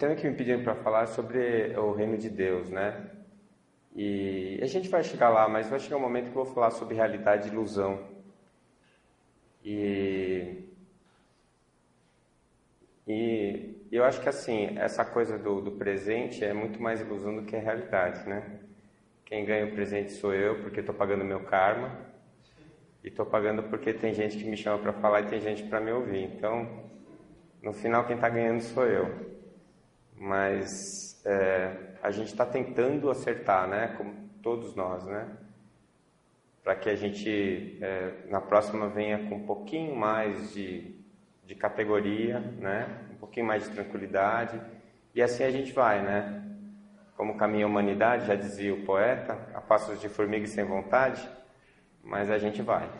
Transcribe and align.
tema 0.00 0.14
que 0.14 0.26
me 0.26 0.34
pediram 0.34 0.64
para 0.64 0.74
falar 0.74 1.02
é 1.02 1.06
sobre 1.06 1.76
o 1.76 1.92
reino 1.92 2.16
de 2.16 2.30
Deus, 2.30 2.70
né? 2.70 3.10
E 3.94 4.58
a 4.62 4.66
gente 4.66 4.88
vai 4.88 5.04
chegar 5.04 5.28
lá, 5.28 5.46
mas 5.48 5.68
vai 5.68 5.78
chegar 5.78 5.98
um 5.98 6.00
momento 6.00 6.30
que 6.32 6.36
eu 6.36 6.44
vou 6.44 6.54
falar 6.54 6.70
sobre 6.70 6.94
realidade 6.94 7.48
e 7.48 7.52
ilusão. 7.52 8.08
E, 9.62 10.64
e 13.06 13.74
eu 13.92 14.02
acho 14.04 14.22
que 14.22 14.28
assim, 14.28 14.78
essa 14.78 15.04
coisa 15.04 15.38
do, 15.38 15.60
do 15.60 15.72
presente 15.72 16.42
é 16.44 16.54
muito 16.54 16.80
mais 16.80 17.00
ilusão 17.00 17.36
do 17.36 17.42
que 17.42 17.54
a 17.54 17.60
realidade, 17.60 18.26
né? 18.26 18.58
Quem 19.26 19.44
ganha 19.44 19.66
o 19.66 19.72
presente 19.72 20.12
sou 20.12 20.34
eu, 20.34 20.62
porque 20.62 20.80
estou 20.80 20.94
pagando 20.94 21.24
meu 21.24 21.40
karma. 21.40 21.94
E 23.04 23.08
estou 23.08 23.26
pagando 23.26 23.62
porque 23.64 23.92
tem 23.92 24.14
gente 24.14 24.38
que 24.38 24.44
me 24.44 24.56
chama 24.56 24.78
para 24.78 24.94
falar 24.94 25.22
e 25.22 25.26
tem 25.26 25.40
gente 25.40 25.62
para 25.64 25.80
me 25.80 25.92
ouvir. 25.92 26.24
Então, 26.24 26.88
no 27.62 27.72
final, 27.72 28.06
quem 28.06 28.16
está 28.16 28.28
ganhando 28.30 28.62
sou 28.62 28.86
eu. 28.86 29.39
Mas 30.20 31.18
é, 31.24 31.94
a 32.02 32.10
gente 32.10 32.26
está 32.26 32.44
tentando 32.44 33.10
acertar, 33.10 33.66
né? 33.66 33.94
Como 33.96 34.28
todos 34.42 34.74
nós, 34.76 35.02
né? 35.06 35.26
Para 36.62 36.76
que 36.76 36.90
a 36.90 36.94
gente, 36.94 37.78
é, 37.80 38.26
na 38.28 38.38
próxima, 38.38 38.86
venha 38.86 39.26
com 39.30 39.36
um 39.36 39.46
pouquinho 39.46 39.96
mais 39.96 40.52
de, 40.52 40.94
de 41.46 41.54
categoria, 41.54 42.38
né? 42.38 43.06
Um 43.12 43.16
pouquinho 43.16 43.46
mais 43.46 43.64
de 43.64 43.70
tranquilidade. 43.70 44.60
E 45.14 45.22
assim 45.22 45.42
a 45.42 45.50
gente 45.50 45.72
vai, 45.72 46.02
né? 46.02 46.44
Como 47.16 47.38
caminha 47.38 47.64
a 47.64 47.68
humanidade, 47.68 48.26
já 48.26 48.34
dizia 48.34 48.74
o 48.74 48.84
poeta, 48.84 49.38
a 49.54 49.60
passos 49.62 50.02
de 50.02 50.10
formiga 50.10 50.44
e 50.44 50.48
sem 50.48 50.64
vontade, 50.64 51.26
mas 52.04 52.30
a 52.30 52.36
gente 52.36 52.60
vai. 52.60 52.90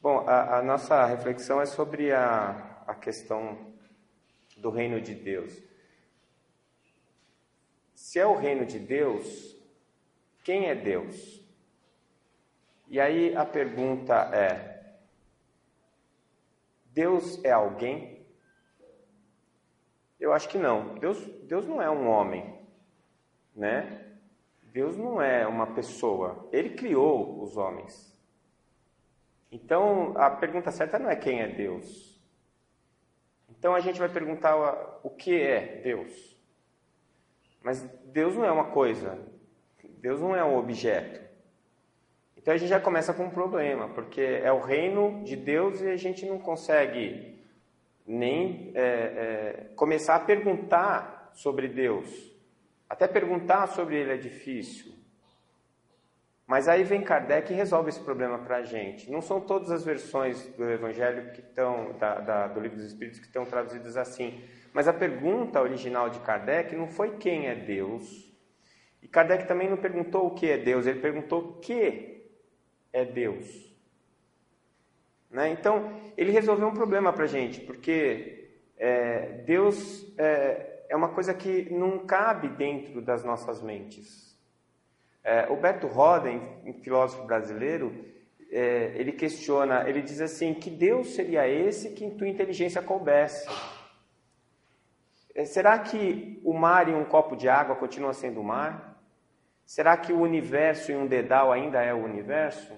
Bom, 0.00 0.24
a, 0.28 0.58
a 0.58 0.62
nossa 0.62 1.04
reflexão 1.06 1.60
é 1.60 1.66
sobre 1.66 2.12
a, 2.12 2.82
a 2.86 2.94
questão 2.94 3.69
do 4.60 4.70
reino 4.70 5.00
de 5.00 5.14
Deus. 5.14 5.60
Se 7.94 8.18
é 8.18 8.26
o 8.26 8.36
reino 8.36 8.64
de 8.64 8.78
Deus, 8.78 9.56
quem 10.42 10.68
é 10.68 10.74
Deus? 10.74 11.40
E 12.88 12.98
aí 12.98 13.36
a 13.36 13.44
pergunta 13.44 14.14
é: 14.34 14.96
Deus 16.86 17.42
é 17.44 17.50
alguém? 17.50 18.26
Eu 20.18 20.32
acho 20.32 20.48
que 20.48 20.58
não. 20.58 20.94
Deus, 20.98 21.18
Deus 21.44 21.66
não 21.66 21.80
é 21.80 21.88
um 21.90 22.08
homem, 22.08 22.58
né? 23.54 24.06
Deus 24.64 24.96
não 24.96 25.20
é 25.20 25.46
uma 25.46 25.68
pessoa. 25.68 26.48
Ele 26.52 26.70
criou 26.70 27.42
os 27.42 27.56
homens. 27.56 28.10
Então, 29.52 30.16
a 30.16 30.30
pergunta 30.30 30.70
certa 30.70 30.98
não 30.98 31.10
é 31.10 31.16
quem 31.16 31.40
é 31.40 31.48
Deus. 31.48 32.09
Então, 33.50 33.74
a 33.74 33.80
gente 33.80 33.98
vai 33.98 34.08
perguntar 34.08 35.00
o 35.02 35.10
que 35.10 35.40
é 35.40 35.80
Deus. 35.82 36.36
Mas 37.62 37.82
Deus 38.06 38.34
não 38.34 38.44
é 38.44 38.50
uma 38.50 38.70
coisa. 38.70 39.18
Deus 39.98 40.20
não 40.20 40.34
é 40.34 40.42
um 40.44 40.56
objeto. 40.56 41.20
Então, 42.36 42.54
a 42.54 42.56
gente 42.56 42.70
já 42.70 42.80
começa 42.80 43.12
com 43.12 43.24
um 43.24 43.30
problema, 43.30 43.88
porque 43.90 44.20
é 44.20 44.50
o 44.50 44.60
reino 44.60 45.22
de 45.24 45.36
Deus 45.36 45.80
e 45.82 45.90
a 45.90 45.96
gente 45.96 46.24
não 46.24 46.38
consegue 46.38 47.38
nem 48.06 48.72
é, 48.74 48.82
é, 48.82 49.74
começar 49.76 50.16
a 50.16 50.20
perguntar 50.20 51.30
sobre 51.34 51.68
Deus. 51.68 52.08
Até 52.88 53.06
perguntar 53.06 53.68
sobre 53.68 53.96
Ele 53.96 54.12
é 54.12 54.16
difícil. 54.16 54.99
Mas 56.50 56.66
aí 56.66 56.82
vem 56.82 57.00
Kardec 57.00 57.52
e 57.52 57.54
resolve 57.54 57.90
esse 57.90 58.00
problema 58.00 58.36
para 58.36 58.56
a 58.56 58.62
gente. 58.64 59.08
Não 59.08 59.22
são 59.22 59.40
todas 59.40 59.70
as 59.70 59.84
versões 59.84 60.46
do 60.56 60.68
Evangelho 60.68 61.30
que 61.30 61.38
estão, 61.38 61.96
da, 61.96 62.18
da, 62.18 62.48
do 62.48 62.58
Livro 62.58 62.76
dos 62.76 62.86
Espíritos 62.86 63.20
que 63.20 63.26
estão 63.26 63.44
traduzidas 63.44 63.96
assim. 63.96 64.42
Mas 64.72 64.88
a 64.88 64.92
pergunta 64.92 65.62
original 65.62 66.10
de 66.10 66.18
Kardec 66.18 66.74
não 66.74 66.88
foi 66.88 67.18
quem 67.18 67.46
é 67.46 67.54
Deus. 67.54 68.28
E 69.00 69.06
Kardec 69.06 69.46
também 69.46 69.70
não 69.70 69.76
perguntou 69.76 70.26
o 70.26 70.34
que 70.34 70.50
é 70.50 70.58
Deus, 70.58 70.88
ele 70.88 70.98
perguntou 70.98 71.38
o 71.40 71.52
que 71.60 72.32
é 72.92 73.04
Deus. 73.04 73.72
Né? 75.30 75.50
Então, 75.50 76.00
ele 76.16 76.32
resolveu 76.32 76.66
um 76.66 76.74
problema 76.74 77.12
para 77.12 77.26
a 77.26 77.28
gente, 77.28 77.60
porque 77.60 78.56
é, 78.76 79.44
Deus 79.46 80.04
é, 80.18 80.86
é, 80.88 80.96
uma 80.96 81.10
coisa 81.10 81.32
que 81.32 81.72
não 81.72 82.00
cabe 82.00 82.48
dentro 82.48 83.00
das 83.00 83.22
nossas 83.22 83.62
mentes. 83.62 84.29
É, 85.22 85.46
o 85.50 85.56
Beto 85.56 85.86
Roden, 85.86 86.40
um 86.64 86.72
filósofo 86.72 87.24
brasileiro, 87.24 88.04
é, 88.50 88.92
ele 88.96 89.12
questiona, 89.12 89.88
ele 89.88 90.02
diz 90.02 90.20
assim, 90.20 90.54
que 90.54 90.70
Deus 90.70 91.14
seria 91.14 91.46
esse 91.46 91.90
que 91.90 92.04
em 92.04 92.16
tua 92.16 92.28
inteligência 92.28 92.82
coubesse? 92.82 93.48
É, 95.34 95.44
será 95.44 95.78
que 95.78 96.40
o 96.44 96.52
mar 96.52 96.88
em 96.88 96.94
um 96.94 97.04
copo 97.04 97.36
de 97.36 97.48
água 97.48 97.76
continua 97.76 98.12
sendo 98.12 98.40
o 98.40 98.44
mar? 98.44 99.00
Será 99.64 99.96
que 99.96 100.12
o 100.12 100.20
universo 100.20 100.90
em 100.90 100.96
um 100.96 101.06
dedal 101.06 101.52
ainda 101.52 101.80
é 101.80 101.94
o 101.94 102.04
universo? 102.04 102.74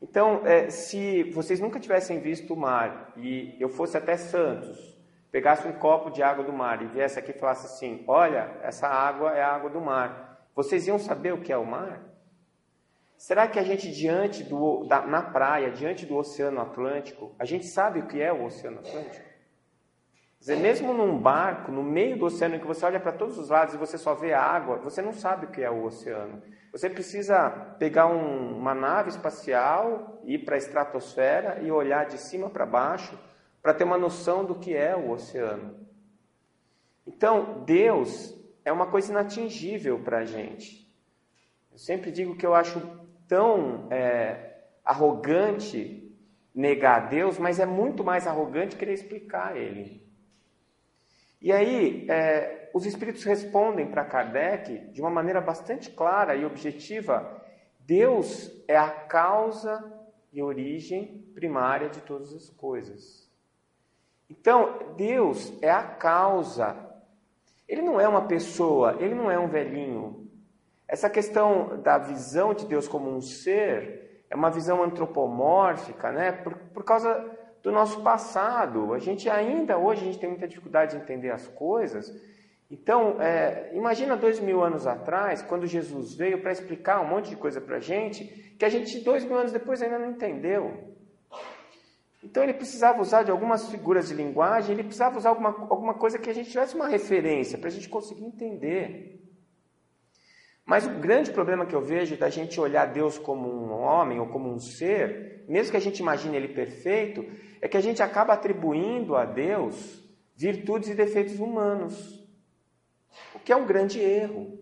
Então, 0.00 0.46
é, 0.46 0.70
se 0.70 1.24
vocês 1.24 1.60
nunca 1.60 1.80
tivessem 1.80 2.20
visto 2.20 2.54
o 2.54 2.56
mar 2.56 3.12
e 3.16 3.56
eu 3.58 3.68
fosse 3.68 3.96
até 3.96 4.16
Santos, 4.16 4.98
pegasse 5.30 5.66
um 5.66 5.72
copo 5.72 6.10
de 6.10 6.22
água 6.22 6.44
do 6.44 6.52
mar 6.52 6.82
e 6.82 6.86
viesse 6.86 7.18
aqui 7.18 7.30
e 7.30 7.38
falasse 7.38 7.66
assim: 7.66 8.04
Olha, 8.06 8.50
essa 8.62 8.86
água 8.86 9.32
é 9.32 9.42
a 9.42 9.54
água 9.54 9.70
do 9.70 9.80
mar, 9.80 10.31
vocês 10.54 10.86
iam 10.86 10.98
saber 10.98 11.32
o 11.32 11.40
que 11.40 11.52
é 11.52 11.56
o 11.56 11.66
mar? 11.66 12.02
Será 13.16 13.46
que 13.46 13.58
a 13.58 13.62
gente, 13.62 13.90
diante 13.90 14.42
do, 14.42 14.84
da, 14.84 15.06
na 15.06 15.22
praia, 15.22 15.70
diante 15.70 16.04
do 16.04 16.16
Oceano 16.16 16.60
Atlântico, 16.60 17.34
a 17.38 17.44
gente 17.44 17.66
sabe 17.66 18.00
o 18.00 18.06
que 18.06 18.20
é 18.20 18.32
o 18.32 18.44
Oceano 18.44 18.80
Atlântico? 18.80 19.32
Quer 20.42 20.54
dizer, 20.54 20.56
mesmo 20.56 20.92
num 20.92 21.16
barco, 21.16 21.70
no 21.70 21.84
meio 21.84 22.18
do 22.18 22.26
oceano, 22.26 22.56
em 22.56 22.58
que 22.58 22.66
você 22.66 22.84
olha 22.84 22.98
para 22.98 23.12
todos 23.12 23.38
os 23.38 23.48
lados 23.48 23.74
e 23.74 23.78
você 23.78 23.96
só 23.96 24.12
vê 24.12 24.32
água, 24.32 24.76
você 24.78 25.00
não 25.00 25.12
sabe 25.12 25.46
o 25.46 25.50
que 25.50 25.62
é 25.62 25.70
o 25.70 25.84
oceano. 25.84 26.42
Você 26.72 26.90
precisa 26.90 27.48
pegar 27.78 28.08
um, 28.08 28.58
uma 28.58 28.74
nave 28.74 29.10
espacial, 29.10 30.20
ir 30.24 30.38
para 30.38 30.56
a 30.56 30.58
estratosfera 30.58 31.62
e 31.62 31.70
olhar 31.70 32.06
de 32.06 32.18
cima 32.18 32.50
para 32.50 32.66
baixo 32.66 33.16
para 33.62 33.72
ter 33.72 33.84
uma 33.84 33.96
noção 33.96 34.44
do 34.44 34.56
que 34.56 34.74
é 34.74 34.96
o 34.96 35.10
oceano. 35.10 35.76
Então, 37.06 37.62
Deus 37.64 38.34
é 38.64 38.72
uma 38.72 38.86
coisa 38.86 39.10
inatingível 39.10 39.98
para 40.00 40.18
a 40.18 40.24
gente. 40.24 40.90
Eu 41.70 41.78
sempre 41.78 42.10
digo 42.10 42.36
que 42.36 42.46
eu 42.46 42.54
acho 42.54 42.80
tão 43.26 43.88
é, 43.90 44.58
arrogante 44.84 46.14
negar 46.54 47.02
a 47.02 47.06
Deus, 47.06 47.38
mas 47.38 47.58
é 47.58 47.66
muito 47.66 48.04
mais 48.04 48.26
arrogante 48.26 48.76
querer 48.76 48.92
explicar 48.92 49.56
Ele. 49.56 50.02
E 51.40 51.50
aí, 51.50 52.06
é, 52.08 52.70
os 52.72 52.86
espíritos 52.86 53.24
respondem 53.24 53.90
para 53.90 54.04
Kardec 54.04 54.92
de 54.92 55.00
uma 55.00 55.10
maneira 55.10 55.40
bastante 55.40 55.90
clara 55.90 56.36
e 56.36 56.44
objetiva: 56.44 57.42
Deus 57.80 58.50
é 58.68 58.76
a 58.76 58.88
causa 58.88 59.82
e 60.32 60.42
origem 60.42 61.26
primária 61.34 61.88
de 61.88 62.00
todas 62.00 62.32
as 62.32 62.48
coisas. 62.48 63.28
Então, 64.30 64.94
Deus 64.96 65.52
é 65.62 65.70
a 65.70 65.82
causa. 65.82 66.91
Ele 67.72 67.82
não 67.82 68.00
é 68.00 68.06
uma 68.06 68.26
pessoa, 68.26 68.96
ele 69.00 69.14
não 69.14 69.30
é 69.30 69.38
um 69.38 69.48
velhinho. 69.48 70.28
Essa 70.86 71.08
questão 71.08 71.80
da 71.82 71.98
visão 71.98 72.52
de 72.52 72.66
Deus 72.66 72.86
como 72.86 73.10
um 73.10 73.20
ser 73.20 74.24
é 74.28 74.36
uma 74.36 74.50
visão 74.50 74.82
antropomórfica, 74.82 76.12
né? 76.12 76.32
Por, 76.32 76.54
por 76.74 76.84
causa 76.84 77.10
do 77.62 77.72
nosso 77.72 78.02
passado. 78.02 78.92
A 78.92 78.98
gente 78.98 79.30
ainda 79.30 79.78
hoje 79.78 80.02
a 80.02 80.04
gente 80.04 80.18
tem 80.18 80.28
muita 80.28 80.46
dificuldade 80.46 80.94
de 80.94 81.02
entender 81.02 81.30
as 81.30 81.48
coisas 81.48 82.12
então, 82.72 83.20
é, 83.20 83.70
imagina 83.74 84.16
dois 84.16 84.40
mil 84.40 84.64
anos 84.64 84.86
atrás, 84.86 85.42
quando 85.42 85.66
Jesus 85.66 86.14
veio 86.14 86.40
para 86.40 86.52
explicar 86.52 87.02
um 87.02 87.06
monte 87.06 87.28
de 87.28 87.36
coisa 87.36 87.60
para 87.60 87.76
a 87.76 87.80
gente, 87.80 88.24
que 88.58 88.64
a 88.64 88.68
gente 88.70 88.98
dois 89.00 89.26
mil 89.26 89.36
anos 89.36 89.52
depois 89.52 89.82
ainda 89.82 89.98
não 89.98 90.12
entendeu. 90.12 90.91
Então, 92.22 92.42
ele 92.42 92.54
precisava 92.54 93.00
usar 93.00 93.22
de 93.24 93.30
algumas 93.30 93.68
figuras 93.68 94.08
de 94.08 94.14
linguagem, 94.14 94.72
ele 94.72 94.84
precisava 94.84 95.18
usar 95.18 95.30
alguma, 95.30 95.48
alguma 95.48 95.94
coisa 95.94 96.18
que 96.18 96.30
a 96.30 96.34
gente 96.34 96.50
tivesse 96.50 96.74
uma 96.74 96.88
referência, 96.88 97.58
para 97.58 97.68
a 97.68 97.72
gente 97.72 97.88
conseguir 97.88 98.24
entender. 98.24 99.20
Mas 100.64 100.86
o 100.86 100.90
grande 100.90 101.32
problema 101.32 101.66
que 101.66 101.74
eu 101.74 101.80
vejo 101.82 102.16
da 102.16 102.30
gente 102.30 102.60
olhar 102.60 102.86
Deus 102.86 103.18
como 103.18 103.48
um 103.48 103.72
homem 103.72 104.20
ou 104.20 104.28
como 104.28 104.48
um 104.48 104.60
ser, 104.60 105.44
mesmo 105.48 105.72
que 105.72 105.76
a 105.76 105.80
gente 105.80 105.98
imagine 105.98 106.36
ele 106.36 106.48
perfeito, 106.48 107.24
é 107.60 107.66
que 107.66 107.76
a 107.76 107.80
gente 107.80 108.02
acaba 108.02 108.34
atribuindo 108.34 109.16
a 109.16 109.24
Deus 109.24 110.00
virtudes 110.36 110.90
e 110.90 110.94
defeitos 110.94 111.40
humanos 111.40 112.22
o 113.34 113.38
que 113.38 113.52
é 113.52 113.56
um 113.56 113.66
grande 113.66 114.00
erro. 114.00 114.58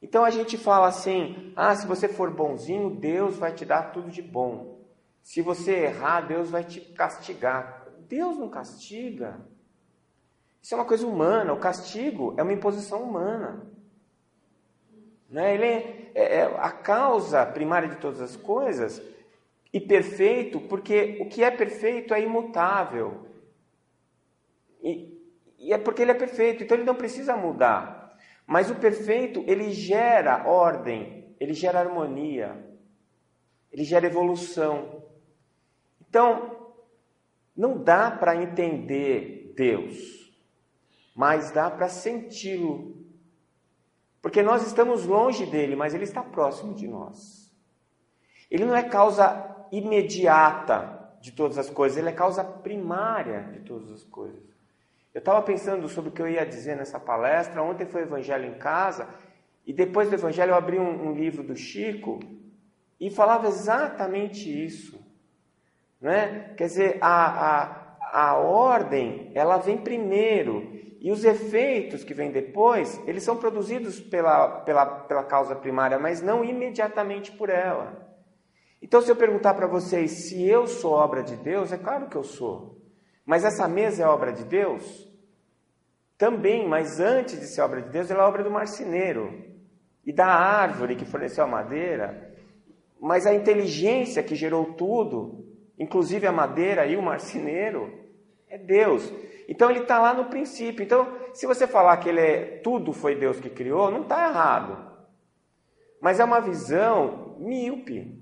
Então 0.00 0.24
a 0.24 0.30
gente 0.30 0.56
fala 0.56 0.88
assim: 0.88 1.52
ah, 1.56 1.74
se 1.74 1.86
você 1.86 2.08
for 2.08 2.30
bonzinho, 2.30 2.90
Deus 2.90 3.36
vai 3.36 3.52
te 3.52 3.64
dar 3.64 3.92
tudo 3.92 4.10
de 4.10 4.22
bom. 4.22 4.77
Se 5.28 5.42
você 5.42 5.72
errar, 5.84 6.22
Deus 6.22 6.48
vai 6.48 6.64
te 6.64 6.80
castigar. 6.80 7.86
Deus 8.08 8.38
não 8.38 8.48
castiga. 8.48 9.38
Isso 10.62 10.74
é 10.74 10.78
uma 10.78 10.86
coisa 10.86 11.06
humana. 11.06 11.52
O 11.52 11.60
castigo 11.60 12.34
é 12.38 12.42
uma 12.42 12.54
imposição 12.54 13.02
humana. 13.02 13.62
Né? 15.28 15.54
Ele 15.54 15.66
é, 15.66 16.12
é, 16.14 16.34
é 16.36 16.42
a 16.44 16.70
causa 16.70 17.44
primária 17.44 17.90
de 17.90 17.96
todas 17.96 18.22
as 18.22 18.36
coisas 18.36 19.02
e 19.70 19.78
perfeito, 19.78 20.62
porque 20.62 21.18
o 21.20 21.28
que 21.28 21.44
é 21.44 21.50
perfeito 21.50 22.14
é 22.14 22.22
imutável. 22.22 23.26
E, 24.82 25.14
E 25.58 25.74
é 25.74 25.76
porque 25.76 26.00
ele 26.00 26.12
é 26.12 26.14
perfeito, 26.14 26.64
então 26.64 26.74
ele 26.74 26.86
não 26.86 26.94
precisa 26.94 27.36
mudar. 27.36 28.16
Mas 28.46 28.70
o 28.70 28.76
perfeito, 28.76 29.44
ele 29.46 29.72
gera 29.72 30.48
ordem, 30.48 31.36
ele 31.38 31.52
gera 31.52 31.80
harmonia, 31.80 32.56
ele 33.70 33.84
gera 33.84 34.06
evolução. 34.06 35.06
Então, 36.08 36.72
não 37.56 37.82
dá 37.82 38.10
para 38.10 38.36
entender 38.36 39.52
Deus, 39.56 40.32
mas 41.14 41.50
dá 41.50 41.70
para 41.70 41.88
senti-lo. 41.88 42.96
Porque 44.22 44.42
nós 44.42 44.66
estamos 44.66 45.04
longe 45.04 45.46
dele, 45.46 45.76
mas 45.76 45.94
ele 45.94 46.04
está 46.04 46.22
próximo 46.22 46.74
de 46.74 46.86
nós. 46.86 47.52
Ele 48.50 48.64
não 48.64 48.74
é 48.74 48.82
causa 48.82 49.66
imediata 49.70 50.98
de 51.20 51.32
todas 51.32 51.58
as 51.58 51.68
coisas, 51.68 51.98
ele 51.98 52.08
é 52.08 52.12
causa 52.12 52.42
primária 52.44 53.42
de 53.52 53.60
todas 53.60 53.90
as 53.90 54.04
coisas. 54.04 54.48
Eu 55.12 55.18
estava 55.18 55.42
pensando 55.42 55.88
sobre 55.88 56.10
o 56.10 56.12
que 56.12 56.22
eu 56.22 56.28
ia 56.28 56.46
dizer 56.46 56.76
nessa 56.76 57.00
palestra. 57.00 57.62
Ontem 57.62 57.86
foi 57.86 58.02
Evangelho 58.02 58.46
em 58.46 58.58
casa, 58.58 59.08
e 59.66 59.72
depois 59.72 60.08
do 60.08 60.14
Evangelho 60.14 60.50
eu 60.50 60.56
abri 60.56 60.78
um, 60.78 61.08
um 61.08 61.14
livro 61.14 61.42
do 61.42 61.56
Chico 61.56 62.20
e 63.00 63.10
falava 63.10 63.48
exatamente 63.48 64.48
isso. 64.64 64.97
Né? 66.00 66.54
Quer 66.56 66.66
dizer, 66.66 66.98
a, 67.00 67.96
a, 68.00 68.30
a 68.30 68.36
ordem 68.36 69.32
ela 69.34 69.58
vem 69.58 69.78
primeiro 69.78 70.78
e 71.00 71.12
os 71.12 71.24
efeitos 71.24 72.02
que 72.02 72.14
vêm 72.14 72.32
depois, 72.32 73.00
eles 73.06 73.22
são 73.22 73.36
produzidos 73.36 74.00
pela, 74.00 74.60
pela, 74.60 74.86
pela 74.86 75.24
causa 75.24 75.54
primária, 75.54 75.98
mas 75.98 76.20
não 76.20 76.44
imediatamente 76.44 77.32
por 77.32 77.48
ela. 77.48 78.08
Então, 78.82 79.00
se 79.00 79.10
eu 79.10 79.16
perguntar 79.16 79.54
para 79.54 79.66
vocês 79.66 80.28
se 80.28 80.44
eu 80.44 80.66
sou 80.66 80.92
obra 80.92 81.22
de 81.22 81.36
Deus, 81.36 81.72
é 81.72 81.78
claro 81.78 82.08
que 82.08 82.16
eu 82.16 82.24
sou. 82.24 82.80
Mas 83.24 83.44
essa 83.44 83.68
mesa 83.68 84.04
é 84.04 84.06
obra 84.06 84.32
de 84.32 84.44
Deus? 84.44 85.08
Também, 86.16 86.68
mas 86.68 86.98
antes 86.98 87.38
de 87.38 87.46
ser 87.46 87.60
obra 87.60 87.82
de 87.82 87.90
Deus, 87.90 88.10
ela 88.10 88.24
é 88.24 88.26
obra 88.26 88.42
do 88.42 88.50
marceneiro 88.50 89.44
e 90.04 90.12
da 90.12 90.26
árvore 90.26 90.96
que 90.96 91.04
forneceu 91.04 91.44
a 91.44 91.48
madeira. 91.48 92.34
Mas 93.00 93.26
a 93.26 93.34
inteligência 93.34 94.22
que 94.22 94.34
gerou 94.34 94.72
tudo, 94.74 95.47
inclusive 95.78 96.26
a 96.26 96.32
madeira 96.32 96.86
e 96.86 96.96
o 96.96 97.02
marceneiro, 97.02 97.92
é 98.48 98.58
Deus. 98.58 99.12
Então 99.48 99.70
ele 99.70 99.80
está 99.80 99.98
lá 99.98 100.12
no 100.12 100.26
princípio. 100.26 100.82
Então, 100.82 101.16
se 101.32 101.46
você 101.46 101.66
falar 101.66 101.96
que 101.98 102.08
ele 102.08 102.20
é 102.20 102.44
tudo 102.62 102.92
foi 102.92 103.14
Deus 103.14 103.38
que 103.38 103.48
criou, 103.48 103.90
não 103.90 104.02
está 104.02 104.28
errado. 104.28 104.88
Mas 106.00 106.20
é 106.20 106.24
uma 106.24 106.40
visão 106.40 107.36
míope. 107.38 108.18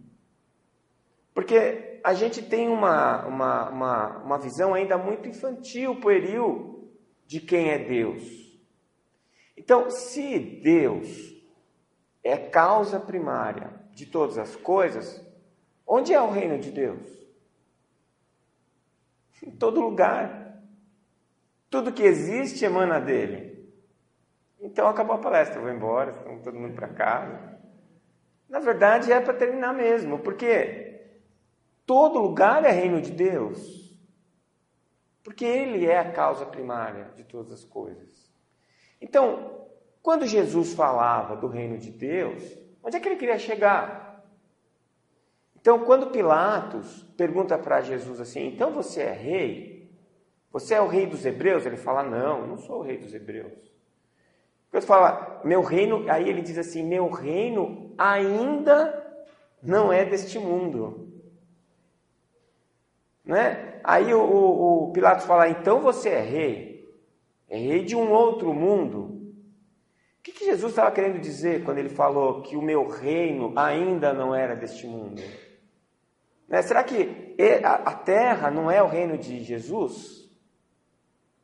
Porque 1.34 2.00
a 2.02 2.14
gente 2.14 2.42
tem 2.42 2.68
uma, 2.68 3.26
uma, 3.26 3.68
uma, 3.68 4.18
uma 4.18 4.38
visão 4.38 4.72
ainda 4.72 4.96
muito 4.96 5.28
infantil, 5.28 5.96
pueril, 5.96 6.88
de 7.26 7.40
quem 7.40 7.70
é 7.70 7.78
Deus. 7.78 8.22
Então, 9.56 9.90
se 9.90 10.38
Deus 10.38 11.34
é 12.22 12.36
causa 12.36 13.00
primária 13.00 13.74
de 13.92 14.06
todas 14.06 14.38
as 14.38 14.54
coisas, 14.54 15.24
onde 15.86 16.12
é 16.12 16.20
o 16.20 16.30
reino 16.30 16.58
de 16.58 16.70
Deus? 16.70 17.15
Em 19.46 19.50
todo 19.52 19.80
lugar. 19.80 20.60
Tudo 21.70 21.92
que 21.92 22.02
existe 22.02 22.64
emana 22.64 23.00
dele. 23.00 23.70
Então 24.60 24.88
acabou 24.88 25.16
a 25.16 25.20
palestra, 25.20 25.56
eu 25.58 25.62
vou 25.62 25.70
embora, 25.70 26.10
estamos 26.10 26.42
todo 26.42 26.58
mundo 26.58 26.74
para 26.74 26.88
casa. 26.88 27.56
Na 28.48 28.58
verdade 28.58 29.12
é 29.12 29.20
para 29.20 29.34
terminar 29.34 29.72
mesmo, 29.72 30.18
porque 30.18 30.86
Todo 31.86 32.18
lugar 32.18 32.64
é 32.64 32.70
reino 32.72 33.00
de 33.00 33.12
Deus. 33.12 33.96
Porque 35.22 35.44
Ele 35.44 35.86
é 35.86 35.98
a 35.98 36.10
causa 36.10 36.44
primária 36.44 37.10
de 37.14 37.22
todas 37.22 37.52
as 37.52 37.64
coisas. 37.64 38.28
Então, 39.00 39.68
quando 40.02 40.26
Jesus 40.26 40.74
falava 40.74 41.36
do 41.36 41.46
reino 41.46 41.78
de 41.78 41.90
Deus, 41.90 42.42
onde 42.82 42.96
é 42.96 43.00
que 43.00 43.08
ele 43.08 43.16
queria 43.16 43.38
chegar? 43.38 44.05
Então, 45.66 45.80
quando 45.80 46.12
Pilatos 46.12 47.02
pergunta 47.16 47.58
para 47.58 47.80
Jesus 47.80 48.20
assim: 48.20 48.46
então 48.46 48.70
você 48.70 49.02
é 49.02 49.12
rei? 49.12 49.90
Você 50.52 50.74
é 50.74 50.80
o 50.80 50.86
rei 50.86 51.06
dos 51.06 51.26
hebreus? 51.26 51.66
Ele 51.66 51.76
fala: 51.76 52.04
não, 52.04 52.42
eu 52.42 52.46
não 52.46 52.56
sou 52.56 52.78
o 52.78 52.82
rei 52.82 52.96
dos 52.98 53.12
hebreus. 53.12 53.52
Quando 54.70 54.84
fala, 54.84 55.40
meu 55.44 55.62
reino, 55.62 56.08
aí 56.08 56.28
ele 56.28 56.40
diz 56.40 56.56
assim: 56.56 56.84
meu 56.84 57.10
reino 57.10 57.92
ainda 57.98 59.26
não 59.60 59.92
é 59.92 60.04
deste 60.04 60.38
mundo. 60.38 61.12
Né? 63.24 63.80
Aí 63.82 64.14
o, 64.14 64.20
o, 64.20 64.84
o 64.84 64.92
Pilatos 64.92 65.26
fala: 65.26 65.48
então 65.48 65.80
você 65.80 66.10
é 66.10 66.20
rei, 66.20 66.96
é 67.48 67.58
rei 67.58 67.82
de 67.82 67.96
um 67.96 68.12
outro 68.12 68.54
mundo. 68.54 69.34
O 70.20 70.22
que, 70.22 70.30
que 70.30 70.44
Jesus 70.44 70.70
estava 70.70 70.92
querendo 70.92 71.20
dizer 71.20 71.64
quando 71.64 71.78
ele 71.78 71.88
falou 71.88 72.42
que 72.42 72.54
o 72.56 72.62
meu 72.62 72.86
reino 72.86 73.52
ainda 73.56 74.12
não 74.12 74.32
era 74.32 74.54
deste 74.54 74.86
mundo? 74.86 75.20
Né? 76.48 76.62
Será 76.62 76.84
que 76.84 77.34
a 77.62 77.92
terra 77.92 78.50
não 78.50 78.70
é 78.70 78.82
o 78.82 78.86
reino 78.86 79.18
de 79.18 79.42
Jesus? 79.42 80.30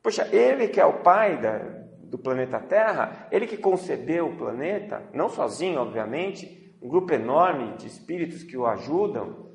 Poxa, 0.01 0.27
ele 0.35 0.67
que 0.67 0.79
é 0.79 0.85
o 0.85 1.01
pai 1.01 1.39
da, 1.39 1.59
do 2.03 2.17
planeta 2.17 2.59
Terra, 2.59 3.27
ele 3.31 3.47
que 3.47 3.57
concebeu 3.57 4.27
o 4.27 4.35
planeta, 4.35 5.01
não 5.13 5.29
sozinho, 5.29 5.79
obviamente, 5.79 6.75
um 6.81 6.89
grupo 6.89 7.13
enorme 7.13 7.77
de 7.77 7.87
espíritos 7.87 8.43
que 8.43 8.57
o 8.57 8.65
ajudam, 8.67 9.49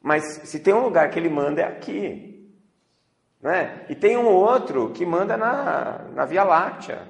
mas 0.00 0.24
se 0.44 0.58
tem 0.60 0.72
um 0.72 0.84
lugar 0.84 1.10
que 1.10 1.18
ele 1.18 1.28
manda 1.28 1.60
é 1.60 1.64
aqui. 1.64 2.50
Né? 3.40 3.84
E 3.88 3.94
tem 3.94 4.16
um 4.16 4.26
outro 4.26 4.90
que 4.90 5.04
manda 5.04 5.36
na, 5.36 6.06
na 6.14 6.24
Via 6.24 6.44
Láctea. 6.44 7.06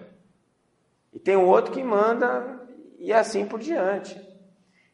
E 1.12 1.18
tem 1.18 1.36
um 1.36 1.46
outro 1.46 1.72
que 1.72 1.82
manda 1.82 2.60
e 2.98 3.12
assim 3.12 3.46
por 3.46 3.60
diante. 3.60 4.20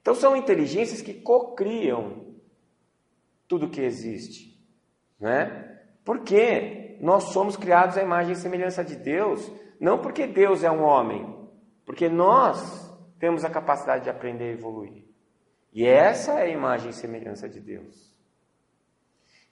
Então 0.02 0.14
são 0.14 0.36
inteligências 0.36 1.00
que 1.00 1.14
cocriam 1.14 2.23
tudo 3.48 3.68
que 3.68 3.80
existe. 3.80 4.58
Né? 5.18 5.80
Porque 6.04 6.96
nós 7.00 7.24
somos 7.24 7.56
criados 7.56 7.96
à 7.96 8.02
imagem 8.02 8.32
e 8.32 8.36
semelhança 8.36 8.84
de 8.84 8.96
Deus, 8.96 9.50
não 9.80 9.98
porque 9.98 10.26
Deus 10.26 10.62
é 10.62 10.70
um 10.70 10.82
homem, 10.82 11.48
porque 11.84 12.08
nós 12.08 12.90
temos 13.18 13.44
a 13.44 13.50
capacidade 13.50 14.04
de 14.04 14.10
aprender 14.10 14.52
e 14.52 14.58
evoluir. 14.58 15.04
E 15.72 15.84
essa 15.86 16.38
é 16.38 16.44
a 16.44 16.48
imagem 16.48 16.90
e 16.90 16.94
semelhança 16.94 17.48
de 17.48 17.60
Deus. 17.60 18.14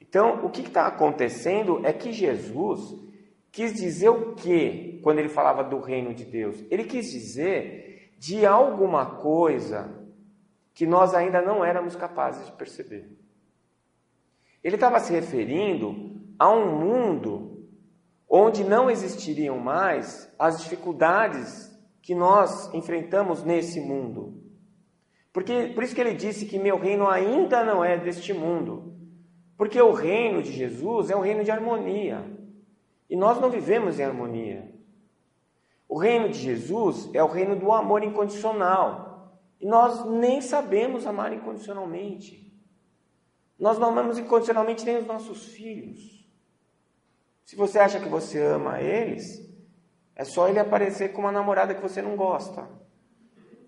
Então, 0.00 0.44
o 0.44 0.50
que 0.50 0.61
está 0.61 0.87
acontecendo 0.87 1.84
é 1.84 1.92
que 1.92 2.12
Jesus 2.12 2.94
quis 3.50 3.72
dizer 3.75 4.08
o 4.08 4.34
que 4.34 5.00
quando 5.02 5.18
ele 5.18 5.28
falava 5.28 5.64
do 5.64 5.80
reino 5.80 6.14
de 6.14 6.25
Deus? 6.25 6.62
Ele 6.70 6.84
quis 6.84 7.11
dizer 7.11 8.12
de 8.18 8.46
alguma 8.46 9.16
coisa 9.16 9.90
que 10.75 10.87
nós 10.87 11.14
ainda 11.14 11.42
não 11.42 11.64
éramos 11.64 11.96
capazes 11.96 12.46
de 12.46 12.52
perceber. 12.52 13.22
Ele 14.62 14.76
estava 14.76 15.00
se 15.00 15.12
referindo 15.12 16.21
a 16.38 16.50
um 16.50 16.78
mundo 16.78 17.69
onde 18.28 18.64
não 18.64 18.90
existiriam 18.90 19.59
mais 19.59 20.33
as 20.38 20.62
dificuldades 20.62 21.71
que 22.00 22.14
nós 22.14 22.73
enfrentamos 22.73 23.45
nesse 23.45 23.81
mundo. 23.81 24.42
Porque, 25.33 25.71
por 25.75 25.83
isso 25.83 25.95
que 25.95 26.00
ele 26.00 26.14
disse 26.14 26.47
que 26.47 26.59
meu 26.59 26.78
reino 26.78 27.09
ainda 27.09 27.64
não 27.64 27.85
é 27.85 27.97
deste 27.97 28.33
mundo. 28.33 28.95
Porque 29.57 29.81
o 29.81 29.92
reino 29.92 30.42
de 30.42 30.52
Jesus 30.52 31.11
é 31.11 31.16
um 31.16 31.21
reino 31.21 31.45
de 31.45 31.50
harmonia. 31.50 32.25
E 33.09 33.16
nós 33.16 33.40
não 33.40 33.50
vivemos 33.50 33.99
em 33.99 34.04
harmonia. 34.04 34.73
O 35.88 35.99
reino 35.99 36.28
de 36.28 36.38
Jesus 36.38 37.11
é 37.14 37.23
o 37.23 37.28
reino 37.28 37.54
do 37.54 37.73
amor 37.73 38.02
incondicional. 38.02 39.38
E 39.61 39.66
nós 39.66 40.04
nem 40.07 40.40
sabemos 40.40 41.07
amar 41.07 41.33
incondicionalmente. 41.33 42.51
Nós 43.59 43.78
não 43.78 43.88
amamos 43.88 44.18
incondicionalmente 44.18 44.85
nem 44.85 44.99
os 44.99 45.06
nossos 45.06 45.47
filhos. 45.47 46.28
Se 47.44 47.56
você 47.56 47.78
acha 47.78 48.00
que 48.00 48.09
você 48.09 48.40
ama 48.40 48.80
eles, 48.80 49.49
é 50.16 50.25
só 50.25 50.49
ele 50.49 50.59
aparecer 50.59 51.12
com 51.12 51.21
uma 51.23 51.32
namorada 51.32 51.75
que 51.75 51.82
você 51.82 52.00
não 52.00 52.16
gosta. 52.16 52.68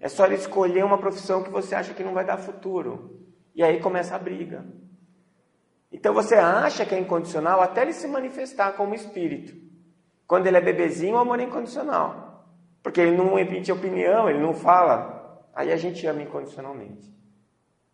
É 0.00 0.08
só 0.08 0.26
ele 0.26 0.34
escolher 0.34 0.84
uma 0.84 0.98
profissão 0.98 1.42
que 1.42 1.50
você 1.50 1.74
acha 1.74 1.94
que 1.94 2.04
não 2.04 2.14
vai 2.14 2.24
dar 2.24 2.36
futuro. 2.36 3.26
E 3.54 3.62
aí 3.62 3.80
começa 3.80 4.14
a 4.14 4.18
briga. 4.18 4.64
Então 5.90 6.12
você 6.12 6.34
acha 6.34 6.84
que 6.84 6.94
é 6.94 6.98
incondicional 6.98 7.60
até 7.60 7.82
ele 7.82 7.92
se 7.92 8.06
manifestar 8.06 8.72
como 8.72 8.94
espírito. 8.94 9.54
Quando 10.26 10.46
ele 10.46 10.56
é 10.56 10.60
bebezinho, 10.60 11.14
o 11.14 11.18
amor 11.18 11.38
é 11.40 11.44
incondicional. 11.44 12.44
Porque 12.82 13.00
ele 13.00 13.16
não 13.16 13.38
emite 13.38 13.72
opinião, 13.72 14.28
ele 14.28 14.40
não 14.40 14.52
fala. 14.52 15.42
Aí 15.54 15.72
a 15.72 15.76
gente 15.76 16.06
ama 16.06 16.22
incondicionalmente. 16.22 17.14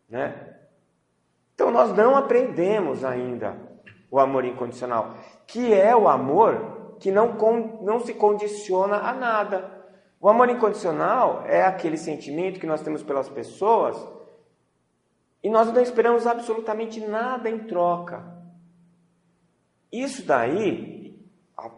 Né? 0.08 0.49
Então 1.60 1.70
nós 1.70 1.94
não 1.94 2.16
aprendemos 2.16 3.04
ainda 3.04 3.54
o 4.10 4.18
amor 4.18 4.46
incondicional, 4.46 5.14
que 5.46 5.74
é 5.74 5.94
o 5.94 6.08
amor 6.08 6.96
que 6.98 7.10
não, 7.10 7.34
não 7.82 8.00
se 8.00 8.14
condiciona 8.14 8.96
a 8.96 9.12
nada. 9.12 9.70
O 10.18 10.26
amor 10.26 10.48
incondicional 10.48 11.44
é 11.44 11.62
aquele 11.62 11.98
sentimento 11.98 12.58
que 12.58 12.66
nós 12.66 12.80
temos 12.80 13.02
pelas 13.02 13.28
pessoas 13.28 13.94
e 15.42 15.50
nós 15.50 15.70
não 15.70 15.82
esperamos 15.82 16.26
absolutamente 16.26 16.98
nada 16.98 17.50
em 17.50 17.58
troca. 17.58 18.24
Isso 19.92 20.24
daí, 20.24 21.22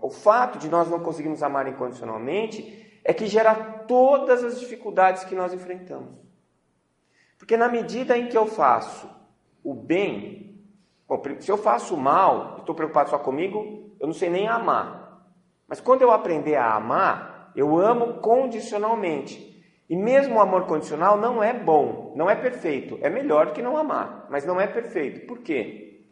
o 0.01 0.11
fato 0.11 0.61
de 0.61 0.69
nós 0.69 0.89
não 0.89 1.01
conseguirmos 1.01 1.43
amar 1.43 1.67
incondicionalmente 1.67 3.01
é 3.03 3.13
que 3.13 3.27
gera 3.27 3.53
todas 3.89 4.45
as 4.45 4.61
dificuldades 4.61 5.25
que 5.25 5.35
nós 5.35 5.53
enfrentamos. 5.53 6.15
Porque 7.37 7.57
na 7.57 7.69
medida 7.69 8.17
em 8.17 8.29
que 8.29 8.39
eu 8.39 8.47
faço 8.47 9.22
o 9.63 9.75
bem, 9.75 10.61
bom, 11.09 11.23
se 11.39 11.51
eu 11.51 11.57
faço 11.57 11.97
mal, 11.97 12.59
estou 12.59 12.75
preocupado 12.75 13.11
só 13.11 13.19
comigo, 13.19 13.91
eu 14.01 14.07
não 14.07 14.15
sei 14.15 14.29
nem 14.29 14.49
amar. 14.49 15.23
Mas 15.69 15.81
quando 15.81 16.03
eu 16.03 16.11
aprender 16.11 16.57
a 16.57 16.75
amar, 16.75 17.53
eu 17.55 17.79
amo 17.79 18.15
condicionalmente. 18.15 19.53
E 19.89 19.97
mesmo 19.97 20.37
o 20.37 20.41
amor 20.41 20.67
condicional 20.67 21.19
não 21.19 21.43
é 21.43 21.53
bom, 21.53 22.13
não 22.17 22.29
é 22.29 22.35
perfeito. 22.35 22.99
É 23.03 23.11
melhor 23.11 23.47
do 23.47 23.53
que 23.53 23.63
não 23.63 23.77
amar, 23.77 24.27
mas 24.31 24.45
não 24.45 24.61
é 24.61 24.67
perfeito. 24.67 25.27
Por 25.27 25.39
quê? 25.39 26.05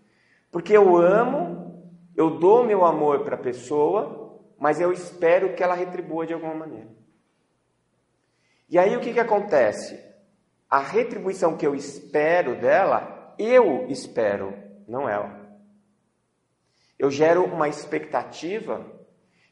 Porque 0.51 0.77
eu 0.77 0.97
amo, 0.97 1.91
eu 2.17 2.39
dou 2.39 2.65
meu 2.65 2.85
amor 2.85 3.21
para 3.21 3.37
a 3.37 3.39
pessoa, 3.39 4.39
mas 4.59 4.81
eu 4.81 4.93
espero 4.93 5.55
que 5.55 5.63
ela 5.63 5.75
retribua 5.75 6.27
de 6.27 6.35
alguma 6.35 6.55
maneira. 6.55 6.89
E 8.69 8.79
aí 8.79 8.97
o 8.97 9.01
que, 9.01 9.13
que 9.13 9.21
acontece? 9.21 9.99
A 10.69 10.79
retribuição 10.79 11.57
que 11.57 11.67
eu 11.67 11.75
espero 11.75 12.57
dela, 12.61 13.20
eu 13.43 13.87
espero, 13.89 14.55
não 14.87 15.09
ela. 15.09 15.41
Eu 16.99 17.11
gero 17.11 17.45
uma 17.45 17.69
expectativa 17.69 18.85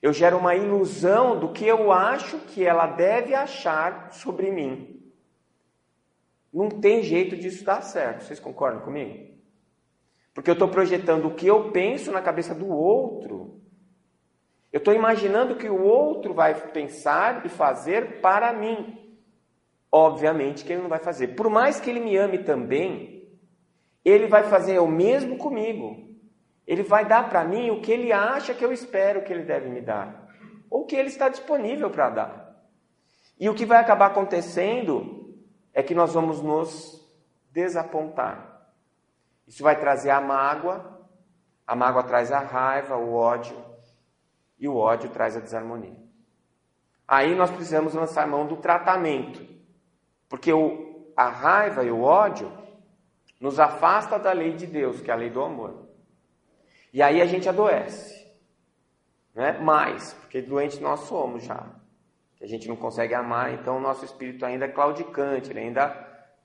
eu 0.00 0.12
gero 0.12 0.38
uma 0.38 0.54
ilusão 0.54 1.38
do 1.38 1.52
que 1.52 1.66
eu 1.66 1.90
acho 1.90 2.38
que 2.38 2.64
ela 2.64 2.86
deve 2.86 3.34
achar 3.34 4.12
sobre 4.12 4.50
mim. 4.50 5.02
Não 6.52 6.68
tem 6.68 7.02
jeito 7.02 7.36
disso 7.36 7.64
dar 7.64 7.82
certo. 7.82 8.22
Vocês 8.22 8.38
concordam 8.38 8.80
comigo? 8.80 9.36
Porque 10.32 10.48
eu 10.48 10.52
estou 10.52 10.68
projetando 10.68 11.26
o 11.26 11.34
que 11.34 11.48
eu 11.48 11.72
penso 11.72 12.12
na 12.12 12.22
cabeça 12.22 12.54
do 12.54 12.68
outro. 12.68 13.60
Eu 14.72 14.78
estou 14.78 14.94
imaginando 14.94 15.54
o 15.54 15.56
que 15.56 15.68
o 15.68 15.82
outro 15.82 16.32
vai 16.32 16.54
pensar 16.54 17.44
e 17.44 17.48
fazer 17.48 18.20
para 18.20 18.52
mim. 18.52 19.16
Obviamente 19.90 20.64
que 20.64 20.72
ele 20.72 20.82
não 20.82 20.88
vai 20.88 21.00
fazer. 21.00 21.28
Por 21.28 21.50
mais 21.50 21.80
que 21.80 21.90
ele 21.90 22.00
me 22.00 22.16
ame 22.16 22.38
também, 22.38 23.17
ele 24.08 24.26
vai 24.26 24.44
fazer 24.44 24.78
o 24.78 24.86
mesmo 24.86 25.36
comigo. 25.36 26.08
Ele 26.66 26.82
vai 26.82 27.04
dar 27.04 27.28
para 27.28 27.44
mim 27.44 27.70
o 27.70 27.80
que 27.80 27.90
ele 27.90 28.12
acha 28.12 28.54
que 28.54 28.64
eu 28.64 28.72
espero 28.72 29.22
que 29.22 29.32
ele 29.32 29.44
deve 29.44 29.68
me 29.68 29.80
dar, 29.80 30.28
ou 30.70 30.84
que 30.84 30.94
ele 30.94 31.08
está 31.08 31.28
disponível 31.28 31.90
para 31.90 32.10
dar. 32.10 32.48
E 33.40 33.48
o 33.48 33.54
que 33.54 33.64
vai 33.64 33.78
acabar 33.78 34.06
acontecendo 34.06 35.34
é 35.72 35.82
que 35.82 35.94
nós 35.94 36.12
vamos 36.12 36.42
nos 36.42 37.06
desapontar. 37.50 38.66
Isso 39.46 39.62
vai 39.62 39.78
trazer 39.78 40.10
a 40.10 40.20
mágoa, 40.20 41.06
a 41.66 41.74
mágoa 41.74 42.02
traz 42.02 42.30
a 42.32 42.40
raiva, 42.40 42.96
o 42.96 43.14
ódio, 43.14 43.56
e 44.58 44.68
o 44.68 44.76
ódio 44.76 45.08
traz 45.10 45.36
a 45.36 45.40
desarmonia. 45.40 45.96
Aí 47.06 47.34
nós 47.34 47.50
precisamos 47.50 47.94
lançar 47.94 48.26
mão 48.26 48.46
do 48.46 48.56
tratamento, 48.56 49.42
porque 50.28 50.52
o, 50.52 51.10
a 51.16 51.28
raiva 51.28 51.82
e 51.84 51.90
o 51.90 52.02
ódio 52.02 52.52
nos 53.40 53.60
afasta 53.60 54.18
da 54.18 54.32
lei 54.32 54.52
de 54.52 54.66
Deus, 54.66 55.00
que 55.00 55.10
é 55.10 55.14
a 55.14 55.16
lei 55.16 55.30
do 55.30 55.42
amor. 55.42 55.88
E 56.92 57.02
aí 57.02 57.20
a 57.20 57.26
gente 57.26 57.48
adoece. 57.48 58.26
Né? 59.34 59.52
Mais, 59.58 60.14
porque 60.14 60.42
doente 60.42 60.80
nós 60.80 61.00
somos 61.00 61.44
já. 61.44 61.66
A 62.40 62.46
gente 62.46 62.68
não 62.68 62.76
consegue 62.76 63.14
amar, 63.14 63.52
então 63.52 63.76
o 63.76 63.80
nosso 63.80 64.04
espírito 64.04 64.44
ainda 64.44 64.64
é 64.64 64.68
claudicante, 64.68 65.50
ele 65.50 65.60
ainda 65.60 65.88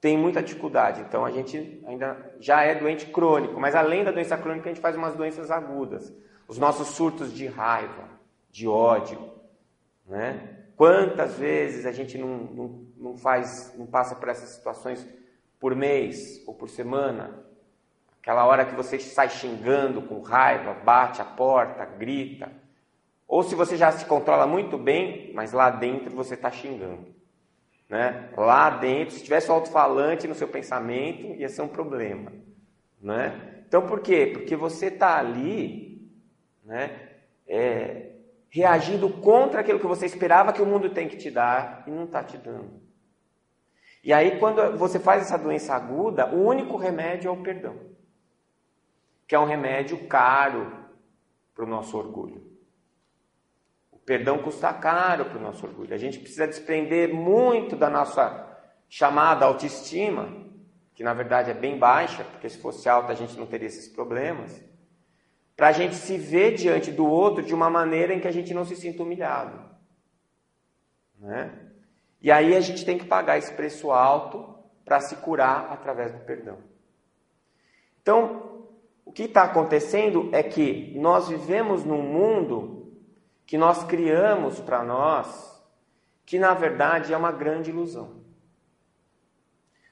tem 0.02 0.18
muita 0.18 0.42
dificuldade. 0.42 1.02
Então 1.02 1.24
a 1.24 1.32
gente 1.32 1.82
ainda 1.88 2.36
já 2.40 2.64
é 2.64 2.76
doente 2.76 3.06
crônico, 3.08 3.60
mas 3.60 3.76
além 3.76 4.04
da 4.04 4.12
doença 4.12 4.38
crônica, 4.38 4.70
a 4.70 4.74
gente 4.74 4.82
faz 4.82 4.96
umas 4.96 5.16
doenças 5.16 5.50
agudas. 5.50 6.14
Os 6.48 6.58
nossos 6.58 6.90
surtos 6.90 7.34
de 7.34 7.48
raiva, 7.48 8.10
de 8.52 8.68
ódio, 8.68 9.32
né? 10.06 10.60
Quantas 10.76 11.38
vezes 11.38 11.86
a 11.86 11.92
gente 11.92 12.18
não, 12.18 12.28
não, 12.28 12.88
não 12.98 13.18
faz, 13.18 13.74
não 13.78 13.86
passa 13.86 14.16
por 14.16 14.28
essas 14.28 14.50
situações 14.50 15.08
por 15.64 15.74
mês 15.74 16.44
ou 16.46 16.54
por 16.54 16.68
semana, 16.68 17.42
Aquela 18.22 18.46
hora 18.46 18.66
que 18.66 18.74
você 18.74 18.98
sai 19.00 19.30
xingando 19.30 20.02
com 20.02 20.22
raiva, 20.22 20.74
bate 20.74 21.22
a 21.22 21.26
porta, 21.26 21.84
grita. 21.84 22.50
Ou 23.28 23.44
se 23.44 23.54
você 23.54 23.76
já 23.76 23.92
se 23.92 24.06
controla 24.06 24.48
muito 24.48 24.78
bem, 24.78 25.32
mas 25.34 25.52
lá 25.52 25.70
dentro 25.70 26.16
você 26.16 26.36
está 26.36 26.50
xingando. 26.50 27.14
Né? 27.90 28.30
Lá 28.38 28.70
dentro, 28.70 29.14
se 29.14 29.24
tivesse 29.24 29.52
o 29.52 29.54
alto-falante 29.54 30.26
no 30.26 30.36
seu 30.36 30.48
pensamento, 30.48 31.36
ia 31.38 31.50
ser 31.50 31.64
um 31.64 31.68
problema. 31.68 32.32
Né? 33.02 33.66
Então 33.68 33.86
por 33.86 34.00
quê? 34.00 34.32
Porque 34.34 34.56
você 34.56 34.86
está 34.86 35.18
ali 35.18 36.10
né, 36.64 36.98
é, 37.46 38.12
reagindo 38.50 39.10
contra 39.10 39.60
aquilo 39.60 39.82
que 39.82 39.88
você 39.88 40.06
esperava 40.06 40.54
que 40.54 40.62
o 40.62 40.66
mundo 40.66 40.90
tem 40.92 41.10
que 41.10 41.18
te 41.18 41.30
dar 41.30 41.84
e 41.86 41.92
não 41.92 42.06
está 42.06 42.24
te 42.24 42.38
dando. 42.38 42.83
E 44.04 44.12
aí, 44.12 44.38
quando 44.40 44.78
você 44.78 45.00
faz 45.00 45.22
essa 45.22 45.38
doença 45.38 45.74
aguda, 45.74 46.28
o 46.28 46.46
único 46.46 46.76
remédio 46.78 47.30
é 47.30 47.32
o 47.32 47.42
perdão 47.42 47.94
que 49.28 49.36
é 49.36 49.40
um 49.40 49.46
remédio 49.46 50.08
caro 50.08 50.72
para 51.56 51.64
o 51.66 51.68
nosso 51.68 51.98
orgulho. 51.98 52.44
O 53.92 53.98
perdão 53.98 54.38
custa 54.38 54.72
caro 54.74 55.26
para 55.26 55.40
o 55.40 55.42
nosso 55.42 55.66
orgulho. 55.66 55.94
A 55.94 55.98
gente 55.98 56.20
precisa 56.20 56.48
desprender 56.48 57.14
muito 57.14 57.76
da 57.76 57.90
nossa 57.90 58.48
chamada 58.88 59.46
autoestima, 59.46 60.30
que 60.94 61.04
na 61.04 61.14
verdade 61.14 61.50
é 61.50 61.54
bem 61.56 61.80
baixa, 61.80 62.24
porque 62.24 62.48
se 62.48 62.60
fosse 62.60 62.88
alta 62.88 63.12
a 63.12 63.16
gente 63.16 63.36
não 63.36 63.48
teria 63.48 63.68
esses 63.68 63.88
problemas, 63.88 64.64
para 65.56 65.70
a 65.70 65.72
gente 65.72 65.96
se 65.96 66.16
ver 66.16 66.54
diante 66.54 66.92
do 66.92 67.08
outro 67.08 67.44
de 67.44 67.56
uma 67.56 67.70
maneira 67.70 68.14
em 68.14 68.20
que 68.20 68.28
a 68.28 68.32
gente 68.32 68.54
não 68.54 68.66
se 68.66 68.76
sinta 68.76 69.02
humilhado. 69.02 69.60
Né? 71.18 71.72
E 72.24 72.32
aí 72.32 72.56
a 72.56 72.62
gente 72.62 72.86
tem 72.86 72.98
que 72.98 73.06
pagar 73.06 73.38
esse 73.38 73.54
preço 73.54 73.92
alto 73.92 74.56
para 74.86 75.02
se 75.02 75.18
curar 75.18 75.68
através 75.70 76.14
do 76.14 76.20
perdão. 76.20 76.58
Então, 78.02 78.70
o 79.04 79.12
que 79.12 79.24
está 79.24 79.44
acontecendo 79.44 80.30
é 80.32 80.42
que 80.42 80.98
nós 80.98 81.28
vivemos 81.28 81.84
num 81.84 82.02
mundo 82.02 82.94
que 83.46 83.58
nós 83.58 83.84
criamos 83.84 84.62
para 84.62 84.84
nós, 84.84 85.62
que 86.26 86.40
na 86.40 86.54
verdade 86.54 87.14
é 87.14 87.18
uma 87.18 87.32
grande 87.32 87.72
ilusão. 87.72 88.24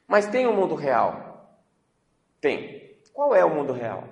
Mas 0.08 0.28
tem 0.28 0.48
um 0.48 0.56
mundo 0.56 0.74
real? 0.74 1.60
Tem. 2.40 2.98
Qual 3.14 3.36
é 3.36 3.44
o 3.44 3.54
mundo 3.54 3.74
real? 3.74 4.06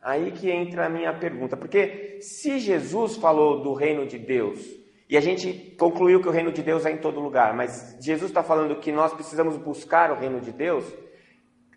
Aí 0.00 0.30
que 0.30 0.48
entra 0.48 0.86
a 0.86 0.88
minha 0.88 1.12
pergunta, 1.12 1.56
porque 1.56 2.20
se 2.20 2.60
Jesus 2.60 3.16
falou 3.16 3.62
do 3.62 3.72
reino 3.72 4.06
de 4.06 4.18
Deus, 4.18 4.83
e 5.14 5.16
a 5.16 5.20
gente 5.20 5.76
concluiu 5.78 6.20
que 6.20 6.26
o 6.26 6.32
reino 6.32 6.50
de 6.50 6.60
Deus 6.60 6.84
é 6.84 6.90
em 6.90 6.96
todo 6.96 7.20
lugar, 7.20 7.54
mas 7.54 7.96
Jesus 8.00 8.32
está 8.32 8.42
falando 8.42 8.80
que 8.80 8.90
nós 8.90 9.14
precisamos 9.14 9.56
buscar 9.56 10.10
o 10.10 10.16
reino 10.16 10.40
de 10.40 10.50
Deus, 10.50 10.84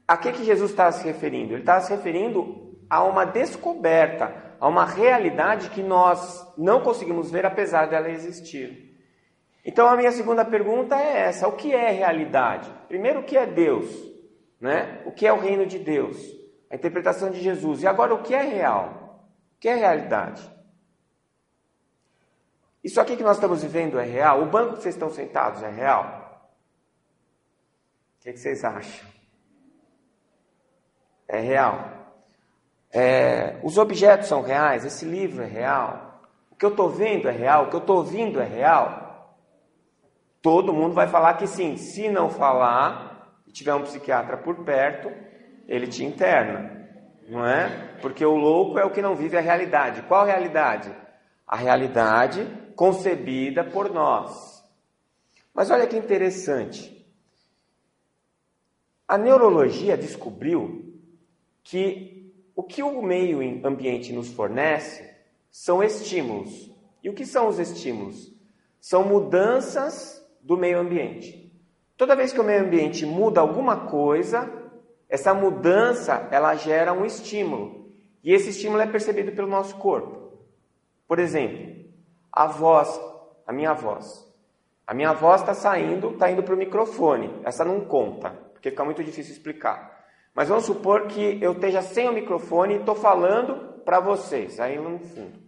a 0.08 0.18
que, 0.18 0.32
que 0.32 0.44
Jesus 0.44 0.72
está 0.72 0.92
se 0.92 1.06
referindo? 1.06 1.54
Ele 1.54 1.60
está 1.60 1.80
se 1.80 1.94
referindo 1.94 2.76
a 2.90 3.04
uma 3.04 3.26
descoberta, 3.26 4.56
a 4.60 4.68
uma 4.68 4.86
realidade 4.86 5.70
que 5.70 5.84
nós 5.84 6.52
não 6.58 6.82
conseguimos 6.82 7.30
ver 7.30 7.46
apesar 7.46 7.86
dela 7.86 8.10
existir. 8.10 8.98
Então 9.64 9.86
a 9.86 9.96
minha 9.96 10.12
segunda 10.12 10.44
pergunta 10.44 10.96
é 10.96 11.28
essa: 11.28 11.48
o 11.48 11.52
que 11.52 11.72
é 11.76 11.92
realidade? 11.92 12.74
Primeiro, 12.88 13.20
o 13.20 13.24
que 13.24 13.38
é 13.38 13.46
Deus? 13.46 13.86
Né? 14.60 15.04
O 15.06 15.12
que 15.12 15.28
é 15.28 15.32
o 15.32 15.40
reino 15.40 15.68
de 15.68 15.78
Deus? 15.78 16.18
A 16.72 16.76
interpretação 16.76 17.30
de 17.30 17.40
Jesus. 17.40 17.84
E 17.84 17.88
agora, 17.88 18.16
o 18.16 18.24
que 18.24 18.34
é 18.34 18.42
real? 18.42 19.30
O 19.56 19.60
que 19.60 19.70
é 19.70 19.76
realidade? 19.76 20.57
Isso 22.88 23.02
aqui 23.02 23.18
que 23.18 23.24
nós 23.24 23.38
estamos 23.38 23.62
vivendo 23.62 24.00
é 24.00 24.06
real? 24.06 24.42
O 24.42 24.46
banco 24.46 24.78
que 24.78 24.84
vocês 24.84 24.96
estão 24.96 25.10
sentados 25.10 25.62
é 25.62 25.70
real? 25.70 26.52
O 28.18 28.24
que, 28.24 28.32
que 28.32 28.40
vocês 28.40 28.64
acham? 28.64 29.18
é 31.28 31.40
real. 31.40 31.90
É, 32.92 33.58
os 33.62 33.78
objetos 33.78 34.28
são 34.28 34.42
reais, 34.42 34.86
esse 34.86 35.06
livro 35.06 35.44
é 35.44 35.46
real. 35.46 36.22
O 36.50 36.56
que 36.56 36.66
eu 36.66 36.70
estou 36.70 36.90
vendo 36.90 37.28
é 37.28 37.32
real, 37.32 37.66
o 37.66 37.70
que 37.70 37.76
eu 37.76 37.82
estou 37.82 37.98
ouvindo 37.98 38.40
é 38.40 38.46
real. 38.46 39.36
Todo 40.42 40.74
mundo 40.74 40.94
vai 40.94 41.08
falar 41.08 41.34
que 41.34 41.46
sim. 41.46 41.76
Se 41.76 42.08
não 42.10 42.30
falar, 42.30 43.42
e 43.46 43.52
tiver 43.52 43.74
um 43.74 43.84
psiquiatra 43.84 44.38
por 44.38 44.64
perto, 44.64 45.12
ele 45.68 45.88
te 45.88 46.06
interna. 46.06 46.88
Não 47.28 47.46
é? 47.46 47.98
Porque 48.02 48.26
o 48.26 48.36
louco 48.36 48.80
é 48.80 48.86
o 48.86 48.92
que 48.92 49.02
não 49.02 49.16
vive 49.16 49.38
a 49.38 49.42
realidade. 49.42 50.02
Qual 50.04 50.26
realidade? 50.26 50.96
A 51.48 51.56
realidade 51.56 52.46
concebida 52.76 53.64
por 53.64 53.90
nós. 53.90 54.64
Mas 55.54 55.72
olha 55.72 55.88
que 55.88 55.98
interessante. 55.98 56.98
A 59.08 59.18
neurologia 59.18 59.98
descobriu 59.98 60.94
que 61.64 62.34
o 62.56 62.62
que 62.62 62.84
o 62.84 63.02
meio 63.02 63.40
ambiente 63.66 64.12
nos 64.12 64.30
fornece 64.30 65.10
são 65.50 65.84
estímulos. 65.84 66.70
E 67.02 67.10
o 67.10 67.14
que 67.14 67.26
são 67.26 67.48
os 67.48 67.58
estímulos? 67.58 68.34
São 68.82 69.04
mudanças 69.04 70.22
do 70.42 70.58
meio 70.58 70.80
ambiente. 70.80 71.52
Toda 71.96 72.16
vez 72.16 72.34
que 72.34 72.40
o 72.40 72.44
meio 72.44 72.64
ambiente 72.64 73.06
muda 73.06 73.42
alguma 73.42 73.88
coisa, 73.88 74.52
essa 75.10 75.34
mudança 75.34 76.28
ela 76.32 76.54
gera 76.56 76.94
um 76.94 77.06
estímulo. 77.06 77.92
E 78.24 78.34
esse 78.34 78.50
estímulo 78.50 78.82
é 78.82 78.88
percebido 78.88 79.32
pelo 79.32 79.48
nosso 79.48 79.78
corpo. 79.78 80.27
Por 81.08 81.20
exemplo, 81.20 81.86
a 82.32 82.48
voz, 82.48 83.00
a 83.46 83.54
minha 83.54 83.74
voz. 83.74 84.26
A 84.86 84.94
minha 84.94 85.14
voz 85.14 85.42
está 85.42 85.54
saindo, 85.54 86.12
está 86.12 86.30
indo 86.30 86.44
para 86.44 86.54
o 86.54 86.58
microfone. 86.58 87.42
Essa 87.44 87.66
não 87.66 87.82
conta, 87.82 88.30
porque 88.54 88.70
fica 88.70 88.86
muito 88.86 89.04
difícil 89.04 89.34
explicar. 89.34 90.06
Mas 90.34 90.50
vamos 90.50 90.66
supor 90.66 91.08
que 91.08 91.40
eu 91.42 91.54
esteja 91.54 91.82
sem 91.82 92.08
o 92.08 92.14
microfone 92.14 92.76
e 92.76 92.78
estou 92.78 92.96
falando 92.96 93.82
para 93.84 94.00
vocês, 94.00 94.60
aí 94.60 94.78
no 94.78 95.00
fundo. 95.00 95.40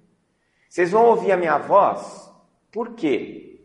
Vocês 0.67 0.91
vão 0.91 1.05
ouvir 1.05 1.31
a 1.31 1.37
minha 1.37 1.57
voz, 1.57 2.29
por 2.71 2.93
quê? 2.95 3.61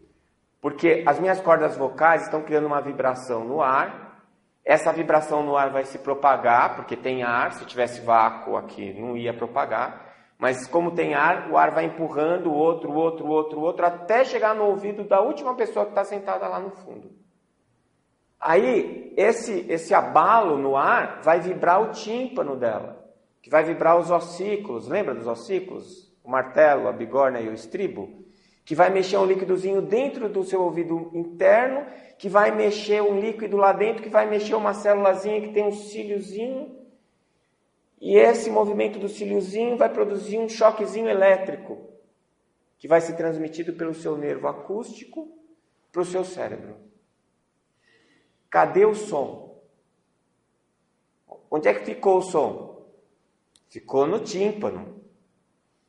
Porque 0.60 1.04
as 1.06 1.20
minhas 1.20 1.40
cordas 1.40 1.76
vocais 1.76 2.22
estão 2.22 2.42
criando 2.42 2.66
uma 2.66 2.80
vibração 2.80 3.44
no 3.44 3.60
ar. 3.60 4.22
Essa 4.64 4.92
vibração 4.92 5.42
no 5.42 5.56
ar 5.56 5.70
vai 5.70 5.84
se 5.84 5.98
propagar, 5.98 6.76
porque 6.76 6.96
tem 6.96 7.22
ar. 7.22 7.52
Se 7.52 7.66
tivesse 7.66 8.00
vácuo 8.00 8.56
aqui, 8.56 8.98
não 8.98 9.16
ia 9.16 9.34
propagar. 9.34 10.13
Mas 10.38 10.66
como 10.66 10.90
tem 10.90 11.14
ar, 11.14 11.50
o 11.50 11.56
ar 11.56 11.70
vai 11.70 11.86
empurrando 11.86 12.50
o 12.50 12.54
outro, 12.54 12.90
o 12.90 12.96
outro, 12.96 13.26
o 13.26 13.30
outro, 13.30 13.58
o 13.58 13.62
outro, 13.62 13.86
até 13.86 14.24
chegar 14.24 14.54
no 14.54 14.64
ouvido 14.64 15.04
da 15.04 15.20
última 15.20 15.54
pessoa 15.54 15.84
que 15.84 15.92
está 15.92 16.04
sentada 16.04 16.48
lá 16.48 16.58
no 16.58 16.70
fundo. 16.70 17.10
Aí, 18.40 19.14
esse, 19.16 19.64
esse 19.70 19.94
abalo 19.94 20.58
no 20.58 20.76
ar 20.76 21.20
vai 21.22 21.40
vibrar 21.40 21.80
o 21.80 21.92
tímpano 21.92 22.56
dela, 22.56 23.02
que 23.40 23.48
vai 23.48 23.62
vibrar 23.62 23.96
os 23.98 24.10
ossículos. 24.10 24.88
Lembra 24.88 25.14
dos 25.14 25.26
ossículos? 25.26 26.12
O 26.22 26.30
martelo, 26.30 26.88
a 26.88 26.92
bigorna 26.92 27.40
e 27.40 27.48
o 27.48 27.54
estribo? 27.54 28.24
Que 28.64 28.74
vai 28.74 28.90
mexer 28.90 29.16
um 29.18 29.24
líquidozinho 29.24 29.80
dentro 29.80 30.28
do 30.28 30.42
seu 30.42 30.62
ouvido 30.62 31.10
interno, 31.14 31.86
que 32.18 32.28
vai 32.28 32.50
mexer 32.50 33.02
um 33.02 33.18
líquido 33.18 33.56
lá 33.56 33.72
dentro, 33.72 34.02
que 34.02 34.08
vai 34.08 34.28
mexer 34.28 34.54
uma 34.54 34.74
célulazinha 34.74 35.40
que 35.40 35.52
tem 35.52 35.64
um 35.64 35.72
cíliozinho 35.72 36.83
e 38.04 38.18
esse 38.18 38.50
movimento 38.50 38.98
do 38.98 39.08
cíliozinho 39.08 39.78
vai 39.78 39.88
produzir 39.88 40.38
um 40.38 40.46
choquezinho 40.46 41.08
elétrico, 41.08 41.88
que 42.76 42.86
vai 42.86 43.00
ser 43.00 43.14
transmitido 43.14 43.72
pelo 43.72 43.94
seu 43.94 44.14
nervo 44.14 44.46
acústico 44.46 45.26
para 45.90 46.02
o 46.02 46.04
seu 46.04 46.22
cérebro. 46.22 46.76
Cadê 48.50 48.84
o 48.84 48.94
som? 48.94 49.58
Onde 51.50 51.66
é 51.66 51.72
que 51.72 51.86
ficou 51.86 52.18
o 52.18 52.22
som? 52.22 52.86
Ficou 53.70 54.06
no 54.06 54.20
tímpano. 54.20 55.02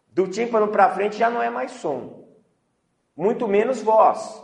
Do 0.08 0.26
tímpano 0.26 0.70
para 0.70 0.94
frente 0.94 1.18
já 1.18 1.30
não 1.30 1.44
é 1.44 1.50
mais 1.50 1.72
som. 1.72 2.30
Muito 3.14 3.46
menos 3.46 3.82
voz. 3.82 4.42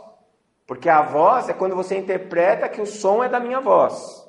Porque 0.66 0.90
a 0.90 1.00
voz 1.00 1.48
é 1.48 1.54
quando 1.54 1.74
você 1.74 1.96
interpreta 1.96 2.68
que 2.68 2.82
o 2.82 2.86
som 2.86 3.24
é 3.24 3.30
da 3.30 3.40
minha 3.40 3.62
voz. 3.62 4.21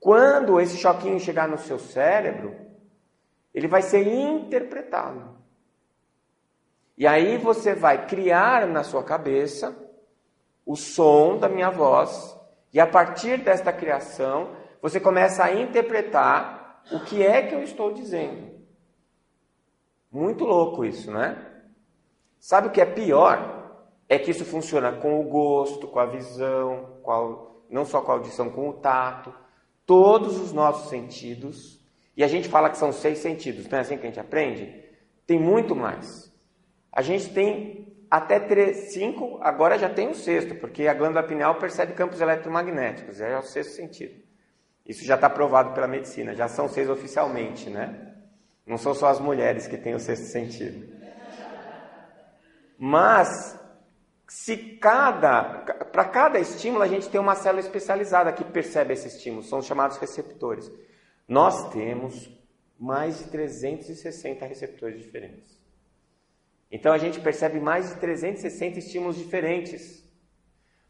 Quando 0.00 0.58
esse 0.58 0.78
choquinho 0.78 1.20
chegar 1.20 1.46
no 1.46 1.58
seu 1.58 1.78
cérebro, 1.78 2.56
ele 3.52 3.68
vai 3.68 3.82
ser 3.82 4.06
interpretado. 4.06 5.38
E 6.96 7.06
aí 7.06 7.36
você 7.36 7.74
vai 7.74 8.06
criar 8.06 8.66
na 8.66 8.82
sua 8.82 9.04
cabeça 9.04 9.76
o 10.64 10.74
som 10.74 11.36
da 11.36 11.48
minha 11.48 11.70
voz, 11.70 12.36
e 12.72 12.80
a 12.80 12.86
partir 12.86 13.38
desta 13.38 13.72
criação, 13.72 14.56
você 14.80 14.98
começa 14.98 15.44
a 15.44 15.52
interpretar 15.52 16.82
o 16.92 17.00
que 17.00 17.22
é 17.22 17.42
que 17.42 17.54
eu 17.54 17.62
estou 17.62 17.92
dizendo. 17.92 18.50
Muito 20.10 20.44
louco 20.44 20.84
isso, 20.84 21.10
né? 21.10 21.46
Sabe 22.38 22.68
o 22.68 22.70
que 22.70 22.80
é 22.80 22.86
pior? 22.86 23.82
É 24.08 24.18
que 24.18 24.30
isso 24.30 24.44
funciona 24.44 24.92
com 24.92 25.20
o 25.20 25.24
gosto, 25.24 25.88
com 25.88 25.98
a 25.98 26.06
visão, 26.06 27.00
com 27.02 27.10
a, 27.10 27.48
não 27.68 27.84
só 27.84 28.00
com 28.00 28.12
a 28.12 28.14
audição, 28.14 28.48
com 28.50 28.68
o 28.68 28.72
tato 28.74 29.34
todos 29.90 30.38
os 30.38 30.52
nossos 30.52 30.88
sentidos, 30.88 31.80
e 32.16 32.22
a 32.22 32.28
gente 32.28 32.48
fala 32.48 32.70
que 32.70 32.78
são 32.78 32.92
seis 32.92 33.18
sentidos, 33.18 33.68
não 33.68 33.76
é 33.76 33.80
assim 33.80 33.96
que 33.96 34.06
a 34.06 34.08
gente 34.08 34.20
aprende? 34.20 34.84
Tem 35.26 35.36
muito 35.36 35.74
mais. 35.74 36.32
A 36.92 37.02
gente 37.02 37.30
tem 37.30 37.92
até 38.08 38.38
três, 38.38 38.92
cinco, 38.92 39.40
agora 39.42 39.76
já 39.76 39.90
tem 39.90 40.08
o 40.08 40.14
sexto, 40.14 40.54
porque 40.54 40.86
a 40.86 40.94
glândula 40.94 41.24
pineal 41.24 41.56
percebe 41.56 41.94
campos 41.94 42.20
eletromagnéticos, 42.20 43.20
é 43.20 43.36
o 43.36 43.42
sexto 43.42 43.72
sentido. 43.72 44.14
Isso 44.86 45.04
já 45.04 45.16
está 45.16 45.28
provado 45.28 45.74
pela 45.74 45.88
medicina, 45.88 46.36
já 46.36 46.46
são 46.46 46.68
seis 46.68 46.88
oficialmente, 46.88 47.68
né? 47.68 48.14
Não 48.64 48.78
são 48.78 48.94
só 48.94 49.08
as 49.08 49.18
mulheres 49.18 49.66
que 49.66 49.76
têm 49.76 49.96
o 49.96 49.98
sexto 49.98 50.26
sentido. 50.26 50.86
Mas 52.78 53.59
se 54.30 54.56
cada 54.76 55.42
para 55.90 56.04
cada 56.04 56.38
estímulo 56.38 56.84
a 56.84 56.86
gente 56.86 57.10
tem 57.10 57.20
uma 57.20 57.34
célula 57.34 57.58
especializada 57.58 58.32
que 58.32 58.44
percebe 58.44 58.94
esse 58.94 59.08
estímulo, 59.08 59.42
são 59.42 59.60
chamados 59.60 59.96
receptores. 59.96 60.70
Nós 61.26 61.68
temos 61.70 62.30
mais 62.78 63.18
de 63.18 63.24
360 63.24 64.46
receptores 64.46 65.00
diferentes. 65.02 65.60
Então 66.70 66.92
a 66.92 66.98
gente 66.98 67.18
percebe 67.18 67.58
mais 67.58 67.88
de 67.88 67.96
360 67.96 68.78
estímulos 68.78 69.16
diferentes. 69.16 70.08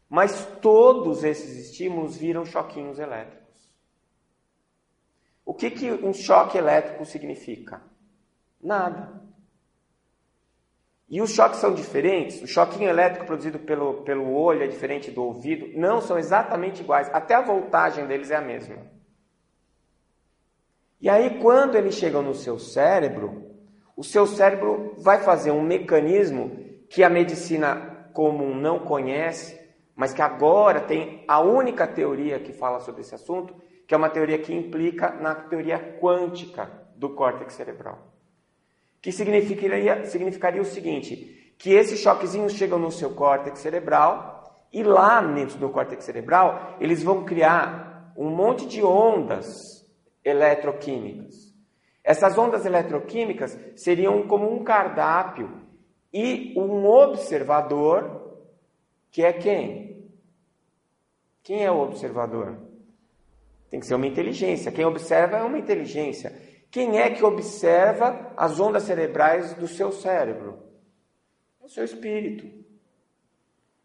Mas 0.07 0.45
todos 0.61 1.23
esses 1.23 1.57
estímulos 1.65 2.15
viram 2.15 2.45
choquinhos 2.45 2.99
elétricos. 2.99 3.71
O 5.43 5.55
que, 5.55 5.71
que 5.71 5.91
um 5.91 6.13
choque 6.13 6.59
elétrico 6.59 7.03
significa? 7.05 7.81
Nada. 8.61 9.19
E 11.11 11.21
os 11.21 11.31
choques 11.31 11.59
são 11.59 11.73
diferentes, 11.73 12.41
o 12.41 12.47
choquinho 12.47 12.89
elétrico 12.89 13.25
produzido 13.25 13.59
pelo, 13.59 13.95
pelo 14.03 14.33
olho 14.33 14.63
é 14.63 14.67
diferente 14.67 15.11
do 15.11 15.21
ouvido, 15.21 15.67
não 15.77 15.99
são 15.99 16.17
exatamente 16.17 16.81
iguais, 16.81 17.09
até 17.11 17.35
a 17.35 17.41
voltagem 17.41 18.07
deles 18.07 18.31
é 18.31 18.37
a 18.37 18.41
mesma. 18.41 18.77
E 21.01 21.09
aí, 21.09 21.41
quando 21.41 21.75
eles 21.75 21.95
chegam 21.95 22.21
no 22.21 22.33
seu 22.33 22.57
cérebro, 22.57 23.51
o 23.97 24.05
seu 24.05 24.25
cérebro 24.25 24.95
vai 24.99 25.21
fazer 25.21 25.51
um 25.51 25.61
mecanismo 25.61 26.57
que 26.89 27.03
a 27.03 27.09
medicina 27.09 28.09
comum 28.13 28.55
não 28.55 28.79
conhece, 28.79 29.59
mas 29.93 30.13
que 30.13 30.21
agora 30.21 30.79
tem 30.79 31.25
a 31.27 31.41
única 31.41 31.85
teoria 31.85 32.39
que 32.39 32.53
fala 32.53 32.79
sobre 32.79 33.01
esse 33.01 33.13
assunto, 33.13 33.53
que 33.85 33.93
é 33.93 33.97
uma 33.97 34.09
teoria 34.09 34.37
que 34.37 34.53
implica 34.53 35.11
na 35.11 35.35
teoria 35.35 35.97
quântica 35.99 36.71
do 36.95 37.09
córtex 37.09 37.53
cerebral 37.53 38.10
que 39.01 39.11
significaria, 39.11 40.05
significaria 40.05 40.61
o 40.61 40.65
seguinte: 40.65 41.53
que 41.57 41.71
esses 41.73 41.99
choquezinhos 41.99 42.53
chegam 42.53 42.77
no 42.77 42.91
seu 42.91 43.13
córtex 43.15 43.59
cerebral 43.59 44.67
e 44.71 44.83
lá 44.83 45.21
dentro 45.21 45.57
do 45.57 45.69
córtex 45.69 46.03
cerebral 46.03 46.77
eles 46.79 47.03
vão 47.03 47.25
criar 47.25 48.13
um 48.15 48.29
monte 48.29 48.65
de 48.65 48.83
ondas 48.83 49.85
eletroquímicas. 50.23 51.51
Essas 52.03 52.37
ondas 52.37 52.65
eletroquímicas 52.65 53.57
seriam 53.75 54.27
como 54.27 54.51
um 54.51 54.63
cardápio 54.63 55.61
e 56.13 56.53
um 56.57 56.85
observador, 56.85 58.39
que 59.11 59.23
é 59.23 59.31
quem? 59.31 60.11
Quem 61.43 61.63
é 61.63 61.71
o 61.71 61.79
observador? 61.79 62.57
Tem 63.69 63.79
que 63.79 63.85
ser 63.85 63.95
uma 63.95 64.07
inteligência. 64.07 64.71
Quem 64.71 64.85
observa 64.85 65.37
é 65.37 65.43
uma 65.43 65.57
inteligência. 65.57 66.33
Quem 66.71 66.99
é 66.99 67.09
que 67.09 67.23
observa 67.23 68.31
as 68.37 68.57
ondas 68.57 68.83
cerebrais 68.83 69.53
do 69.55 69.67
seu 69.67 69.91
cérebro? 69.91 70.57
É 71.61 71.65
o 71.65 71.69
seu 71.69 71.83
espírito. 71.83 72.49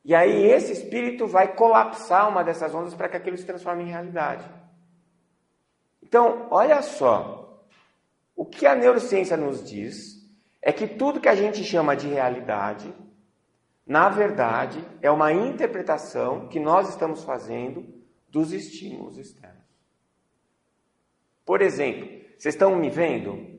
E 0.05 0.14
aí 0.14 0.46
esse 0.46 0.72
espírito 0.72 1.27
vai 1.27 1.57
colapsar 1.57 2.29
uma 2.29 2.44
dessas 2.44 2.72
ondas 2.72 2.94
para 2.94 3.09
que 3.09 3.16
aquilo 3.16 3.37
se 3.37 3.44
transforme 3.44 3.83
em 3.83 3.88
realidade. 3.88 4.49
Então, 6.01 6.46
olha 6.49 6.81
só. 6.81 7.42
O 8.37 8.44
que 8.44 8.66
a 8.66 8.77
neurociência 8.77 9.37
nos 9.37 9.68
diz 9.68 10.25
é 10.62 10.72
que 10.72 10.87
tudo 10.87 11.20
que 11.20 11.29
a 11.29 11.35
gente 11.35 11.64
chama 11.64 11.96
de 11.96 12.07
realidade, 12.07 12.94
na 13.85 14.09
verdade, 14.09 14.85
é 15.03 15.11
uma 15.11 15.33
interpretação 15.33 16.46
que 16.46 16.61
nós 16.61 16.88
estamos 16.88 17.25
fazendo 17.25 17.85
dos 18.29 18.53
estímulos 18.53 19.18
externos. 19.18 19.64
Por 21.44 21.62
exemplo, 21.62 22.16
vocês 22.38 22.55
estão 22.55 22.77
me 22.77 22.90
vendo? 22.90 23.57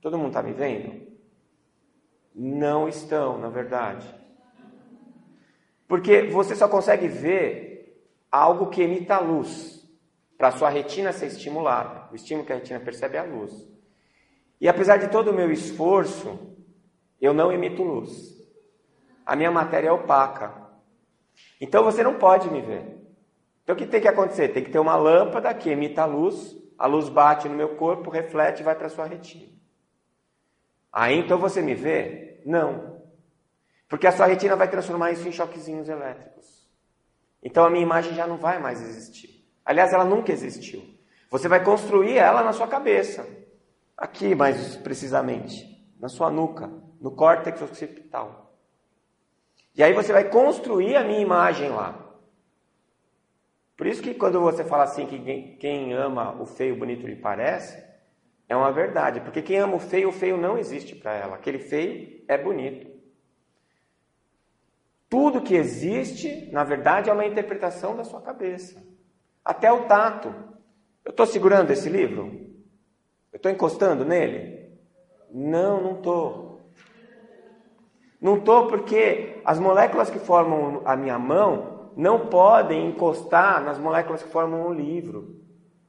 Todo 0.00 0.18
mundo 0.18 0.28
está 0.28 0.42
me 0.42 0.52
vendo? 0.52 1.06
Não 2.34 2.88
estão, 2.88 3.38
na 3.38 3.48
verdade. 3.48 4.06
Porque 5.86 6.22
você 6.22 6.54
só 6.54 6.68
consegue 6.68 7.08
ver 7.08 8.06
algo 8.30 8.68
que 8.68 8.82
emita 8.82 9.18
luz. 9.18 9.78
Para 10.36 10.52
sua 10.52 10.68
retina 10.68 11.12
ser 11.12 11.26
estimulada. 11.26 12.08
O 12.12 12.14
estímulo 12.14 12.46
que 12.46 12.52
a 12.52 12.56
retina 12.56 12.78
percebe 12.78 13.16
é 13.16 13.20
a 13.20 13.24
luz. 13.24 13.66
E 14.60 14.68
apesar 14.68 14.96
de 14.98 15.08
todo 15.08 15.30
o 15.30 15.34
meu 15.34 15.50
esforço, 15.50 16.56
eu 17.20 17.32
não 17.32 17.52
emito 17.52 17.82
luz. 17.82 18.36
A 19.24 19.34
minha 19.34 19.50
matéria 19.50 19.88
é 19.88 19.92
opaca. 19.92 20.68
Então 21.60 21.84
você 21.84 22.02
não 22.02 22.18
pode 22.18 22.50
me 22.50 22.60
ver. 22.60 22.98
Então 23.62 23.74
o 23.74 23.78
que 23.78 23.86
tem 23.86 24.00
que 24.00 24.08
acontecer? 24.08 24.48
Tem 24.48 24.62
que 24.62 24.70
ter 24.70 24.78
uma 24.78 24.96
lâmpada 24.96 25.52
que 25.54 25.70
emita 25.70 26.04
luz 26.04 26.56
a 26.78 26.86
luz 26.86 27.08
bate 27.08 27.48
no 27.48 27.56
meu 27.56 27.76
corpo, 27.76 28.10
reflete 28.10 28.60
e 28.60 28.62
vai 28.62 28.74
para 28.74 28.86
a 28.86 28.90
sua 28.90 29.06
retina. 29.06 29.52
Aí 30.92 31.18
então 31.18 31.38
você 31.38 31.60
me 31.60 31.74
vê? 31.74 32.40
Não. 32.46 33.02
Porque 33.88 34.06
a 34.06 34.12
sua 34.12 34.26
retina 34.26 34.54
vai 34.54 34.68
transformar 34.68 35.10
isso 35.10 35.26
em 35.26 35.32
choquezinhos 35.32 35.88
elétricos. 35.88 36.68
Então 37.42 37.64
a 37.64 37.70
minha 37.70 37.82
imagem 37.82 38.14
já 38.14 38.26
não 38.26 38.36
vai 38.36 38.58
mais 38.58 38.80
existir. 38.80 39.44
Aliás, 39.64 39.92
ela 39.92 40.04
nunca 40.04 40.32
existiu. 40.32 40.82
Você 41.30 41.48
vai 41.48 41.62
construir 41.62 42.16
ela 42.16 42.42
na 42.42 42.52
sua 42.52 42.66
cabeça. 42.66 43.26
Aqui, 43.96 44.34
mais 44.34 44.76
precisamente. 44.76 45.76
na 45.98 46.08
sua 46.08 46.30
nuca, 46.30 46.70
no 47.00 47.10
córtex 47.10 47.60
occipital. 47.60 48.54
E 49.74 49.82
aí 49.82 49.92
você 49.92 50.12
vai 50.12 50.24
construir 50.30 50.96
a 50.96 51.04
minha 51.04 51.20
imagem 51.20 51.70
lá. 51.70 52.07
Por 53.78 53.86
isso 53.86 54.02
que 54.02 54.12
quando 54.12 54.40
você 54.40 54.64
fala 54.64 54.82
assim 54.82 55.06
que 55.06 55.56
quem 55.60 55.92
ama 55.92 56.32
o 56.42 56.44
feio, 56.44 56.76
bonito 56.76 57.06
lhe 57.06 57.14
parece, 57.14 57.80
é 58.48 58.56
uma 58.56 58.72
verdade. 58.72 59.20
Porque 59.20 59.40
quem 59.40 59.58
ama 59.58 59.76
o 59.76 59.78
feio, 59.78 60.08
o 60.08 60.12
feio 60.12 60.36
não 60.36 60.58
existe 60.58 60.96
para 60.96 61.14
ela. 61.14 61.36
Aquele 61.36 61.60
feio 61.60 62.24
é 62.26 62.36
bonito. 62.36 62.90
Tudo 65.08 65.40
que 65.40 65.54
existe, 65.54 66.50
na 66.50 66.64
verdade, 66.64 67.08
é 67.08 67.12
uma 67.12 67.24
interpretação 67.24 67.96
da 67.96 68.02
sua 68.02 68.20
cabeça. 68.20 68.82
Até 69.44 69.70
o 69.70 69.84
tato. 69.86 70.34
Eu 71.04 71.10
estou 71.10 71.24
segurando 71.24 71.70
esse 71.70 71.88
livro? 71.88 72.26
Eu 73.32 73.36
estou 73.36 73.52
encostando 73.52 74.04
nele? 74.04 74.76
Não, 75.30 75.80
não 75.80 75.98
estou. 75.98 76.72
Não 78.20 78.38
estou 78.38 78.66
porque 78.66 79.40
as 79.44 79.60
moléculas 79.60 80.10
que 80.10 80.18
formam 80.18 80.82
a 80.84 80.96
minha 80.96 81.16
mão 81.16 81.77
não 81.98 82.28
podem 82.28 82.86
encostar 82.86 83.60
nas 83.64 83.76
moléculas 83.76 84.22
que 84.22 84.30
formam 84.30 84.68
o 84.68 84.72
livro. 84.72 85.42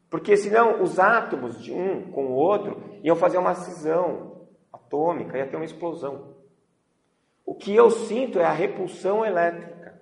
Porque 0.09 0.35
senão 0.35 0.81
os 0.81 0.97
átomos 0.97 1.61
de 1.61 1.71
um 1.71 2.11
com 2.11 2.25
o 2.25 2.33
outro 2.33 2.81
iam 3.03 3.15
fazer 3.15 3.37
uma 3.37 3.53
cisão 3.53 4.47
atômica, 4.73 5.37
ia 5.37 5.45
ter 5.45 5.55
uma 5.55 5.65
explosão. 5.65 6.35
O 7.45 7.53
que 7.53 7.75
eu 7.75 7.91
sinto 7.91 8.39
é 8.39 8.43
a 8.43 8.51
repulsão 8.51 9.23
elétrica 9.23 10.01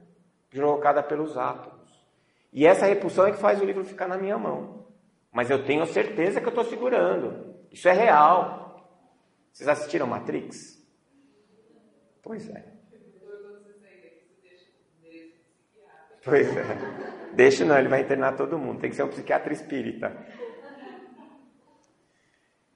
provocada 0.49 1.03
pelos 1.03 1.37
átomos. 1.37 2.07
E 2.53 2.65
essa 2.65 2.85
repulsão 2.85 3.27
é 3.27 3.31
que 3.31 3.37
faz 3.37 3.61
o 3.61 3.65
livro 3.65 3.83
ficar 3.83 4.07
na 4.07 4.17
minha 4.17 4.37
mão. 4.37 4.87
Mas 5.29 5.49
eu 5.49 5.65
tenho 5.65 5.85
certeza 5.85 6.39
que 6.39 6.45
eu 6.45 6.51
estou 6.51 6.63
segurando. 6.63 7.53
Isso 7.69 7.89
é 7.89 7.91
real. 7.91 8.87
Vocês 9.51 9.67
assistiram 9.67 10.07
Matrix? 10.07 10.81
Pois 12.23 12.49
é. 12.49 12.76
Pois 16.27 16.57
é. 16.57 16.63
Deixa 17.33 17.63
não, 17.63 17.77
ele 17.77 17.87
vai 17.87 18.01
internar 18.01 18.35
todo 18.35 18.59
mundo. 18.59 18.81
Tem 18.81 18.89
que 18.89 18.95
ser 18.97 19.03
um 19.03 19.07
psiquiatra 19.07 19.53
espírita. 19.53 20.11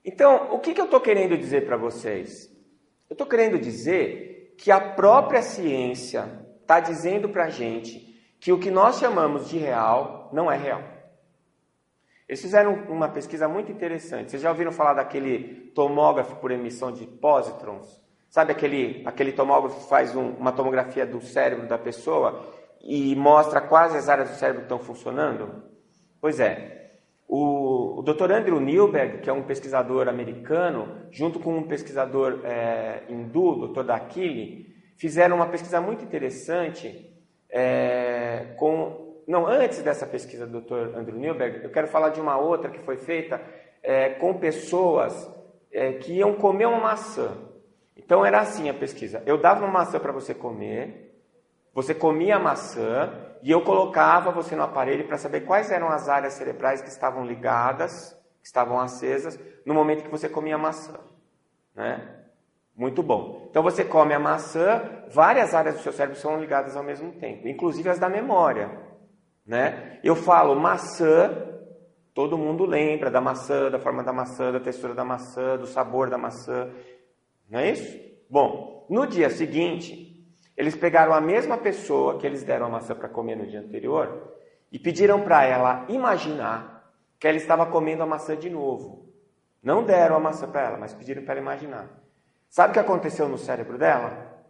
Então, 0.06 0.54
o 0.54 0.60
que, 0.60 0.74
que 0.74 0.80
eu 0.80 0.86
estou 0.86 1.02
querendo 1.02 1.38
dizer 1.38 1.66
para 1.66 1.76
vocês? 1.76 2.50
Eu 3.10 3.14
estou 3.14 3.28
querendo 3.28 3.60
dizer 3.60 4.56
que 4.58 4.72
a 4.72 4.80
própria 4.80 5.42
ciência 5.42 6.30
está 6.62 6.80
dizendo 6.80 7.28
para 7.28 7.46
a 7.46 7.50
gente 7.50 8.16
que 8.40 8.54
o 8.54 8.60
que 8.60 8.72
nós 8.72 9.00
chamamos 9.00 9.50
de 9.50 9.58
real 9.58 10.30
não 10.32 10.50
é 10.50 10.58
real. 10.58 10.82
Eles 12.28 12.42
fizeram 12.42 12.74
uma 12.88 13.10
pesquisa 13.10 13.50
muito 13.50 13.70
interessante. 13.70 14.32
Vocês 14.32 14.42
já 14.42 14.50
ouviram 14.50 14.72
falar 14.72 14.94
daquele 14.94 15.72
tomógrafo 15.76 16.38
por 16.38 16.52
emissão 16.52 16.90
de 16.90 17.06
pósitrons? 17.06 18.02
Sabe 18.30 18.54
aquele, 18.54 19.04
aquele 19.06 19.34
tomógrafo 19.34 19.82
que 19.82 19.90
faz 19.90 20.16
um, 20.16 20.30
uma 20.30 20.54
tomografia 20.54 21.06
do 21.06 21.20
cérebro 21.20 21.68
da 21.68 21.78
pessoa 21.78 22.61
e 22.84 23.16
mostra 23.16 23.62
quais 23.62 23.96
as 23.96 24.10
áreas 24.10 24.30
do 24.30 24.36
cérebro 24.36 24.64
estão 24.64 24.80
funcionando? 24.80 25.64
Pois 26.20 26.40
é. 26.40 26.82
O, 27.28 28.00
o 28.00 28.02
Dr. 28.02 28.32
Andrew 28.32 28.60
Newberg, 28.60 29.20
que 29.20 29.30
é 29.30 29.34
um 29.34 29.44
pesquisador 29.44 30.08
americano, 30.10 30.88
junto 31.10 31.40
com 31.40 31.56
um 31.56 31.64
pesquisador 31.64 32.42
é, 32.44 33.04
hindu, 33.08 33.68
Dr. 33.68 33.84
Dakili, 33.84 34.76
fizeram 34.98 35.38
uma 35.38 35.48
pesquisa 35.48 35.80
muito 35.80 36.04
interessante 36.04 37.10
é, 37.50 38.54
com, 38.58 39.22
não, 39.28 39.48
antes 39.48 39.82
dessa 39.82 40.06
pesquisa 40.06 40.46
do 40.46 40.62
Dr. 40.62 40.98
Andrew 40.98 41.18
Newberg, 41.18 41.64
eu 41.64 41.70
quero 41.70 41.88
falar 41.88 42.10
de 42.10 42.20
uma 42.20 42.38
outra 42.38 42.70
que 42.70 42.80
foi 42.80 42.98
feita 42.98 43.42
é, 43.82 44.10
com 44.10 44.34
pessoas 44.34 45.30
é, 45.72 45.94
que 45.94 46.14
iam 46.14 46.36
comer 46.36 46.66
uma 46.66 46.80
maçã. 46.80 47.38
Então 47.96 48.26
era 48.26 48.40
assim 48.40 48.70
a 48.70 48.74
pesquisa: 48.74 49.22
eu 49.26 49.38
dava 49.38 49.66
uma 49.66 49.72
maçã 49.72 50.00
para 50.00 50.12
você 50.12 50.34
comer, 50.34 51.11
você 51.74 51.94
comia 51.94 52.38
maçã 52.38 53.12
e 53.42 53.52
eu 53.52 53.62
colocava 53.62 54.32
você 54.32 54.56
no 54.56 54.64
aparelho 54.64 55.08
para 55.08 55.18
saber 55.18 55.42
quais 55.42 55.72
eram 55.72 55.90
as 55.90 56.10
áreas 56.10 56.34
cerebrais 56.34 56.82
que 56.82 56.90
estavam 56.90 57.26
ligadas, 57.26 58.12
que 58.42 58.48
estavam 58.48 58.80
acesas 58.80 59.40
no 59.66 59.74
momento 59.74 60.04
que 60.04 60.10
você 60.10 60.28
comia 60.28 60.58
maçã, 60.58 61.00
né? 61.76 62.18
Muito 62.76 63.04
bom. 63.04 63.48
Então 63.50 63.62
você 63.62 63.84
come 63.84 64.14
a 64.14 64.20
maçã, 64.20 64.82
várias 65.10 65.54
áreas 65.54 65.76
do 65.76 65.82
seu 65.82 65.92
cérebro 65.92 66.20
são 66.20 66.40
ligadas 66.40 66.76
ao 66.76 66.84
mesmo 66.84 67.12
tempo, 67.14 67.48
inclusive 67.48 67.90
as 67.90 68.00
da 68.00 68.10
memória. 68.10 68.72
Né? 69.46 70.00
Eu 70.04 70.16
falo 70.16 70.56
maçã, 70.56 71.32
todo 72.14 72.38
mundo 72.38 72.66
lembra 72.66 73.12
da 73.12 73.20
maçã, 73.20 73.70
da 73.70 73.80
forma 73.80 74.04
da 74.04 74.14
maçã, 74.14 74.52
da 74.52 74.60
textura 74.60 74.94
da 74.94 75.04
maçã, 75.04 75.58
do 75.58 75.68
sabor 75.68 76.10
da 76.10 76.18
maçã. 76.18 76.72
Não 77.50 77.60
é 77.60 77.72
isso? 77.72 78.00
Bom, 78.30 78.88
no 78.90 79.06
dia 79.06 79.30
seguinte, 79.30 80.21
eles 80.56 80.76
pegaram 80.76 81.14
a 81.14 81.22
mesma 81.22 81.58
pessoa 81.58 82.18
que 82.18 82.26
eles 82.26 82.44
deram 82.44 82.68
a 82.68 82.70
maçã 82.70 82.96
para 82.96 83.10
comer 83.10 83.36
no 83.36 83.48
dia 83.48 83.60
anterior 83.60 84.36
e 84.72 84.78
pediram 84.78 85.22
para 85.24 85.44
ela 85.44 85.86
imaginar 85.90 86.92
que 87.20 87.28
ela 87.28 87.38
estava 87.38 87.66
comendo 87.66 88.04
a 88.04 88.06
maçã 88.06 88.36
de 88.36 88.50
novo. 88.50 89.10
Não 89.62 89.84
deram 89.84 90.16
a 90.16 90.20
maçã 90.20 90.50
para 90.50 90.62
ela, 90.66 90.78
mas 90.78 90.94
pediram 90.94 91.24
para 91.24 91.34
ela 91.34 91.42
imaginar. 91.42 91.90
Sabe 92.50 92.72
o 92.72 92.74
que 92.74 92.80
aconteceu 92.80 93.30
no 93.30 93.38
cérebro 93.38 93.78
dela? 93.78 94.44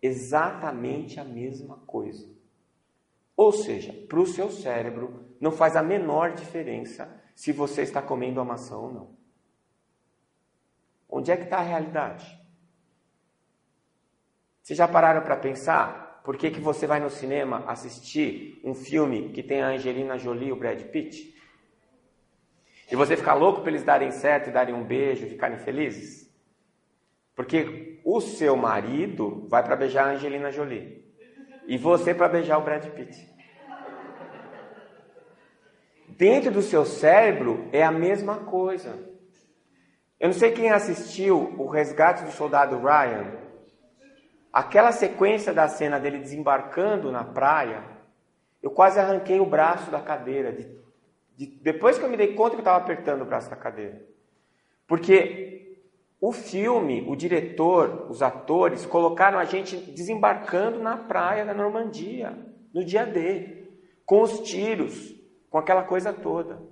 Exatamente 0.00 1.20
a 1.20 1.24
mesma 1.24 1.78
coisa. 1.86 2.28
Ou 3.36 3.52
seja, 3.52 3.92
para 4.08 4.20
o 4.20 4.26
seu 4.26 4.50
cérebro 4.50 5.26
não 5.40 5.50
faz 5.50 5.76
a 5.76 5.82
menor 5.82 6.32
diferença 6.32 7.08
se 7.34 7.52
você 7.52 7.82
está 7.82 8.00
comendo 8.00 8.40
a 8.40 8.44
maçã 8.44 8.76
ou 8.76 8.92
não. 8.92 9.16
Onde 11.08 11.30
é 11.30 11.36
que 11.36 11.44
está 11.44 11.58
a 11.58 11.62
realidade? 11.62 12.43
Vocês 14.64 14.78
já 14.78 14.88
pararam 14.88 15.20
para 15.20 15.36
pensar 15.36 16.22
por 16.24 16.38
que, 16.38 16.50
que 16.50 16.58
você 16.58 16.86
vai 16.86 16.98
no 16.98 17.10
cinema 17.10 17.62
assistir 17.66 18.62
um 18.64 18.74
filme 18.74 19.28
que 19.28 19.42
tem 19.42 19.60
a 19.60 19.68
Angelina 19.68 20.16
Jolie 20.16 20.48
e 20.48 20.52
o 20.52 20.56
Brad 20.56 20.80
Pitt? 20.84 21.34
E 22.90 22.96
você 22.96 23.14
fica 23.14 23.34
louco 23.34 23.60
para 23.60 23.70
eles 23.70 23.84
darem 23.84 24.10
certo 24.10 24.48
e 24.48 24.52
darem 24.52 24.74
um 24.74 24.82
beijo 24.82 25.26
ficarem 25.26 25.58
felizes? 25.58 26.34
Porque 27.36 28.00
o 28.02 28.22
seu 28.22 28.56
marido 28.56 29.46
vai 29.50 29.62
para 29.62 29.76
beijar 29.76 30.06
a 30.06 30.12
Angelina 30.12 30.50
Jolie. 30.50 31.04
E 31.66 31.76
você 31.76 32.14
para 32.14 32.30
beijar 32.30 32.56
o 32.56 32.64
Brad 32.64 32.86
Pitt. 32.86 33.34
Dentro 36.08 36.50
do 36.50 36.62
seu 36.62 36.86
cérebro 36.86 37.68
é 37.70 37.82
a 37.82 37.92
mesma 37.92 38.38
coisa. 38.38 38.98
Eu 40.18 40.28
não 40.28 40.34
sei 40.34 40.52
quem 40.52 40.70
assistiu 40.70 41.54
o 41.58 41.68
resgate 41.68 42.24
do 42.24 42.32
soldado 42.32 42.78
Ryan. 42.78 43.43
Aquela 44.54 44.92
sequência 44.92 45.52
da 45.52 45.66
cena 45.66 45.98
dele 45.98 46.18
desembarcando 46.18 47.10
na 47.10 47.24
praia, 47.24 47.82
eu 48.62 48.70
quase 48.70 49.00
arranquei 49.00 49.40
o 49.40 49.44
braço 49.44 49.90
da 49.90 50.00
cadeira. 50.00 50.52
De, 50.52 50.68
de, 51.36 51.46
depois 51.60 51.98
que 51.98 52.04
eu 52.04 52.08
me 52.08 52.16
dei 52.16 52.34
conta 52.36 52.50
que 52.50 52.58
eu 52.58 52.60
estava 52.60 52.78
apertando 52.78 53.22
o 53.22 53.24
braço 53.24 53.50
da 53.50 53.56
cadeira. 53.56 54.00
Porque 54.86 55.80
o 56.20 56.30
filme, 56.30 57.04
o 57.08 57.16
diretor, 57.16 58.06
os 58.08 58.22
atores 58.22 58.86
colocaram 58.86 59.40
a 59.40 59.44
gente 59.44 59.76
desembarcando 59.76 60.78
na 60.78 60.98
praia 60.98 61.44
da 61.44 61.52
Normandia, 61.52 62.38
no 62.72 62.84
dia 62.84 63.04
D, 63.04 63.66
com 64.06 64.22
os 64.22 64.38
tiros, 64.38 65.16
com 65.50 65.58
aquela 65.58 65.82
coisa 65.82 66.12
toda. 66.12 66.62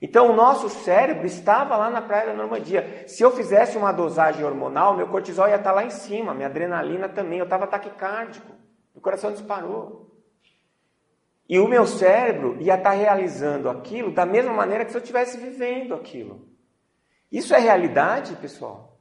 Então 0.00 0.30
o 0.30 0.34
nosso 0.34 0.68
cérebro 0.68 1.26
estava 1.26 1.76
lá 1.76 1.90
na 1.90 2.00
praia 2.00 2.26
da 2.26 2.34
Normandia. 2.34 3.04
Se 3.08 3.22
eu 3.22 3.32
fizesse 3.32 3.76
uma 3.76 3.92
dosagem 3.92 4.44
hormonal, 4.44 4.96
meu 4.96 5.08
cortisol 5.08 5.48
ia 5.48 5.56
estar 5.56 5.72
lá 5.72 5.84
em 5.84 5.90
cima, 5.90 6.32
minha 6.32 6.46
adrenalina 6.46 7.08
também, 7.08 7.38
eu 7.38 7.44
estava 7.44 7.66
taquicárdico, 7.66 8.52
meu 8.94 9.02
coração 9.02 9.32
disparou. 9.32 10.08
E 11.48 11.58
o 11.58 11.66
meu 11.66 11.86
cérebro 11.86 12.60
ia 12.60 12.74
estar 12.74 12.90
realizando 12.90 13.68
aquilo 13.68 14.12
da 14.12 14.26
mesma 14.26 14.52
maneira 14.52 14.84
que 14.84 14.92
se 14.92 14.96
eu 14.98 15.02
estivesse 15.02 15.38
vivendo 15.38 15.94
aquilo. 15.94 16.46
Isso 17.32 17.54
é 17.54 17.58
realidade, 17.58 18.36
pessoal? 18.36 19.00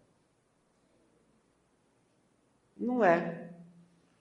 Não 2.76 3.04
é. 3.04 3.50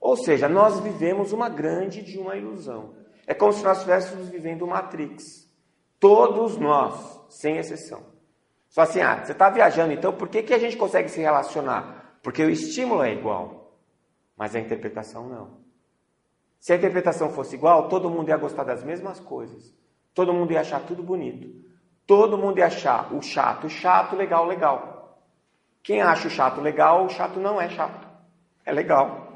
Ou 0.00 0.16
seja, 0.16 0.48
nós 0.48 0.80
vivemos 0.80 1.32
uma 1.32 1.48
grande 1.48 2.02
de 2.02 2.18
uma 2.18 2.36
ilusão. 2.36 2.94
É 3.26 3.34
como 3.34 3.52
se 3.52 3.62
nós 3.62 3.78
estivéssemos 3.78 4.28
vivendo 4.28 4.66
Matrix. 4.66 5.45
Todos 5.98 6.56
nós, 6.56 7.20
sem 7.28 7.56
exceção. 7.56 8.02
Só 8.68 8.82
assim, 8.82 9.00
ah, 9.00 9.24
você 9.24 9.32
está 9.32 9.48
viajando, 9.48 9.92
então 9.92 10.12
por 10.12 10.28
que, 10.28 10.42
que 10.42 10.52
a 10.52 10.58
gente 10.58 10.76
consegue 10.76 11.08
se 11.08 11.20
relacionar? 11.20 12.18
Porque 12.22 12.42
o 12.42 12.50
estímulo 12.50 13.02
é 13.02 13.12
igual, 13.12 13.78
mas 14.36 14.54
a 14.54 14.60
interpretação 14.60 15.28
não. 15.28 15.58
Se 16.58 16.72
a 16.72 16.76
interpretação 16.76 17.30
fosse 17.30 17.54
igual, 17.54 17.88
todo 17.88 18.10
mundo 18.10 18.28
ia 18.28 18.36
gostar 18.36 18.64
das 18.64 18.82
mesmas 18.82 19.20
coisas. 19.20 19.74
Todo 20.12 20.32
mundo 20.32 20.52
ia 20.52 20.60
achar 20.60 20.80
tudo 20.80 21.02
bonito. 21.02 21.64
Todo 22.06 22.38
mundo 22.38 22.58
ia 22.58 22.66
achar 22.66 23.14
o 23.14 23.22
chato 23.22 23.68
chato, 23.68 24.16
legal, 24.16 24.46
legal. 24.46 25.22
Quem 25.82 26.02
acha 26.02 26.26
o 26.26 26.30
chato 26.30 26.60
legal, 26.60 27.04
o 27.04 27.08
chato 27.08 27.38
não 27.38 27.60
é 27.60 27.68
chato. 27.68 28.06
É 28.64 28.72
legal. 28.72 29.32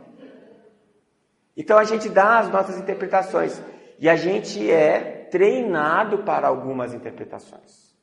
Então 1.56 1.78
a 1.78 1.84
gente 1.84 2.08
dá 2.08 2.40
as 2.40 2.48
nossas 2.48 2.78
interpretações 2.78 3.62
e 3.98 4.08
a 4.08 4.16
gente 4.16 4.70
é 4.70 5.19
treinado 5.30 6.18
para 6.18 6.48
algumas 6.48 6.92
interpretações. 6.92 7.96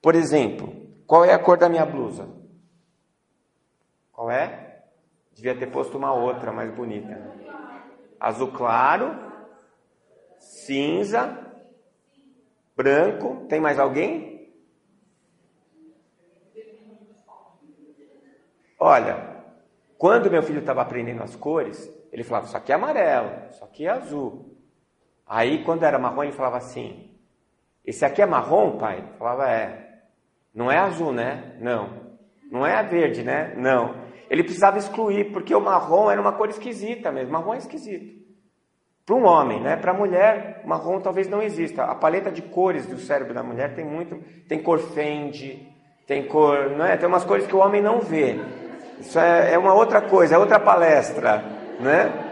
Por 0.00 0.14
exemplo, 0.14 0.74
qual 1.06 1.24
é 1.24 1.32
a 1.32 1.38
cor 1.38 1.58
da 1.58 1.68
minha 1.68 1.84
blusa? 1.84 2.28
Qual 4.12 4.30
é? 4.30 4.84
Devia 5.32 5.56
ter 5.56 5.66
posto 5.66 5.98
uma 5.98 6.14
outra 6.14 6.52
mais 6.52 6.72
bonita. 6.72 7.20
Azul 8.20 8.52
claro, 8.52 9.14
cinza, 10.38 11.38
branco. 12.76 13.46
Tem 13.48 13.60
mais 13.60 13.78
alguém? 13.78 14.34
Olha, 18.78 19.44
quando 19.96 20.30
meu 20.30 20.42
filho 20.42 20.60
estava 20.60 20.82
aprendendo 20.82 21.22
as 21.22 21.34
cores, 21.34 21.90
ele 22.12 22.22
falava: 22.22 22.46
Isso 22.46 22.56
aqui 22.56 22.72
é 22.72 22.74
amarelo, 22.74 23.48
isso 23.50 23.64
aqui 23.64 23.86
é 23.86 23.90
azul. 23.90 24.53
Aí, 25.26 25.64
quando 25.64 25.84
era 25.84 25.98
marrom, 25.98 26.24
ele 26.24 26.32
falava 26.32 26.56
assim: 26.56 27.10
Esse 27.84 28.04
aqui 28.04 28.22
é 28.22 28.26
marrom, 28.26 28.78
pai? 28.78 29.00
Eu 29.00 29.18
falava: 29.18 29.50
É. 29.50 29.84
Não 30.54 30.70
é 30.70 30.78
azul, 30.78 31.12
né? 31.12 31.56
Não. 31.60 32.04
Não 32.50 32.64
é 32.64 32.80
verde, 32.84 33.24
né? 33.24 33.54
Não. 33.56 33.96
Ele 34.30 34.44
precisava 34.44 34.78
excluir, 34.78 35.32
porque 35.32 35.54
o 35.54 35.60
marrom 35.60 36.10
era 36.10 36.20
uma 36.20 36.32
cor 36.32 36.48
esquisita 36.48 37.10
mesmo. 37.10 37.32
Marrom 37.32 37.54
é 37.54 37.58
esquisito. 37.58 38.22
Para 39.04 39.16
um 39.16 39.26
homem, 39.26 39.60
né? 39.60 39.76
Para 39.76 39.90
a 39.90 39.94
mulher, 39.94 40.62
marrom 40.64 41.00
talvez 41.00 41.28
não 41.28 41.42
exista. 41.42 41.84
A 41.84 41.94
paleta 41.94 42.30
de 42.30 42.40
cores 42.40 42.86
do 42.86 42.96
cérebro 42.98 43.34
da 43.34 43.42
mulher 43.42 43.74
tem 43.74 43.84
muito. 43.84 44.16
Tem 44.48 44.62
cor 44.62 44.78
fende, 44.78 45.68
tem 46.06 46.26
cor. 46.26 46.70
Não 46.70 46.86
é? 46.86 46.96
Tem 46.96 47.08
umas 47.08 47.24
cores 47.24 47.46
que 47.46 47.54
o 47.54 47.58
homem 47.58 47.82
não 47.82 48.00
vê. 48.00 48.36
Isso 48.98 49.18
é, 49.18 49.52
é 49.52 49.58
uma 49.58 49.74
outra 49.74 50.00
coisa, 50.00 50.36
é 50.36 50.38
outra 50.38 50.58
palestra, 50.58 51.44
né? 51.80 52.23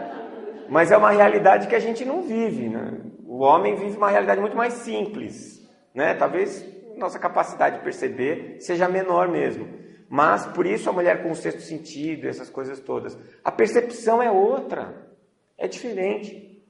Mas 0.69 0.91
é 0.91 0.97
uma 0.97 1.11
realidade 1.11 1.67
que 1.67 1.75
a 1.75 1.79
gente 1.79 2.05
não 2.05 2.21
vive, 2.21 2.69
né? 2.69 3.01
O 3.25 3.39
homem 3.39 3.75
vive 3.75 3.97
uma 3.97 4.09
realidade 4.09 4.39
muito 4.39 4.55
mais 4.55 4.73
simples, 4.73 5.67
né? 5.93 6.13
Talvez 6.13 6.65
nossa 6.97 7.19
capacidade 7.19 7.77
de 7.77 7.83
perceber 7.83 8.57
seja 8.59 8.87
menor 8.87 9.27
mesmo. 9.27 9.67
Mas 10.09 10.45
por 10.45 10.65
isso 10.65 10.89
a 10.89 10.93
mulher 10.93 11.23
com 11.23 11.31
o 11.31 11.35
sexto 11.35 11.61
sentido, 11.61 12.27
essas 12.27 12.49
coisas 12.49 12.79
todas. 12.79 13.17
A 13.43 13.51
percepção 13.51 14.21
é 14.21 14.29
outra, 14.29 15.07
é 15.57 15.67
diferente, 15.67 16.63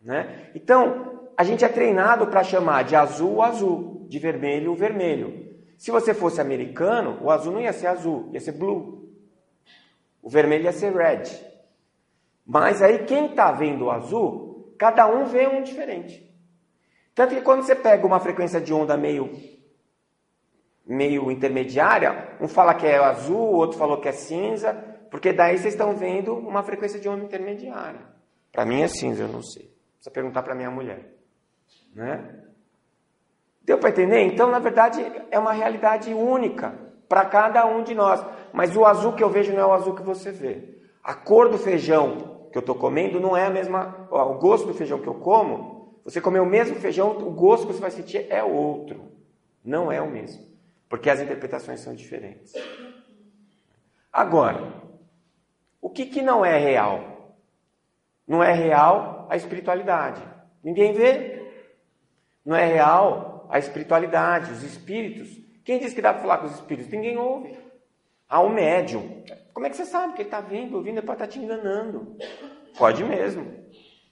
né? 0.00 0.50
Então, 0.54 1.20
a 1.36 1.44
gente 1.44 1.64
é 1.64 1.68
treinado 1.68 2.26
para 2.26 2.42
chamar 2.42 2.82
de 2.84 2.96
azul 2.96 3.36
o 3.36 3.42
azul, 3.42 4.06
de 4.08 4.18
vermelho 4.18 4.72
o 4.72 4.76
vermelho. 4.76 5.52
Se 5.78 5.90
você 5.90 6.12
fosse 6.12 6.40
americano, 6.40 7.18
o 7.22 7.30
azul 7.30 7.52
não 7.52 7.60
ia 7.60 7.72
ser 7.72 7.86
azul, 7.86 8.30
ia 8.32 8.40
ser 8.40 8.52
blue. 8.52 9.08
O 10.22 10.28
vermelho 10.28 10.64
ia 10.64 10.72
ser 10.72 10.92
red. 10.92 11.22
Mas 12.46 12.82
aí 12.82 13.04
quem 13.04 13.26
está 13.26 13.52
vendo 13.52 13.86
o 13.86 13.90
azul, 13.90 14.74
cada 14.78 15.06
um 15.06 15.26
vê 15.26 15.46
um 15.46 15.62
diferente. 15.62 16.30
Tanto 17.14 17.34
que 17.34 17.40
quando 17.40 17.62
você 17.62 17.74
pega 17.74 18.06
uma 18.06 18.20
frequência 18.20 18.60
de 18.60 18.72
onda 18.72 18.96
meio 18.96 19.30
meio 20.84 21.30
intermediária, 21.30 22.36
um 22.40 22.48
fala 22.48 22.74
que 22.74 22.86
é 22.86 22.98
azul, 22.98 23.38
o 23.38 23.54
outro 23.54 23.78
falou 23.78 24.00
que 24.00 24.08
é 24.08 24.12
cinza, 24.12 24.74
porque 25.10 25.32
daí 25.32 25.56
vocês 25.56 25.74
estão 25.74 25.94
vendo 25.94 26.34
uma 26.34 26.62
frequência 26.62 26.98
de 26.98 27.08
onda 27.08 27.24
intermediária. 27.24 28.00
Para 28.50 28.66
mim 28.66 28.82
é 28.82 28.88
cinza, 28.88 29.22
eu 29.22 29.28
não 29.28 29.42
sei. 29.42 29.72
Precisa 29.94 30.10
perguntar 30.12 30.42
para 30.42 30.54
minha 30.54 30.70
mulher, 30.70 31.14
né? 31.94 32.42
Deu 33.62 33.78
para 33.78 33.90
entender? 33.90 34.20
Então, 34.22 34.50
na 34.50 34.58
verdade, 34.58 35.00
é 35.30 35.38
uma 35.38 35.52
realidade 35.52 36.12
única 36.12 36.76
para 37.08 37.24
cada 37.26 37.64
um 37.64 37.82
de 37.82 37.94
nós. 37.94 38.24
Mas 38.52 38.76
o 38.76 38.84
azul 38.84 39.12
que 39.12 39.22
eu 39.22 39.30
vejo 39.30 39.52
não 39.52 39.60
é 39.60 39.66
o 39.66 39.72
azul 39.72 39.94
que 39.94 40.02
você 40.02 40.32
vê. 40.32 40.80
A 41.02 41.14
cor 41.14 41.48
do 41.48 41.58
feijão 41.58 42.31
que 42.52 42.58
eu 42.58 42.60
estou 42.60 42.74
comendo 42.74 43.18
não 43.18 43.36
é 43.36 43.46
a 43.46 43.50
mesma. 43.50 44.06
o 44.10 44.34
gosto 44.34 44.66
do 44.66 44.74
feijão 44.74 45.00
que 45.00 45.08
eu 45.08 45.14
como, 45.14 46.00
você 46.04 46.20
comer 46.20 46.40
o 46.40 46.46
mesmo 46.46 46.76
feijão, 46.76 47.16
o 47.16 47.30
gosto 47.30 47.66
que 47.66 47.72
você 47.72 47.80
vai 47.80 47.90
sentir 47.90 48.26
é 48.30 48.44
outro. 48.44 49.10
Não 49.64 49.90
é 49.90 50.00
o 50.00 50.10
mesmo. 50.10 50.44
Porque 50.88 51.08
as 51.08 51.20
interpretações 51.20 51.80
são 51.80 51.94
diferentes. 51.94 52.52
Agora, 54.12 54.74
o 55.80 55.88
que, 55.88 56.04
que 56.04 56.20
não 56.20 56.44
é 56.44 56.58
real? 56.58 57.34
Não 58.28 58.42
é 58.42 58.52
real 58.52 59.26
a 59.30 59.36
espiritualidade. 59.36 60.22
Ninguém 60.62 60.92
vê. 60.92 61.50
Não 62.44 62.54
é 62.54 62.66
real 62.66 63.46
a 63.48 63.58
espiritualidade, 63.58 64.52
os 64.52 64.62
espíritos. 64.62 65.40
Quem 65.64 65.78
disse 65.78 65.94
que 65.94 66.02
dá 66.02 66.12
para 66.12 66.22
falar 66.22 66.38
com 66.38 66.46
os 66.46 66.54
espíritos? 66.54 66.92
Ninguém 66.92 67.16
ouve. 67.16 67.56
Há 68.28 68.42
um 68.42 68.50
médium. 68.50 69.22
Como 69.52 69.66
é 69.66 69.70
que 69.70 69.76
você 69.76 69.84
sabe 69.84 70.14
que 70.14 70.22
ele 70.22 70.28
está 70.28 70.40
vendo, 70.40 70.76
ouvindo, 70.76 70.98
é 70.98 71.02
para 71.02 71.14
estar 71.14 71.26
tá 71.26 71.30
te 71.30 71.38
enganando? 71.38 72.16
Pode 72.78 73.04
mesmo. 73.04 73.46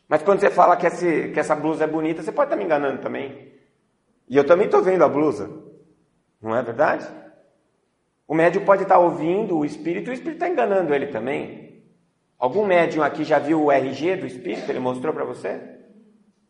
Mas 0.09 0.23
quando 0.23 0.41
você 0.41 0.51
fala 0.51 0.77
que, 0.77 0.87
esse, 0.87 1.29
que 1.29 1.41
essa 1.41 1.55
blusa 1.55 1.85
é 1.85 1.87
bonita, 1.87 2.23
você 2.23 2.33
pode 2.33 2.47
estar 2.47 2.57
tá 2.57 2.59
me 2.59 2.65
enganando 2.65 3.01
também. 3.01 3.53
E 4.29 4.37
eu 4.37 4.45
também 4.45 4.67
estou 4.67 4.83
vendo 4.83 5.05
a 5.05 5.09
blusa. 5.09 5.51
Não 6.43 6.55
é 6.55 6.63
verdade? 6.63 7.07
O 8.27 8.35
médium 8.35 8.65
pode 8.65 8.83
estar 8.83 8.97
tá 8.97 9.01
ouvindo 9.01 9.59
o 9.59 9.65
espírito 9.65 10.09
e 10.09 10.11
o 10.11 10.15
espírito 10.15 10.37
está 10.37 10.49
enganando 10.49 10.95
ele 10.95 11.07
também. 11.09 11.85
Algum 12.39 12.65
médium 12.65 13.03
aqui 13.03 13.25
já 13.25 13.39
viu 13.39 13.63
o 13.65 13.73
RG 13.73 14.17
do 14.17 14.27
espírito? 14.27 14.71
Ele 14.71 14.79
mostrou 14.79 15.13
para 15.13 15.25
você? 15.25 15.61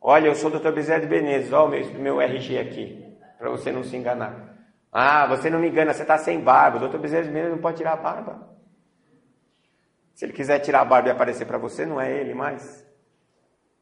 Olha, 0.00 0.28
eu 0.28 0.34
sou 0.34 0.50
o 0.50 0.58
Dr. 0.58 0.72
Bezerra 0.72 1.00
de 1.00 1.06
Benezes, 1.06 1.52
olha 1.52 1.66
o 1.66 1.70
meu, 1.70 2.00
meu 2.00 2.20
RG 2.20 2.58
aqui, 2.58 3.16
para 3.38 3.50
você 3.50 3.70
não 3.70 3.82
se 3.82 3.96
enganar. 3.96 4.56
Ah, 4.92 5.26
você 5.26 5.50
não 5.50 5.58
me 5.58 5.68
engana, 5.68 5.92
você 5.92 6.02
está 6.02 6.16
sem 6.16 6.40
barba. 6.40 6.76
O 6.76 6.80
doutor 6.80 7.00
Bezerra 7.00 7.24
de 7.24 7.30
Menezes 7.30 7.52
não 7.52 7.62
pode 7.62 7.76
tirar 7.76 7.92
a 7.92 7.96
barba. 7.96 8.49
Se 10.20 10.26
ele 10.26 10.34
quiser 10.34 10.58
tirar 10.58 10.82
a 10.82 10.84
barba 10.84 11.08
e 11.08 11.12
aparecer 11.12 11.46
para 11.46 11.56
você, 11.56 11.86
não 11.86 11.98
é 11.98 12.12
ele 12.12 12.34
mais. 12.34 12.86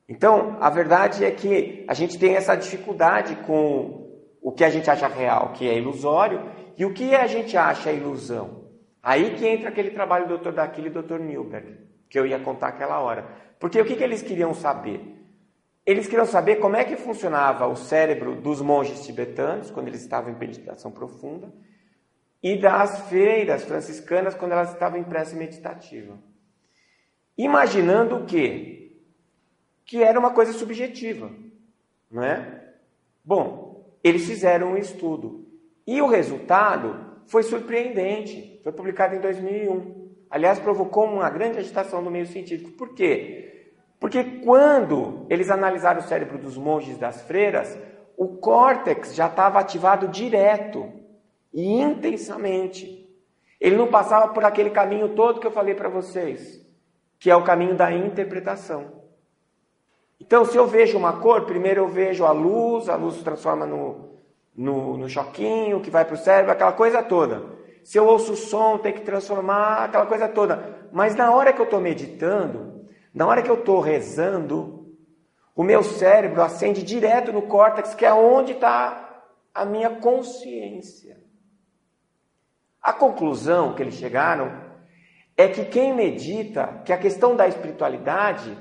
Então, 0.09 0.57
a 0.61 0.70
verdade 0.70 1.24
é 1.24 1.33
que 1.33 1.85
a 1.88 1.94
gente 1.94 2.16
tem 2.16 2.37
essa 2.37 2.55
dificuldade 2.55 3.35
com 3.44 4.09
o 4.40 4.53
que 4.53 4.62
a 4.62 4.70
gente 4.70 4.88
acha 4.88 5.09
real, 5.09 5.53
que 5.53 5.68
é 5.68 5.77
ilusório, 5.77 6.48
e 6.77 6.85
o 6.85 6.94
que 6.94 7.12
a 7.12 7.27
gente 7.27 7.57
acha 7.57 7.90
ilusão. 7.90 8.68
Aí 9.03 9.35
que 9.35 9.48
entra 9.48 9.68
aquele 9.68 9.90
trabalho 9.90 10.29
do 10.29 10.38
Dr. 10.38 10.53
Daquilo 10.53 10.87
e 10.87 10.90
do 10.90 11.03
Dr. 11.03 11.18
Milberg, 11.18 11.77
que 12.09 12.16
eu 12.16 12.24
ia 12.24 12.38
contar 12.38 12.68
aquela 12.68 13.01
hora. 13.01 13.27
Porque 13.59 13.81
o 13.81 13.85
que, 13.85 13.96
que 13.96 14.05
eles 14.05 14.22
queriam 14.22 14.55
saber? 14.55 15.01
Eles 15.85 16.07
queriam 16.07 16.24
saber 16.24 16.61
como 16.61 16.77
é 16.77 16.85
que 16.85 16.94
funcionava 16.94 17.66
o 17.66 17.74
cérebro 17.74 18.37
dos 18.37 18.62
monges 18.62 19.05
tibetanos, 19.05 19.72
quando 19.72 19.88
eles 19.88 20.03
estavam 20.03 20.31
em 20.31 20.38
meditação 20.38 20.92
profunda, 20.92 21.53
e 22.40 22.57
das 22.57 23.09
freiras 23.09 23.64
franciscanas, 23.64 24.37
quando 24.37 24.53
elas 24.53 24.72
estavam 24.72 25.01
em 25.01 25.03
prece 25.03 25.35
meditativa. 25.35 26.28
Imaginando 27.38 28.16
o 28.16 28.27
quê? 28.27 28.90
Que 29.85 30.03
era 30.03 30.18
uma 30.18 30.33
coisa 30.33 30.53
subjetiva, 30.53 31.31
não 32.11 32.22
é? 32.24 32.72
Bom, 33.24 33.88
eles 34.03 34.27
fizeram 34.27 34.72
um 34.72 34.77
estudo. 34.77 35.46
E 35.87 36.03
o 36.03 36.09
resultado 36.09 37.22
foi 37.27 37.44
surpreendente. 37.44 38.61
Foi 38.62 38.72
publicado 38.72 39.14
em 39.14 39.20
2001. 39.20 40.09
Aliás, 40.29 40.59
provocou 40.59 41.05
uma 41.05 41.31
grande 41.31 41.59
agitação 41.59 42.03
no 42.03 42.11
meio 42.11 42.27
científico. 42.27 42.72
Por 42.72 42.94
quê? 42.94 43.70
Porque 44.01 44.22
quando 44.44 45.27
eles 45.31 45.51
analisaram 45.51 46.01
o 46.01 46.05
cérebro 46.05 46.38
dos 46.38 46.57
monges 46.57 46.98
das 46.98 47.22
freiras, 47.22 47.79
o 48.16 48.37
córtex 48.37 49.14
já 49.14 49.27
estava 49.27 49.59
ativado 49.61 50.09
direto 50.09 50.92
e 51.53 51.81
intensamente. 51.81 53.09
Ele 53.61 53.77
não 53.77 53.88
passava 53.88 54.33
por 54.33 54.44
aquele 54.44 54.70
caminho 54.70 55.14
todo 55.14 55.40
que 55.40 55.46
eu 55.46 55.53
falei 55.53 55.74
para 55.74 55.88
vocês, 55.88 56.64
que 57.18 57.31
é 57.31 57.37
o 57.37 57.44
caminho 57.44 57.74
da 57.74 57.92
interpretação. 57.92 58.98
Então, 60.20 60.44
se 60.44 60.57
eu 60.57 60.66
vejo 60.66 60.98
uma 60.98 61.20
cor, 61.20 61.46
primeiro 61.46 61.83
eu 61.83 61.88
vejo 61.88 62.24
a 62.24 62.33
luz, 62.33 62.88
a 62.88 62.96
luz 62.96 63.16
se 63.16 63.24
transforma 63.24 63.66
no, 63.66 64.18
no, 64.54 64.96
no 64.96 65.09
choquinho 65.09 65.81
que 65.81 65.90
vai 65.90 66.04
para 66.04 66.14
o 66.14 66.18
cérebro, 66.18 66.52
aquela 66.52 66.72
coisa 66.72 67.02
toda. 67.02 67.57
Se 67.85 67.96
eu 67.98 68.07
ouço 68.07 68.33
o 68.33 68.37
som, 68.37 68.78
tem 68.78 68.92
que 68.92 69.00
transformar 69.00 69.85
aquela 69.85 70.07
coisa 70.07 70.28
toda. 70.28 70.88
Mas 70.92 71.14
na 71.14 71.33
hora 71.33 71.52
que 71.52 71.61
eu 71.61 71.64
estou 71.64 71.81
meditando, 71.81 72.85
na 73.14 73.26
hora 73.26 73.42
que 73.42 73.50
eu 73.50 73.54
estou 73.54 73.81
rezando, 73.81 74.94
o 75.54 75.62
meu 75.62 75.83
cérebro 75.83 76.42
acende 76.42 76.83
direto 76.83 77.33
no 77.33 77.42
córtex, 77.42 77.94
que 77.94 78.04
é 78.04 78.12
onde 78.12 78.52
está 78.52 79.24
a 79.54 79.64
minha 79.64 79.90
consciência. 79.90 81.18
A 82.83 82.92
conclusão 82.92 83.74
que 83.74 83.83
eles 83.83 83.94
chegaram 83.94 84.67
é 85.38 85.46
que 85.46 85.64
quem 85.64 85.94
medita, 85.94 86.83
que 86.85 86.92
a 86.92 86.98
questão 86.98 87.37
da 87.37 87.46
espiritualidade, 87.46 88.59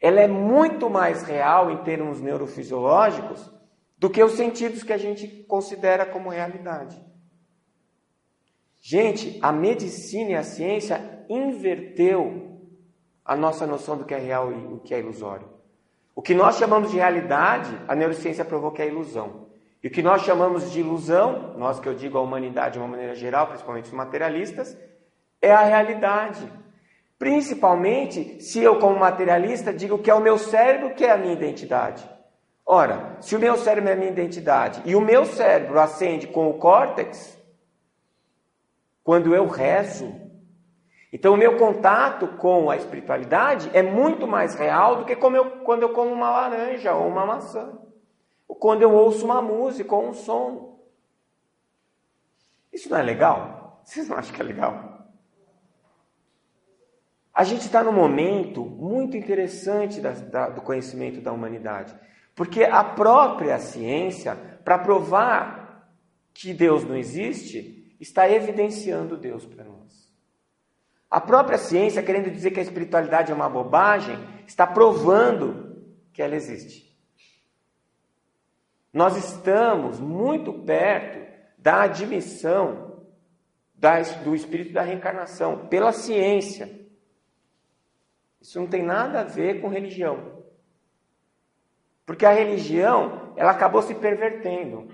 ela 0.00 0.20
é 0.20 0.28
muito 0.28 0.88
mais 0.88 1.24
real 1.24 1.72
em 1.72 1.78
termos 1.78 2.20
neurofisiológicos 2.20 3.52
do 3.98 4.08
que 4.08 4.22
os 4.22 4.34
sentidos 4.34 4.84
que 4.84 4.92
a 4.92 4.96
gente 4.96 5.26
considera 5.48 6.06
como 6.06 6.30
realidade. 6.30 7.04
Gente, 8.80 9.40
a 9.42 9.50
medicina 9.50 10.30
e 10.30 10.34
a 10.36 10.44
ciência 10.44 11.24
inverteu 11.28 12.60
a 13.24 13.34
nossa 13.34 13.66
noção 13.66 13.98
do 13.98 14.04
que 14.04 14.14
é 14.14 14.18
real 14.18 14.52
e 14.52 14.54
o 14.54 14.78
que 14.78 14.94
é 14.94 15.00
ilusório. 15.00 15.48
O 16.14 16.22
que 16.22 16.32
nós 16.32 16.58
chamamos 16.58 16.92
de 16.92 16.96
realidade, 16.96 17.76
a 17.88 17.94
neurociência 17.96 18.44
provou 18.44 18.70
que 18.70 18.80
é 18.80 18.86
ilusão. 18.86 19.48
E 19.82 19.88
o 19.88 19.90
que 19.90 20.02
nós 20.02 20.22
chamamos 20.22 20.70
de 20.70 20.78
ilusão, 20.78 21.54
nós 21.58 21.80
que 21.80 21.88
eu 21.88 21.94
digo 21.94 22.16
a 22.16 22.20
humanidade 22.20 22.74
de 22.74 22.78
uma 22.78 22.86
maneira 22.86 23.16
geral, 23.16 23.48
principalmente 23.48 23.86
os 23.86 23.92
materialistas, 23.92 24.78
é 25.40 25.52
a 25.52 25.62
realidade. 25.62 26.50
Principalmente 27.18 28.40
se 28.42 28.62
eu, 28.62 28.78
como 28.78 28.98
materialista, 28.98 29.72
digo 29.72 29.98
que 29.98 30.10
é 30.10 30.14
o 30.14 30.20
meu 30.20 30.38
cérebro 30.38 30.94
que 30.94 31.04
é 31.04 31.10
a 31.10 31.18
minha 31.18 31.34
identidade. 31.34 32.08
Ora, 32.64 33.16
se 33.20 33.34
o 33.34 33.38
meu 33.38 33.56
cérebro 33.56 33.90
é 33.90 33.92
a 33.94 33.96
minha 33.96 34.10
identidade 34.10 34.80
e 34.84 34.94
o 34.94 35.00
meu 35.00 35.24
cérebro 35.26 35.78
acende 35.80 36.26
com 36.26 36.48
o 36.48 36.54
córtex, 36.58 37.38
quando 39.02 39.34
eu 39.34 39.46
rezo, 39.46 40.14
Então, 41.12 41.34
o 41.34 41.36
meu 41.36 41.58
contato 41.58 42.28
com 42.38 42.70
a 42.70 42.76
espiritualidade 42.76 43.68
é 43.72 43.82
muito 43.82 44.28
mais 44.28 44.54
real 44.54 44.96
do 44.96 45.04
que 45.04 45.12
eu, 45.12 45.50
quando 45.64 45.82
eu 45.82 45.92
como 45.92 46.12
uma 46.12 46.30
laranja 46.30 46.94
ou 46.94 47.08
uma 47.08 47.26
maçã, 47.26 47.76
ou 48.46 48.54
quando 48.54 48.82
eu 48.82 48.92
ouço 48.94 49.24
uma 49.24 49.42
música 49.42 49.92
ou 49.94 50.08
um 50.08 50.14
som. 50.14 50.78
Isso 52.72 52.88
não 52.88 52.98
é 52.98 53.02
legal? 53.02 53.82
Vocês 53.84 54.08
não 54.08 54.16
acham 54.16 54.32
que 54.32 54.40
é 54.40 54.44
legal? 54.44 54.89
A 57.40 57.42
gente 57.42 57.62
está 57.62 57.82
num 57.82 57.90
momento 57.90 58.66
muito 58.66 59.16
interessante 59.16 59.98
da, 59.98 60.10
da, 60.10 60.50
do 60.50 60.60
conhecimento 60.60 61.22
da 61.22 61.32
humanidade, 61.32 61.98
porque 62.34 62.64
a 62.64 62.84
própria 62.84 63.58
ciência, 63.58 64.36
para 64.62 64.78
provar 64.78 65.90
que 66.34 66.52
Deus 66.52 66.84
não 66.84 66.94
existe, 66.94 67.96
está 67.98 68.30
evidenciando 68.30 69.16
Deus 69.16 69.46
para 69.46 69.64
nós. 69.64 70.12
A 71.10 71.18
própria 71.18 71.56
ciência, 71.56 72.02
querendo 72.02 72.30
dizer 72.30 72.50
que 72.50 72.60
a 72.60 72.62
espiritualidade 72.62 73.32
é 73.32 73.34
uma 73.34 73.48
bobagem, 73.48 74.18
está 74.46 74.66
provando 74.66 75.82
que 76.12 76.20
ela 76.20 76.36
existe. 76.36 76.94
Nós 78.92 79.16
estamos 79.16 79.98
muito 79.98 80.52
perto 80.52 81.26
da 81.56 81.84
admissão 81.84 83.00
do 84.22 84.34
espírito 84.34 84.74
da 84.74 84.82
reencarnação 84.82 85.68
pela 85.68 85.90
ciência. 85.90 86.89
Isso 88.40 88.58
não 88.58 88.66
tem 88.66 88.82
nada 88.82 89.20
a 89.20 89.24
ver 89.24 89.60
com 89.60 89.68
religião. 89.68 90.40
Porque 92.06 92.24
a 92.24 92.32
religião, 92.32 93.34
ela 93.36 93.52
acabou 93.52 93.82
se 93.82 93.94
pervertendo. 93.94 94.88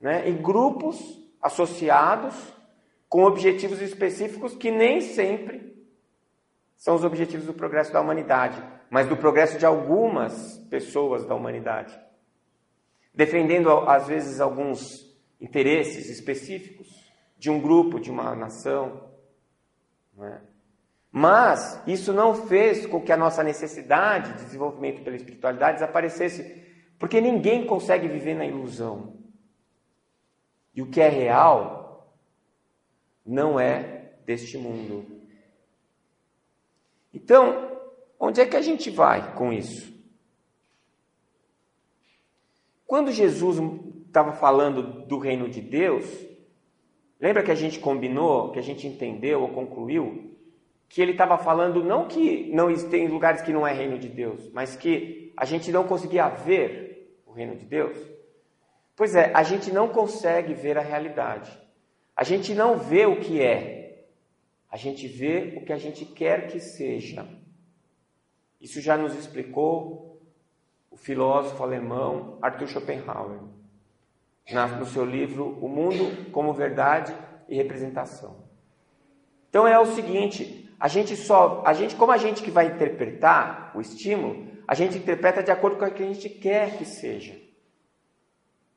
Né? 0.00 0.28
Em 0.28 0.36
grupos 0.36 1.18
associados 1.40 2.34
com 3.08 3.24
objetivos 3.24 3.80
específicos 3.80 4.54
que 4.54 4.70
nem 4.70 5.00
sempre 5.00 5.70
são 6.76 6.94
os 6.94 7.04
objetivos 7.04 7.46
do 7.46 7.52
progresso 7.52 7.92
da 7.92 8.00
humanidade, 8.00 8.62
mas 8.88 9.08
do 9.08 9.16
progresso 9.16 9.58
de 9.58 9.66
algumas 9.66 10.58
pessoas 10.70 11.26
da 11.26 11.34
humanidade. 11.34 11.98
Defendendo, 13.14 13.70
às 13.70 14.06
vezes, 14.06 14.40
alguns 14.40 15.10
interesses 15.40 16.08
específicos 16.08 16.88
de 17.36 17.50
um 17.50 17.60
grupo, 17.60 17.98
de 17.98 18.10
uma 18.10 18.34
nação. 18.34 19.10
É? 20.20 20.49
Mas 21.12 21.82
isso 21.86 22.12
não 22.12 22.34
fez 22.34 22.86
com 22.86 23.00
que 23.00 23.10
a 23.10 23.16
nossa 23.16 23.42
necessidade 23.42 24.32
de 24.34 24.44
desenvolvimento 24.44 25.02
pela 25.02 25.16
espiritualidade 25.16 25.78
desaparecesse, 25.78 26.64
porque 26.98 27.20
ninguém 27.20 27.66
consegue 27.66 28.06
viver 28.06 28.34
na 28.34 28.46
ilusão. 28.46 29.18
E 30.74 30.82
o 30.82 30.86
que 30.86 31.00
é 31.00 31.08
real 31.08 32.14
não 33.26 33.58
é 33.58 34.12
deste 34.24 34.56
mundo. 34.56 35.04
Então, 37.12 37.80
onde 38.18 38.40
é 38.40 38.46
que 38.46 38.56
a 38.56 38.62
gente 38.62 38.88
vai 38.88 39.34
com 39.34 39.52
isso? 39.52 39.92
Quando 42.86 43.10
Jesus 43.10 43.58
estava 44.06 44.32
falando 44.32 45.06
do 45.06 45.18
reino 45.18 45.48
de 45.48 45.60
Deus, 45.60 46.04
lembra 47.20 47.42
que 47.42 47.50
a 47.50 47.56
gente 47.56 47.80
combinou, 47.80 48.52
que 48.52 48.58
a 48.60 48.62
gente 48.62 48.86
entendeu 48.86 49.42
ou 49.42 49.48
concluiu, 49.48 50.29
que 50.90 51.00
ele 51.00 51.12
estava 51.12 51.38
falando 51.38 51.84
não 51.84 52.08
que 52.08 52.50
não 52.52 52.74
tem 52.90 53.06
lugares 53.06 53.40
que 53.40 53.52
não 53.52 53.64
é 53.64 53.72
reino 53.72 53.96
de 53.96 54.08
Deus, 54.08 54.50
mas 54.52 54.74
que 54.74 55.32
a 55.36 55.44
gente 55.44 55.70
não 55.70 55.86
conseguia 55.86 56.28
ver 56.28 57.22
o 57.24 57.30
reino 57.30 57.54
de 57.54 57.64
Deus? 57.64 57.96
Pois 58.96 59.14
é, 59.14 59.32
a 59.32 59.44
gente 59.44 59.72
não 59.72 59.88
consegue 59.88 60.52
ver 60.52 60.76
a 60.76 60.82
realidade. 60.82 61.56
A 62.16 62.24
gente 62.24 62.52
não 62.54 62.76
vê 62.76 63.06
o 63.06 63.20
que 63.20 63.40
é, 63.40 64.04
a 64.68 64.76
gente 64.76 65.06
vê 65.06 65.54
o 65.56 65.64
que 65.64 65.72
a 65.72 65.78
gente 65.78 66.04
quer 66.04 66.48
que 66.48 66.58
seja. 66.58 67.24
Isso 68.60 68.80
já 68.80 68.96
nos 68.96 69.14
explicou 69.14 70.20
o 70.90 70.96
filósofo 70.96 71.62
alemão 71.62 72.36
Arthur 72.42 72.66
Schopenhauer, 72.66 73.38
no 74.76 74.86
seu 74.86 75.04
livro 75.04 75.56
O 75.64 75.68
Mundo 75.68 76.30
como 76.32 76.52
Verdade 76.52 77.14
e 77.48 77.54
Representação. 77.54 78.50
Então 79.48 79.66
é 79.66 79.78
o 79.78 79.86
seguinte, 79.86 80.59
a 80.80 80.88
gente 80.88 81.14
só, 81.14 81.62
a 81.64 81.72
gente, 81.72 81.94
como 81.94 82.10
a 82.10 82.16
gente 82.16 82.42
que 82.42 82.50
vai 82.50 82.66
interpretar 82.66 83.70
o 83.74 83.80
estímulo, 83.80 84.48
a 84.66 84.74
gente 84.74 84.96
interpreta 84.96 85.42
de 85.42 85.50
acordo 85.50 85.76
com 85.76 85.84
o 85.84 85.90
que 85.90 86.02
a 86.02 86.06
gente 86.06 86.28
quer 86.28 86.78
que 86.78 86.84
seja. 86.84 87.36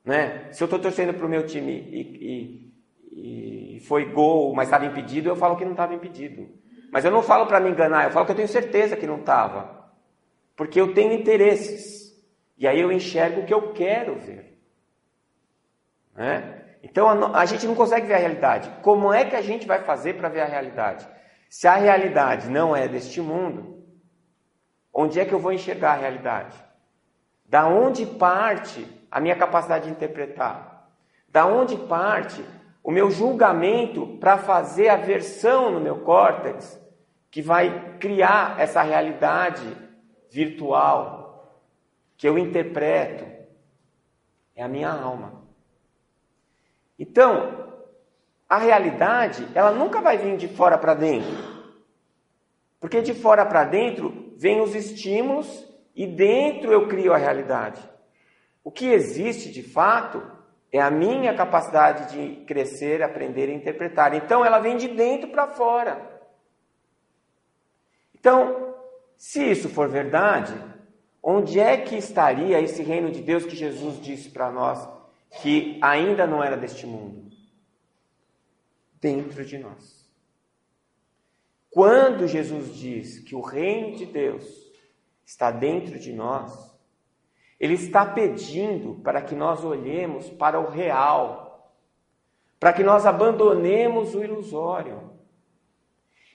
Né? 0.03 0.51
Se 0.51 0.61
eu 0.61 0.65
estou 0.65 0.79
torcendo 0.79 1.13
para 1.13 1.25
o 1.25 1.29
meu 1.29 1.45
time 1.45 1.71
e, 1.71 2.01
e 2.01 2.73
e 3.15 3.79
foi 3.81 4.05
gol, 4.05 4.53
mas 4.55 4.67
estava 4.67 4.85
impedido, 4.85 5.29
eu 5.29 5.35
falo 5.35 5.55
que 5.55 5.63
não 5.63 5.71
estava 5.71 5.93
impedido. 5.93 6.49
Mas 6.91 7.05
eu 7.05 7.11
não 7.11 7.21
falo 7.21 7.45
para 7.45 7.59
me 7.59 7.69
enganar, 7.69 8.05
eu 8.05 8.11
falo 8.11 8.25
que 8.25 8.31
eu 8.31 8.35
tenho 8.35 8.47
certeza 8.47 8.95
que 8.95 9.07
não 9.07 9.19
estava. 9.19 9.83
Porque 10.55 10.79
eu 10.79 10.93
tenho 10.93 11.13
interesses. 11.13 12.13
E 12.57 12.67
aí 12.67 12.79
eu 12.79 12.91
enxergo 12.91 13.41
o 13.41 13.45
que 13.45 13.53
eu 13.53 13.73
quero 13.73 14.15
ver. 14.15 14.59
Né? 16.15 16.61
Então 16.83 17.07
a, 17.07 17.39
a 17.39 17.45
gente 17.45 17.65
não 17.65 17.75
consegue 17.75 18.07
ver 18.07 18.15
a 18.15 18.19
realidade. 18.19 18.69
Como 18.81 19.11
é 19.11 19.25
que 19.25 19.35
a 19.35 19.41
gente 19.41 19.65
vai 19.65 19.83
fazer 19.83 20.15
para 20.15 20.29
ver 20.29 20.41
a 20.41 20.45
realidade? 20.45 21.07
Se 21.53 21.67
a 21.67 21.75
realidade 21.75 22.49
não 22.49 22.75
é 22.75 22.87
deste 22.87 23.21
mundo, 23.21 23.85
onde 24.91 25.19
é 25.19 25.23
que 25.23 25.31
eu 25.31 25.39
vou 25.39 25.53
enxergar 25.53 25.91
a 25.91 25.97
realidade? 25.97 26.57
Da 27.45 27.67
onde 27.67 28.07
parte 28.07 28.83
a 29.11 29.19
minha 29.19 29.35
capacidade 29.35 29.85
de 29.85 29.91
interpretar? 29.91 30.89
Da 31.29 31.45
onde 31.45 31.77
parte 31.77 32.43
o 32.83 32.89
meu 32.89 33.11
julgamento 33.11 34.17
para 34.17 34.35
fazer 34.35 34.89
a 34.89 34.95
versão 34.95 35.69
no 35.69 35.79
meu 35.79 35.99
córtex 35.99 36.81
que 37.29 37.39
vai 37.39 37.97
criar 37.99 38.59
essa 38.59 38.81
realidade 38.81 39.77
virtual 40.31 41.61
que 42.17 42.27
eu 42.27 42.35
interpreto 42.35 43.25
é 44.55 44.63
a 44.63 44.67
minha 44.67 44.89
alma. 44.89 45.43
Então, 46.97 47.62
a 48.53 48.57
realidade, 48.59 49.47
ela 49.55 49.71
nunca 49.71 49.99
vai 49.99 50.15
vir 50.15 50.37
de 50.37 50.47
fora 50.47 50.77
para 50.77 50.93
dentro. 50.93 51.35
Porque 52.79 53.01
de 53.01 53.11
fora 53.11 53.43
para 53.43 53.63
dentro 53.63 54.31
vem 54.37 54.61
os 54.61 54.75
estímulos 54.75 55.67
e 55.95 56.05
dentro 56.05 56.71
eu 56.71 56.87
crio 56.87 57.13
a 57.13 57.17
realidade. 57.17 57.81
O 58.63 58.69
que 58.69 58.85
existe 58.85 59.51
de 59.51 59.63
fato 59.63 60.21
é 60.71 60.79
a 60.79 60.91
minha 60.91 61.33
capacidade 61.33 62.13
de 62.13 62.45
crescer, 62.45 63.01
aprender 63.01 63.49
e 63.49 63.55
interpretar. 63.55 64.13
Então 64.13 64.45
ela 64.45 64.59
vem 64.59 64.77
de 64.77 64.87
dentro 64.87 65.31
para 65.31 65.47
fora. 65.47 66.21
Então, 68.13 68.75
se 69.17 69.49
isso 69.49 69.67
for 69.67 69.89
verdade, 69.89 70.53
onde 71.23 71.59
é 71.59 71.75
que 71.75 71.95
estaria 71.95 72.61
esse 72.61 72.83
reino 72.83 73.09
de 73.09 73.23
Deus 73.23 73.47
que 73.47 73.55
Jesus 73.55 73.99
disse 73.99 74.29
para 74.29 74.51
nós 74.51 74.87
que 75.41 75.79
ainda 75.81 76.27
não 76.27 76.43
era 76.43 76.55
deste 76.55 76.85
mundo? 76.85 77.32
Dentro 79.03 79.43
de 79.43 79.57
nós. 79.57 80.09
Quando 81.69 82.25
Jesus 82.25 82.73
diz 82.73 83.19
que 83.19 83.35
o 83.35 83.41
reino 83.41 83.97
de 83.97 84.05
Deus 84.05 84.45
está 85.25 85.51
dentro 85.51 85.99
de 85.99 86.13
nós, 86.13 86.73
ele 87.59 87.73
está 87.73 88.05
pedindo 88.05 89.01
para 89.03 89.21
que 89.21 89.35
nós 89.35 89.61
olhemos 89.61 90.29
para 90.29 90.57
o 90.57 90.69
real, 90.69 91.75
para 92.57 92.71
que 92.71 92.81
nós 92.81 93.05
abandonemos 93.05 94.15
o 94.15 94.23
ilusório. 94.23 95.11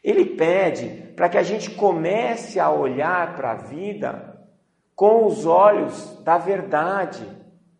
Ele 0.05 0.36
pede 0.36 1.14
para 1.16 1.30
que 1.30 1.38
a 1.38 1.42
gente 1.42 1.70
comece 1.70 2.61
a 2.61 2.70
olhar 2.70 3.34
para 3.34 3.53
a 3.53 3.57
vida 3.57 4.47
com 4.95 5.24
os 5.24 5.47
olhos 5.47 6.22
da 6.22 6.36
verdade 6.36 7.26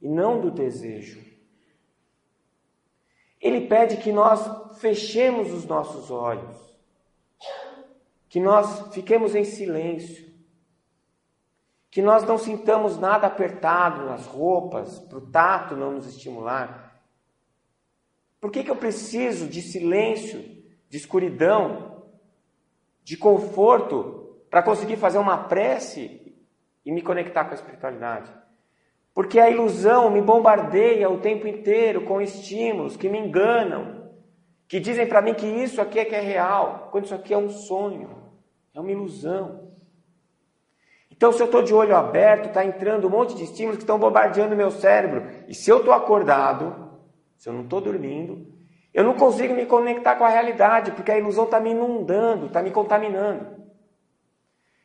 e 0.01 0.09
não 0.09 0.41
do 0.41 0.51
desejo. 0.51 1.23
Ele 3.41 3.67
pede 3.67 3.99
que 3.99 4.11
nós 4.11 4.68
fechemos 4.81 5.53
os 5.53 5.65
nossos 5.65 6.11
olhos, 6.11 6.57
que 8.29 8.41
nós 8.41 8.93
fiquemos 8.95 9.35
em 9.35 9.45
silêncio 9.45 10.29
que 11.91 12.03
nós 12.03 12.23
não 12.25 12.39
sintamos 12.39 12.99
nada 12.99 13.27
apertado 13.27 14.05
nas 14.05 14.27
roupas, 14.27 14.99
para 15.01 15.19
o 15.19 15.23
tato 15.23 15.75
não 15.75 15.93
nos 15.93 16.07
estimular. 16.07 17.03
Por 18.41 18.51
que, 18.51 18.63
que 18.63 18.71
eu 18.71 18.77
preciso 18.77 19.49
de 19.49 19.63
silêncio, 19.63 20.39
de 20.89 20.97
escuridão, 20.97 22.05
de 23.03 23.17
conforto, 23.17 24.37
para 24.51 24.63
conseguir 24.63 24.97
fazer 24.97 25.19
uma 25.19 25.45
prece 25.45 26.37
e 26.85 26.93
me 26.93 27.03
conectar 27.03 27.45
com 27.45 27.51
a 27.51 27.55
espiritualidade? 27.55 28.33
Porque 29.15 29.41
a 29.41 29.51
ilusão 29.51 30.11
me 30.11 30.21
bombardeia 30.21 31.11
o 31.11 31.19
tempo 31.19 31.49
inteiro 31.49 32.05
com 32.05 32.21
estímulos 32.21 32.97
que 32.97 33.09
me 33.09 33.19
enganam, 33.19 33.98
que 34.69 34.79
dizem 34.79 35.07
para 35.07 35.23
mim 35.23 35.35
que 35.35 35.47
isso 35.47 35.81
aqui 35.81 35.99
é 35.99 36.05
que 36.05 36.15
é 36.15 36.21
real, 36.21 36.89
quando 36.93 37.07
isso 37.07 37.15
aqui 37.15 37.33
é 37.33 37.39
um 37.39 37.49
sonho, 37.49 38.11
é 38.75 38.79
uma 38.79 38.93
ilusão. 38.93 39.67
Então, 41.11 41.33
se 41.33 41.41
eu 41.41 41.47
estou 41.47 41.63
de 41.63 41.75
olho 41.75 41.97
aberto, 41.97 42.47
está 42.47 42.65
entrando 42.65 43.09
um 43.09 43.11
monte 43.11 43.35
de 43.35 43.43
estímulos 43.43 43.79
que 43.79 43.83
estão 43.83 43.99
bombardeando 43.99 44.55
o 44.55 44.57
meu 44.57 44.71
cérebro. 44.71 45.27
E 45.49 45.55
se 45.55 45.69
eu 45.69 45.79
estou 45.79 45.93
acordado, 45.93 46.91
se 47.37 47.49
eu 47.49 47.53
não 47.53 47.63
estou 47.63 47.81
dormindo, 47.81 48.47
Eu 48.93 49.05
não 49.05 49.15
consigo 49.15 49.55
me 49.55 49.67
conectar 49.67 50.17
com 50.17 50.25
a 50.25 50.29
realidade, 50.29 50.93
porque 50.93 51.13
a 51.13 51.19
ilusão 51.19 51.45
está 51.45 51.61
me 51.61 51.71
inundando, 51.71 52.47
está 52.47 52.63
me 52.63 52.71
contaminando. 52.71 53.47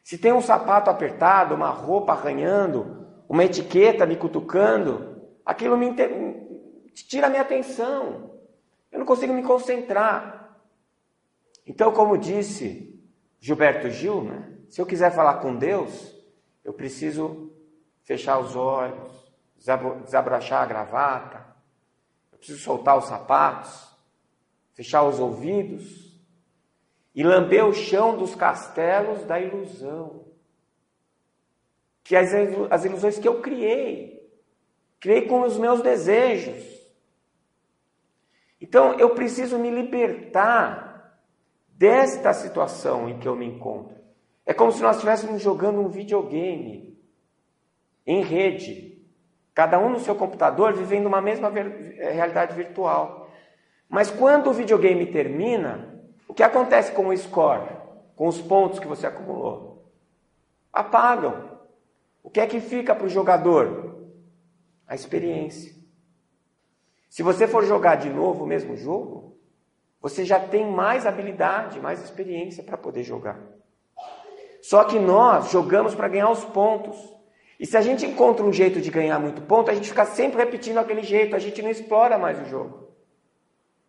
Se 0.03 0.17
tem 0.17 0.33
um 0.33 0.41
sapato 0.41 0.89
apertado, 0.89 1.55
uma 1.55 1.69
roupa 1.69 2.11
arranhando, 2.11 3.07
uma 3.27 3.43
etiqueta 3.43 4.05
me 4.05 4.15
cutucando, 4.15 5.19
aquilo 5.45 5.77
me 5.77 5.87
inter... 5.87 6.11
tira 6.93 7.27
a 7.27 7.29
minha 7.29 7.41
atenção. 7.41 8.32
Eu 8.93 8.99
não 8.99 9.05
consigo 9.05 9.33
me 9.33 9.41
concentrar. 9.41 10.55
Então, 11.65 11.91
como 11.91 12.15
disse 12.15 13.03
Gilberto 13.39 13.89
Gil, 13.89 14.23
né? 14.23 14.55
se 14.69 14.79
eu 14.79 14.85
quiser 14.85 15.11
falar 15.11 15.39
com 15.39 15.55
Deus, 15.55 16.15
eu 16.63 16.71
preciso 16.71 17.51
fechar 18.03 18.37
os 18.37 18.55
olhos, 18.55 19.11
desabrochar 20.03 20.61
a 20.61 20.65
gravata, 20.67 21.43
eu 22.31 22.37
preciso 22.37 22.59
soltar 22.59 22.97
os 22.97 23.05
sapatos, 23.05 23.89
fechar 24.73 25.03
os 25.03 25.19
ouvidos 25.19 26.21
e 27.15 27.23
lamber 27.23 27.65
o 27.65 27.73
chão 27.73 28.15
dos 28.15 28.35
castelos 28.35 29.25
da 29.25 29.39
ilusão. 29.39 30.25
Que 32.03 32.15
as, 32.15 32.31
as 32.69 32.85
ilusões 32.85 33.17
que 33.17 33.27
eu 33.27 33.41
criei, 33.41 34.31
criei 34.99 35.27
com 35.27 35.41
os 35.41 35.57
meus 35.57 35.81
desejos. 35.81 36.82
Então 38.63 38.97
eu 38.97 39.09
preciso 39.09 39.59
me 39.59 39.69
libertar 39.69 41.19
desta 41.67 42.33
situação 42.33 43.09
em 43.09 43.19
que 43.19 43.27
eu 43.27 43.35
me 43.35 43.45
encontro. 43.45 43.93
É 44.45 44.53
como 44.53 44.71
se 44.71 44.81
nós 44.81 44.95
estivéssemos 44.95 45.41
jogando 45.41 45.81
um 45.81 45.89
videogame 45.89 46.97
em 48.07 48.23
rede. 48.23 49.05
Cada 49.53 49.77
um 49.77 49.89
no 49.89 49.99
seu 49.99 50.15
computador 50.15 50.71
vivendo 50.73 51.07
uma 51.07 51.21
mesma 51.21 51.51
eh, 51.59 52.11
realidade 52.11 52.55
virtual. 52.55 53.29
Mas 53.89 54.09
quando 54.09 54.49
o 54.49 54.53
videogame 54.53 55.07
termina, 55.07 56.01
o 56.25 56.33
que 56.33 56.41
acontece 56.41 56.93
com 56.93 57.07
o 57.07 57.17
score, 57.17 57.67
com 58.15 58.27
os 58.29 58.39
pontos 58.41 58.79
que 58.79 58.87
você 58.87 59.05
acumulou? 59.05 59.91
Apagam. 60.71 61.59
O 62.23 62.29
que 62.29 62.39
é 62.39 62.47
que 62.47 62.61
fica 62.61 62.95
para 62.95 63.07
o 63.07 63.09
jogador? 63.09 64.07
A 64.87 64.95
experiência. 64.95 65.82
Se 67.13 67.21
você 67.21 67.47
for 67.47 67.63
jogar 67.63 67.97
de 67.97 68.09
novo 68.09 68.43
o 68.43 68.47
mesmo 68.47 68.75
jogo, 68.75 69.37
você 70.01 70.25
já 70.25 70.39
tem 70.39 70.65
mais 70.65 71.05
habilidade, 71.05 71.79
mais 71.79 72.03
experiência 72.03 72.63
para 72.63 72.75
poder 72.75 73.03
jogar. 73.03 73.39
Só 74.63 74.83
que 74.83 74.97
nós 74.97 75.51
jogamos 75.51 75.93
para 75.93 76.07
ganhar 76.07 76.31
os 76.31 76.43
pontos. 76.43 76.97
E 77.59 77.67
se 77.67 77.77
a 77.77 77.81
gente 77.81 78.03
encontra 78.03 78.43
um 78.43 78.51
jeito 78.51 78.81
de 78.81 78.89
ganhar 78.89 79.19
muito 79.19 79.43
ponto, 79.43 79.69
a 79.69 79.75
gente 79.75 79.89
fica 79.89 80.05
sempre 80.05 80.39
repetindo 80.39 80.79
aquele 80.79 81.03
jeito, 81.03 81.35
a 81.35 81.39
gente 81.39 81.61
não 81.61 81.69
explora 81.69 82.17
mais 82.17 82.41
o 82.41 82.45
jogo. 82.45 82.91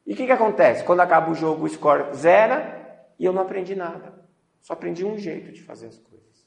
E 0.06 0.12
o 0.12 0.16
que, 0.16 0.26
que 0.26 0.32
acontece? 0.32 0.84
Quando 0.84 1.00
acaba 1.00 1.30
o 1.30 1.34
jogo, 1.34 1.64
o 1.64 1.68
score 1.70 2.14
zera 2.14 3.08
e 3.18 3.24
eu 3.24 3.32
não 3.32 3.40
aprendi 3.40 3.74
nada. 3.74 4.22
Só 4.60 4.74
aprendi 4.74 5.02
um 5.02 5.16
jeito 5.16 5.50
de 5.50 5.62
fazer 5.62 5.86
as 5.86 5.98
coisas. 5.98 6.46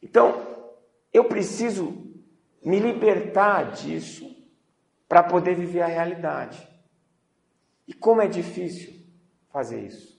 Então, 0.00 0.46
eu 1.12 1.24
preciso 1.24 2.06
me 2.64 2.78
libertar 2.78 3.72
disso 3.72 4.31
para 5.12 5.22
poder 5.22 5.54
viver 5.54 5.82
a 5.82 5.86
realidade. 5.86 6.66
E 7.86 7.92
como 7.92 8.22
é 8.22 8.26
difícil 8.26 8.94
fazer 9.52 9.80
isso. 9.82 10.18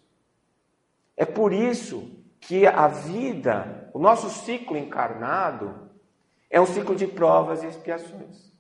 É 1.18 1.26
por 1.26 1.52
isso 1.52 2.12
que 2.40 2.68
a 2.68 2.88
vida, 2.88 3.90
o 3.92 3.98
nosso 3.98 4.30
ciclo 4.30 4.78
encarnado, 4.78 5.90
é 6.48 6.62
um 6.62 6.68
ciclo 6.68 6.96
de 6.96 7.08
provas 7.08 7.64
e 7.64 7.66
expiações. 7.66 8.54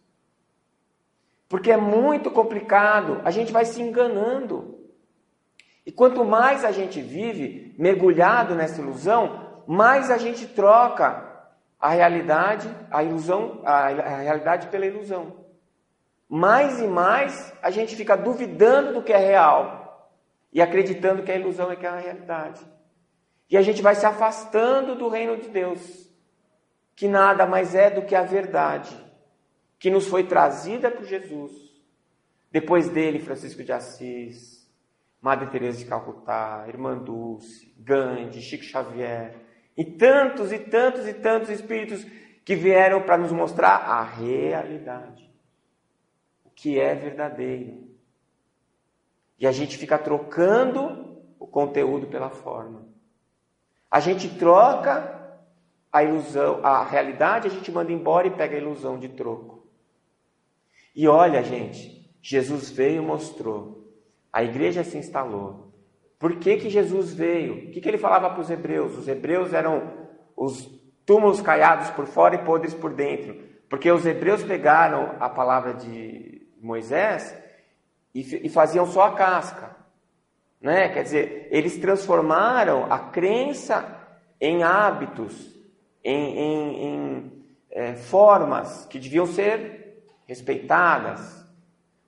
Porque 1.47 1.71
é 1.71 1.77
muito 1.77 2.31
complicado, 2.31 3.21
a 3.23 3.29
gente 3.29 3.53
vai 3.53 3.65
se 3.65 3.79
enganando. 3.79 4.79
E 5.85 5.91
quanto 5.91 6.25
mais 6.25 6.65
a 6.65 6.71
gente 6.71 6.99
vive 6.99 7.75
mergulhado 7.77 8.55
nessa 8.55 8.81
ilusão, 8.81 9.61
mais 9.67 10.09
a 10.09 10.17
gente 10.17 10.47
troca 10.47 11.45
a 11.79 11.89
realidade, 11.89 12.67
a 12.89 13.03
ilusão, 13.03 13.61
a, 13.63 13.85
a 13.85 14.17
realidade 14.17 14.65
pela 14.69 14.87
ilusão. 14.87 15.42
Mais 16.35 16.81
e 16.81 16.87
mais 16.87 17.53
a 17.61 17.69
gente 17.69 17.95
fica 17.95 18.17
duvidando 18.17 18.91
do 18.91 19.03
que 19.03 19.13
é 19.13 19.17
real 19.17 20.11
e 20.51 20.63
acreditando 20.63 21.21
que 21.21 21.31
a 21.31 21.35
ilusão 21.35 21.71
é 21.71 21.75
que 21.75 21.85
é 21.85 21.89
a 21.89 21.95
realidade. 21.95 22.59
E 23.47 23.55
a 23.55 23.61
gente 23.61 23.83
vai 23.83 23.93
se 23.93 24.03
afastando 24.03 24.95
do 24.95 25.09
reino 25.09 25.37
de 25.37 25.47
Deus, 25.47 26.11
que 26.95 27.07
nada 27.07 27.45
mais 27.45 27.75
é 27.75 27.91
do 27.91 28.01
que 28.01 28.15
a 28.15 28.23
verdade, 28.23 28.97
que 29.77 29.91
nos 29.91 30.07
foi 30.07 30.23
trazida 30.23 30.89
por 30.89 31.05
Jesus. 31.05 31.51
Depois 32.51 32.89
dele, 32.89 33.19
Francisco 33.19 33.63
de 33.63 33.71
Assis, 33.71 34.67
Madre 35.21 35.51
Teresa 35.51 35.77
de 35.77 35.85
Calcutá, 35.85 36.65
Irmã 36.67 36.97
Dulce, 36.97 37.71
Gandhi, 37.77 38.41
Chico 38.41 38.63
Xavier, 38.63 39.35
e 39.77 39.85
tantos 39.85 40.51
e 40.51 40.57
tantos 40.57 41.07
e 41.07 41.13
tantos 41.13 41.51
espíritos 41.51 42.03
que 42.43 42.55
vieram 42.55 43.03
para 43.03 43.19
nos 43.19 43.31
mostrar 43.31 43.75
a 43.75 44.01
realidade, 44.01 45.31
que 46.63 46.79
é 46.79 46.95
verdadeiro. 46.95 47.89
E 49.37 49.45
a 49.45 49.51
gente 49.51 49.77
fica 49.77 49.97
trocando 49.97 51.21
o 51.37 51.45
conteúdo 51.45 52.07
pela 52.07 52.29
forma. 52.29 52.87
A 53.91 53.99
gente 53.99 54.29
troca 54.39 55.37
a 55.91 56.05
ilusão, 56.05 56.65
a 56.65 56.81
realidade, 56.85 57.49
a 57.49 57.51
gente 57.51 57.69
manda 57.69 57.91
embora 57.91 58.27
e 58.27 58.31
pega 58.31 58.55
a 58.55 58.59
ilusão 58.59 58.97
de 58.97 59.09
troco. 59.09 59.67
E 60.95 61.05
olha, 61.05 61.43
gente, 61.43 62.09
Jesus 62.21 62.69
veio 62.69 63.03
e 63.03 63.05
mostrou. 63.05 63.93
A 64.31 64.41
igreja 64.41 64.85
se 64.85 64.97
instalou. 64.97 65.73
Por 66.17 66.37
que, 66.37 66.55
que 66.55 66.69
Jesus 66.69 67.13
veio? 67.13 67.55
O 67.55 67.71
que, 67.71 67.81
que 67.81 67.89
ele 67.89 67.97
falava 67.97 68.29
para 68.29 68.39
os 68.39 68.49
hebreus? 68.49 68.97
Os 68.97 69.09
hebreus 69.09 69.51
eram 69.51 70.07
os 70.33 70.65
túmulos 71.05 71.41
caiados 71.41 71.89
por 71.89 72.05
fora 72.05 72.35
e 72.35 72.45
podres 72.45 72.73
por 72.73 72.93
dentro. 72.93 73.35
Porque 73.69 73.91
os 73.91 74.05
hebreus 74.05 74.41
pegaram 74.43 75.17
a 75.19 75.27
palavra 75.27 75.73
de 75.73 76.42
Moisés 76.63 77.37
e, 78.15 78.47
e 78.47 78.49
faziam 78.49 78.85
só 78.85 79.03
a 79.03 79.13
casca. 79.13 79.75
Né? 80.61 80.87
Quer 80.89 81.03
dizer, 81.03 81.47
eles 81.51 81.77
transformaram 81.77 82.91
a 82.91 82.97
crença 82.97 83.99
em 84.39 84.63
hábitos, 84.63 85.53
em, 86.03 86.37
em, 86.37 86.85
em 86.85 87.45
é, 87.69 87.95
formas 87.95 88.85
que 88.85 88.97
deviam 88.97 89.25
ser 89.25 90.03
respeitadas. 90.25 91.43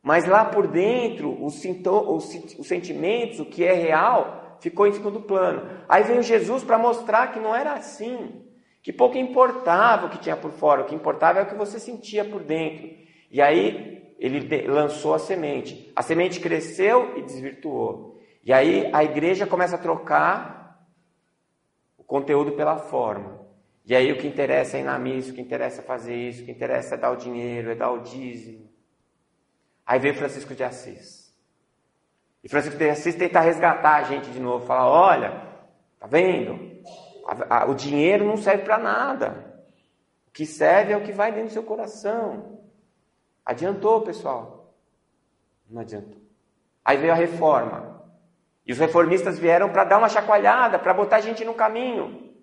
Mas 0.01 0.25
lá 0.25 0.45
por 0.45 0.67
dentro, 0.67 1.43
os, 1.43 1.61
os, 1.65 2.55
os 2.59 2.67
sentimentos, 2.67 3.39
o 3.39 3.45
que 3.45 3.65
é 3.65 3.73
real, 3.73 4.57
ficou 4.61 4.87
em 4.87 4.93
segundo 4.93 5.21
plano. 5.21 5.69
Aí 5.89 6.03
veio 6.03 6.21
Jesus 6.21 6.63
para 6.63 6.77
mostrar 6.77 7.33
que 7.33 7.39
não 7.39 7.53
era 7.53 7.73
assim, 7.73 8.41
que 8.81 8.93
pouco 8.93 9.17
importava 9.17 10.05
o 10.05 10.09
que 10.09 10.19
tinha 10.19 10.37
por 10.37 10.51
fora, 10.51 10.81
o 10.81 10.85
que 10.85 10.95
importava 10.95 11.39
é 11.39 11.43
o 11.43 11.47
que 11.47 11.55
você 11.55 11.79
sentia 11.79 12.23
por 12.23 12.43
dentro. 12.43 12.89
E 13.31 13.41
aí 13.41 14.04
ele 14.17 14.67
lançou 14.67 15.13
a 15.13 15.19
semente. 15.19 15.91
A 15.95 16.01
semente 16.01 16.39
cresceu 16.39 17.17
e 17.17 17.21
desvirtuou. 17.21 18.21
E 18.43 18.53
aí 18.53 18.89
a 18.93 19.03
igreja 19.03 19.45
começa 19.47 19.75
a 19.75 19.79
trocar 19.79 20.85
o 21.97 22.03
conteúdo 22.03 22.53
pela 22.53 22.77
forma. 22.77 23.45
E 23.85 23.95
aí 23.95 24.11
o 24.11 24.17
que 24.17 24.27
interessa 24.27 24.77
é 24.77 24.81
ir 24.81 24.83
na 24.83 24.97
missa, 24.97 25.31
o 25.31 25.33
que 25.35 25.41
interessa 25.41 25.81
é 25.81 25.83
fazer 25.83 26.15
isso, 26.15 26.41
o 26.41 26.45
que 26.45 26.51
interessa 26.51 26.95
é 26.95 26.97
dar 26.97 27.11
o 27.11 27.15
dinheiro, 27.15 27.71
é 27.71 27.75
dar 27.75 27.91
o 27.91 27.99
dízimo. 27.99 28.69
Aí 29.85 29.99
veio 29.99 30.15
Francisco 30.15 30.55
de 30.55 30.63
Assis. 30.63 31.31
E 32.43 32.49
Francisco 32.49 32.77
de 32.77 32.89
Assis 32.89 33.15
tenta 33.15 33.39
resgatar 33.39 33.97
a 33.97 34.03
gente 34.03 34.29
de 34.31 34.39
novo, 34.39 34.65
falar, 34.65 34.87
olha, 34.87 35.41
tá 35.99 36.07
vendo? 36.07 36.75
o 37.67 37.73
dinheiro 37.73 38.25
não 38.25 38.37
serve 38.37 38.63
para 38.63 38.77
nada. 38.77 39.55
O 40.27 40.31
que 40.31 40.45
serve 40.45 40.93
é 40.93 40.97
o 40.97 41.03
que 41.03 41.11
vai 41.11 41.31
dentro 41.31 41.47
do 41.49 41.53
seu 41.53 41.63
coração. 41.63 42.59
Adiantou, 43.45 44.01
pessoal? 44.01 44.73
Não 45.69 45.81
adiantou. 45.81 46.21
Aí 46.83 46.97
veio 46.97 47.13
a 47.13 47.15
reforma. 47.15 48.03
E 48.65 48.71
os 48.71 48.79
reformistas 48.79 49.37
vieram 49.37 49.71
para 49.71 49.83
dar 49.83 49.99
uma 49.99 50.09
chacoalhada, 50.09 50.79
para 50.79 50.93
botar 50.93 51.17
a 51.17 51.21
gente 51.21 51.45
no 51.45 51.53
caminho. 51.53 52.33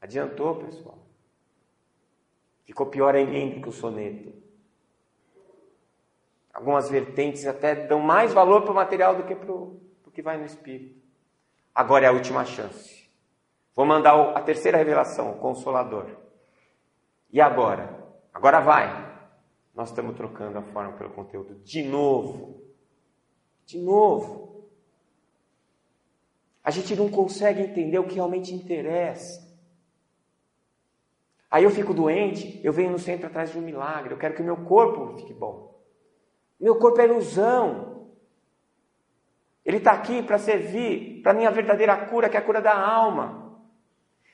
Adiantou, 0.00 0.56
pessoal. 0.56 0.98
Ficou 2.64 2.86
pior 2.86 3.14
ainda 3.14 3.60
que 3.60 3.68
o 3.68 3.72
soneto. 3.72 4.32
Algumas 6.52 6.90
vertentes 6.90 7.46
até 7.46 7.74
dão 7.74 8.00
mais 8.00 8.32
valor 8.32 8.62
para 8.62 8.72
o 8.72 8.74
material 8.74 9.16
do 9.16 9.22
que 9.24 9.34
para 9.34 9.50
o 9.52 9.80
que 10.12 10.20
vai 10.20 10.36
no 10.36 10.44
espírito. 10.44 11.00
Agora 11.74 12.04
é 12.04 12.08
a 12.08 12.12
última 12.12 12.44
chance. 12.44 13.10
Vou 13.74 13.86
mandar 13.86 14.36
a 14.36 14.40
terceira 14.42 14.76
revelação, 14.76 15.32
o 15.32 15.38
Consolador. 15.38 16.06
E 17.30 17.40
agora? 17.40 17.98
Agora 18.34 18.60
vai. 18.60 19.11
Nós 19.74 19.88
estamos 19.88 20.16
trocando 20.16 20.58
a 20.58 20.62
forma 20.62 20.92
pelo 20.92 21.10
conteúdo 21.10 21.54
de 21.56 21.82
novo. 21.82 22.62
De 23.64 23.78
novo. 23.78 24.68
A 26.62 26.70
gente 26.70 26.94
não 26.94 27.08
consegue 27.10 27.62
entender 27.62 27.98
o 27.98 28.06
que 28.06 28.14
realmente 28.14 28.54
interessa. 28.54 29.50
Aí 31.50 31.64
eu 31.64 31.70
fico 31.70 31.92
doente, 31.92 32.60
eu 32.64 32.72
venho 32.72 32.90
no 32.90 32.98
centro 32.98 33.26
atrás 33.26 33.50
de 33.52 33.58
um 33.58 33.62
milagre, 33.62 34.14
eu 34.14 34.18
quero 34.18 34.34
que 34.34 34.42
meu 34.42 34.56
corpo 34.64 35.18
fique 35.18 35.34
bom. 35.34 35.78
Meu 36.58 36.78
corpo 36.78 37.00
é 37.00 37.04
ilusão. 37.04 38.08
Ele 39.64 39.76
está 39.76 39.92
aqui 39.92 40.22
para 40.22 40.38
servir 40.38 41.20
para 41.22 41.32
a 41.32 41.34
minha 41.34 41.50
verdadeira 41.50 41.96
cura, 42.06 42.28
que 42.28 42.36
é 42.36 42.40
a 42.40 42.44
cura 42.44 42.60
da 42.60 42.74
alma. 42.74 43.60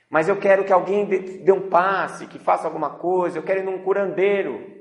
Mas 0.09 0.29
eu 0.29 0.39
quero 0.39 0.65
que 0.65 0.73
alguém 0.73 1.07
dê 1.07 1.53
um 1.53 1.69
passe, 1.69 2.27
que 2.27 2.39
faça 2.39 2.67
alguma 2.67 2.91
coisa, 2.91 3.39
eu 3.39 3.43
quero 3.43 3.61
ir 3.61 3.65
num 3.65 3.83
curandeiro. 3.83 4.78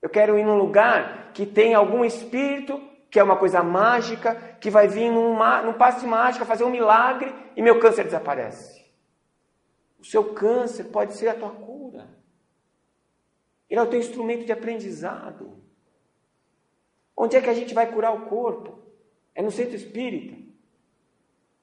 Eu 0.00 0.08
quero 0.08 0.38
ir 0.38 0.44
num 0.44 0.56
lugar 0.56 1.32
que 1.32 1.44
tem 1.44 1.74
algum 1.74 2.04
espírito, 2.04 2.80
que 3.10 3.18
é 3.18 3.22
uma 3.22 3.36
coisa 3.36 3.62
mágica, 3.62 4.34
que 4.60 4.70
vai 4.70 4.88
vir 4.88 5.10
num, 5.10 5.36
num 5.64 5.72
passe 5.74 6.00
de 6.00 6.06
mágica, 6.06 6.44
fazer 6.44 6.64
um 6.64 6.70
milagre 6.70 7.34
e 7.56 7.62
meu 7.62 7.78
câncer 7.78 8.04
desaparece. 8.04 8.80
O 9.98 10.04
seu 10.04 10.32
câncer 10.32 10.84
pode 10.84 11.14
ser 11.14 11.28
a 11.28 11.34
tua 11.34 11.50
cura. 11.50 12.08
Ele 13.68 13.78
é 13.78 13.82
o 13.82 13.86
teu 13.86 14.00
instrumento 14.00 14.44
de 14.44 14.52
aprendizado. 14.52 15.62
Onde 17.16 17.36
é 17.36 17.40
que 17.40 17.50
a 17.50 17.54
gente 17.54 17.74
vai 17.74 17.92
curar 17.92 18.14
o 18.14 18.26
corpo? 18.26 18.78
É 19.34 19.42
no 19.42 19.50
centro 19.50 19.76
espírita? 19.76 20.36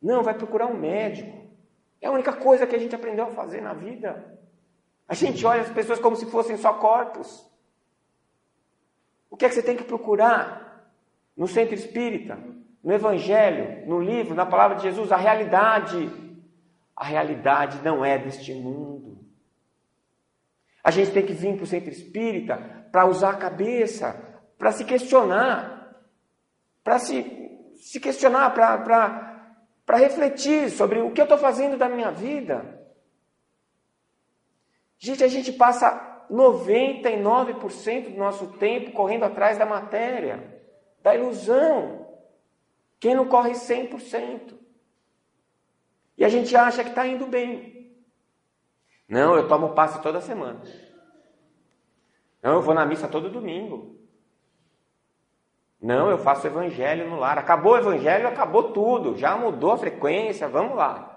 Não, 0.02 0.22
vai 0.22 0.36
procurar 0.36 0.68
um 0.68 0.78
médico. 0.78 1.48
É 2.00 2.08
a 2.08 2.12
única 2.12 2.32
coisa 2.32 2.68
que 2.68 2.76
a 2.76 2.80
gente 2.80 2.96
aprendeu 2.96 3.26
a 3.26 3.32
fazer 3.32 3.62
na 3.62 3.74
vida. 3.74 4.40
A 5.08 5.16
gente 5.16 5.44
olha 5.46 5.62
as 5.62 5.72
pessoas 5.72 6.00
como 6.00 6.16
se 6.16 6.28
fossem 6.28 6.58
só 6.58 6.74
corpos. 6.74 7.46
O 9.30 9.38
que 9.38 9.46
é 9.46 9.50
que 9.50 9.56
você 9.56 9.64
tem 9.64 9.76
que 9.76 9.84
procurar? 9.84 10.90
No 11.36 11.48
centro 11.48 11.76
espírita, 11.76 12.38
no 12.84 12.94
Evangelho, 12.94 13.88
no 13.88 14.00
livro, 14.00 14.34
na 14.34 14.46
palavra 14.46 14.78
de 14.78 14.84
Jesus, 14.84 15.12
a 15.12 15.18
realidade. 15.18 16.10
A 16.96 17.06
realidade 17.06 17.80
não 17.84 18.04
é 18.04 18.18
deste 18.18 18.54
mundo. 18.54 19.20
A 20.84 20.90
gente 20.90 21.12
tem 21.12 21.26
que 21.26 21.34
vir 21.34 21.56
para 21.56 21.64
o 21.64 21.68
centro 21.68 21.90
espírita 21.90 22.58
para 22.92 23.06
usar 23.06 23.32
a 23.32 23.38
cabeça, 23.38 24.14
para 24.58 24.72
se 24.72 24.86
questionar, 24.86 25.96
para 26.84 26.98
se, 26.98 27.76
se 27.76 28.00
questionar, 28.00 28.52
para 28.54 29.98
refletir 29.98 30.70
sobre 30.70 31.00
o 31.02 31.12
que 31.12 31.20
eu 31.20 31.26
estou 31.26 31.38
fazendo 31.38 31.78
da 31.78 31.90
minha 31.90 32.10
vida. 32.10 32.78
Gente, 34.98 35.24
a 35.24 35.28
gente 35.28 35.52
passa 35.52 36.07
99% 36.32 38.12
do 38.12 38.18
nosso 38.18 38.48
tempo 38.54 38.92
correndo 38.92 39.24
atrás 39.24 39.58
da 39.58 39.66
matéria, 39.66 40.62
da 41.02 41.16
ilusão. 41.16 42.08
Quem 43.00 43.16
não 43.16 43.28
corre 43.28 43.52
100%? 43.52 44.56
E 46.18 46.26
a 46.26 46.30
gente 46.30 46.56
acha 46.56 46.84
que 46.84 46.90
está 46.90 47.06
indo 47.08 47.28
bem. 47.28 47.96
Não, 49.08 49.36
eu 49.36 49.48
tomo 49.48 49.74
passe 49.74 50.02
toda 50.02 50.20
semana. 50.20 50.62
Não, 52.42 52.54
eu 52.54 52.62
vou 52.62 52.74
na 52.74 52.86
missa 52.86 53.08
todo 53.08 53.30
domingo. 53.30 53.96
Não, 55.82 56.10
eu 56.10 56.18
faço 56.18 56.48
evangelho 56.48 57.10
no 57.10 57.20
lar. 57.20 57.38
Acabou 57.38 57.74
o 57.74 57.78
evangelho, 57.78 58.28
acabou 58.28 58.72
tudo. 58.74 59.16
Já 59.16 59.38
mudou 59.38 59.74
a 59.74 59.78
frequência, 59.78 60.48
vamos 60.48 60.76
lá. 60.76 61.17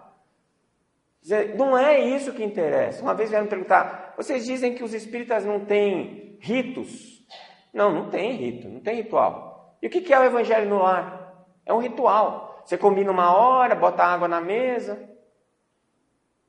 Não 1.57 1.77
é 1.77 2.01
isso 2.01 2.33
que 2.33 2.43
interessa. 2.43 3.03
Uma 3.03 3.15
vez 3.15 3.29
vieram 3.29 3.45
me 3.45 3.51
perguntar: 3.51 4.15
vocês 4.17 4.45
dizem 4.45 4.75
que 4.75 4.83
os 4.83 4.95
espíritas 4.95 5.45
não 5.45 5.65
têm 5.65 6.39
ritos? 6.41 7.25
Não, 7.73 7.93
não 7.93 8.11
tem 8.11 8.33
rito, 8.33 8.69
não 8.69 8.81
tem 8.81 8.97
ritual. 8.97 9.77
E 9.83 9.87
o 9.87 9.91
que 9.91 10.13
é 10.13 10.19
o 10.19 10.25
evangelho 10.25 10.69
no 10.69 10.83
lar? 10.83 11.47
É 11.65 11.73
um 11.73 11.79
ritual. 11.79 12.63
Você 12.65 12.77
combina 12.77 13.11
uma 13.11 13.35
hora, 13.35 13.75
bota 13.75 14.03
água 14.03 14.29
na 14.29 14.41
mesa. 14.41 15.09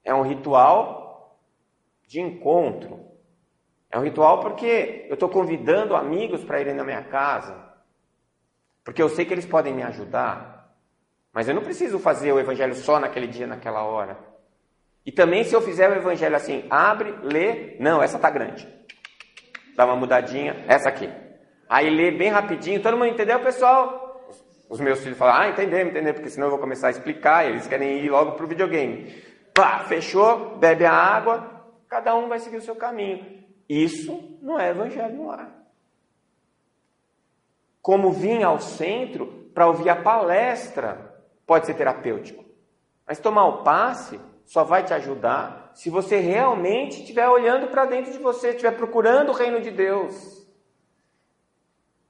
É 0.04 0.14
um 0.14 0.24
ritual 0.24 1.40
de 2.08 2.20
encontro. 2.20 3.00
É 3.90 4.00
um 4.00 4.04
ritual 4.04 4.40
porque 4.40 5.06
eu 5.10 5.16
estou 5.16 5.30
convidando 5.30 5.96
amigos 5.96 6.44
para 6.44 6.60
irem 6.60 6.74
na 6.74 6.84
minha 6.84 7.04
casa. 7.04 7.72
Porque 8.84 9.02
eu 9.02 9.10
sei 9.10 9.26
que 9.26 9.34
eles 9.34 9.46
podem 9.46 9.74
me 9.74 9.84
ajudar. 9.84 10.76
Mas 11.32 11.48
eu 11.48 11.56
não 11.56 11.62
preciso 11.62 12.00
fazer 12.00 12.32
o 12.32 12.40
evangelho 12.40 12.74
só 12.74 13.00
naquele 13.00 13.28
dia, 13.28 13.46
naquela 13.46 13.84
hora. 13.84 14.31
E 15.06 15.12
também 15.12 15.44
se 15.44 15.56
eu 15.56 15.62
fizer 15.62 15.90
o 15.90 15.96
evangelho 15.96 16.36
assim, 16.36 16.66
abre, 16.70 17.16
lê, 17.24 17.76
não, 17.80 18.02
essa 18.02 18.20
tá 18.20 18.30
grande. 18.30 18.68
Dá 19.76 19.86
uma 19.86 19.96
mudadinha, 19.96 20.64
essa 20.68 20.90
aqui. 20.90 21.10
Aí 21.68 21.90
lê 21.90 22.12
bem 22.12 22.30
rapidinho, 22.30 22.82
todo 22.82 22.98
mundo 22.98 23.08
entendeu, 23.08 23.40
pessoal? 23.40 24.22
Os 24.70 24.80
meus 24.80 25.02
filhos 25.02 25.18
falam, 25.18 25.36
ah, 25.36 25.50
entendemos, 25.50 25.92
entendemos, 25.92 26.20
porque 26.20 26.30
senão 26.30 26.48
eu 26.48 26.52
vou 26.52 26.60
começar 26.60 26.88
a 26.88 26.92
explicar, 26.92 27.46
eles 27.46 27.68
querem 27.68 28.00
ir 28.00 28.10
logo 28.10 28.34
pro 28.34 28.48
videogame. 28.48 29.12
Pá, 29.54 29.80
fechou, 29.80 30.58
bebe 30.58 30.86
a 30.86 30.94
água, 30.94 31.66
cada 31.90 32.16
um 32.16 32.30
vai 32.30 32.40
seguir 32.40 32.58
o 32.58 32.62
seu 32.62 32.76
caminho. 32.76 33.44
Isso 33.68 34.38
não 34.42 34.60
é 34.60 34.70
evangelho 34.70 35.16
no 35.16 35.32
ar. 35.32 35.50
Como 37.82 38.12
vir 38.12 38.44
ao 38.44 38.60
centro 38.60 39.50
para 39.54 39.68
ouvir 39.68 39.90
a 39.90 39.96
palestra 39.96 41.16
pode 41.46 41.66
ser 41.66 41.74
terapêutico. 41.74 42.46
Mas 43.08 43.20
tomar 43.20 43.46
o 43.46 43.64
passe 43.64 44.20
só 44.52 44.66
vai 44.66 44.84
te 44.84 44.94
ajudar 44.94 45.72
se 45.74 45.90
você 45.90 46.18
realmente 46.18 47.00
estiver 47.00 47.26
olhando 47.30 47.70
para 47.70 47.86
dentro 47.86 48.12
de 48.12 48.18
você, 48.18 48.50
estiver 48.50 48.76
procurando 48.76 49.30
o 49.30 49.34
reino 49.34 49.62
de 49.62 49.72
Deus. 49.72 50.46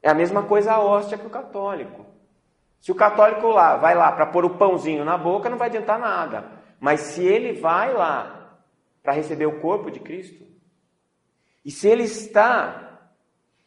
É 0.01 0.09
a 0.09 0.15
mesma 0.15 0.41
coisa 0.41 0.73
a 0.73 0.83
hóstia 0.83 1.19
para 1.19 1.27
o 1.27 1.29
católico. 1.29 2.03
Se 2.79 2.91
o 2.91 2.95
católico 2.95 3.45
lá 3.49 3.77
vai 3.77 3.93
lá 3.93 4.11
para 4.11 4.25
pôr 4.25 4.43
o 4.43 4.57
pãozinho 4.57 5.05
na 5.05 5.19
boca, 5.19 5.51
não 5.51 5.57
vai 5.59 5.67
adiantar 5.67 5.99
nada. 5.99 6.51
Mas 6.79 7.01
se 7.01 7.23
ele 7.23 7.53
vai 7.53 7.93
lá 7.93 8.57
para 9.03 9.13
receber 9.13 9.45
o 9.45 9.61
corpo 9.61 9.91
de 9.91 9.99
Cristo, 9.99 10.43
e 11.63 11.69
se 11.69 11.87
ele 11.87 12.05
está 12.05 13.11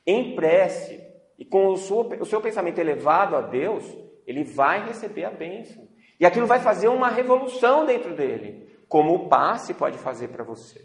em 0.04 0.34
prece 0.34 1.00
e 1.38 1.44
com 1.44 1.68
o 1.68 1.76
seu, 1.76 2.00
o 2.00 2.26
seu 2.26 2.40
pensamento 2.40 2.80
elevado 2.80 3.36
a 3.36 3.40
Deus, 3.40 3.84
ele 4.26 4.42
vai 4.42 4.84
receber 4.84 5.26
a 5.26 5.30
bênção. 5.30 5.93
E 6.18 6.26
aquilo 6.26 6.46
vai 6.46 6.60
fazer 6.60 6.88
uma 6.88 7.08
revolução 7.08 7.84
dentro 7.84 8.14
dele, 8.14 8.78
como 8.88 9.14
o 9.14 9.28
passe 9.28 9.74
pode 9.74 9.98
fazer 9.98 10.28
para 10.28 10.44
você. 10.44 10.84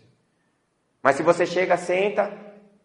Mas 1.01 1.15
se 1.15 1.23
você 1.23 1.45
chega, 1.45 1.77
senta, 1.77 2.31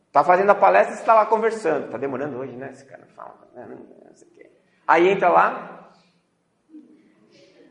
está 0.06 0.22
fazendo 0.22 0.50
a 0.50 0.54
palestra 0.54 0.94
e 0.94 0.98
está 0.98 1.14
lá 1.14 1.26
conversando, 1.26 1.86
está 1.86 1.98
demorando 1.98 2.38
hoje, 2.38 2.54
né? 2.56 2.70
Esse 2.70 2.84
cara 2.84 3.06
fala, 3.06 3.48
né? 3.54 3.66
não 3.68 4.14
sei 4.14 4.28
o 4.28 4.30
quê. 4.30 4.50
Aí 4.86 5.08
entra 5.08 5.28
lá, 5.28 5.92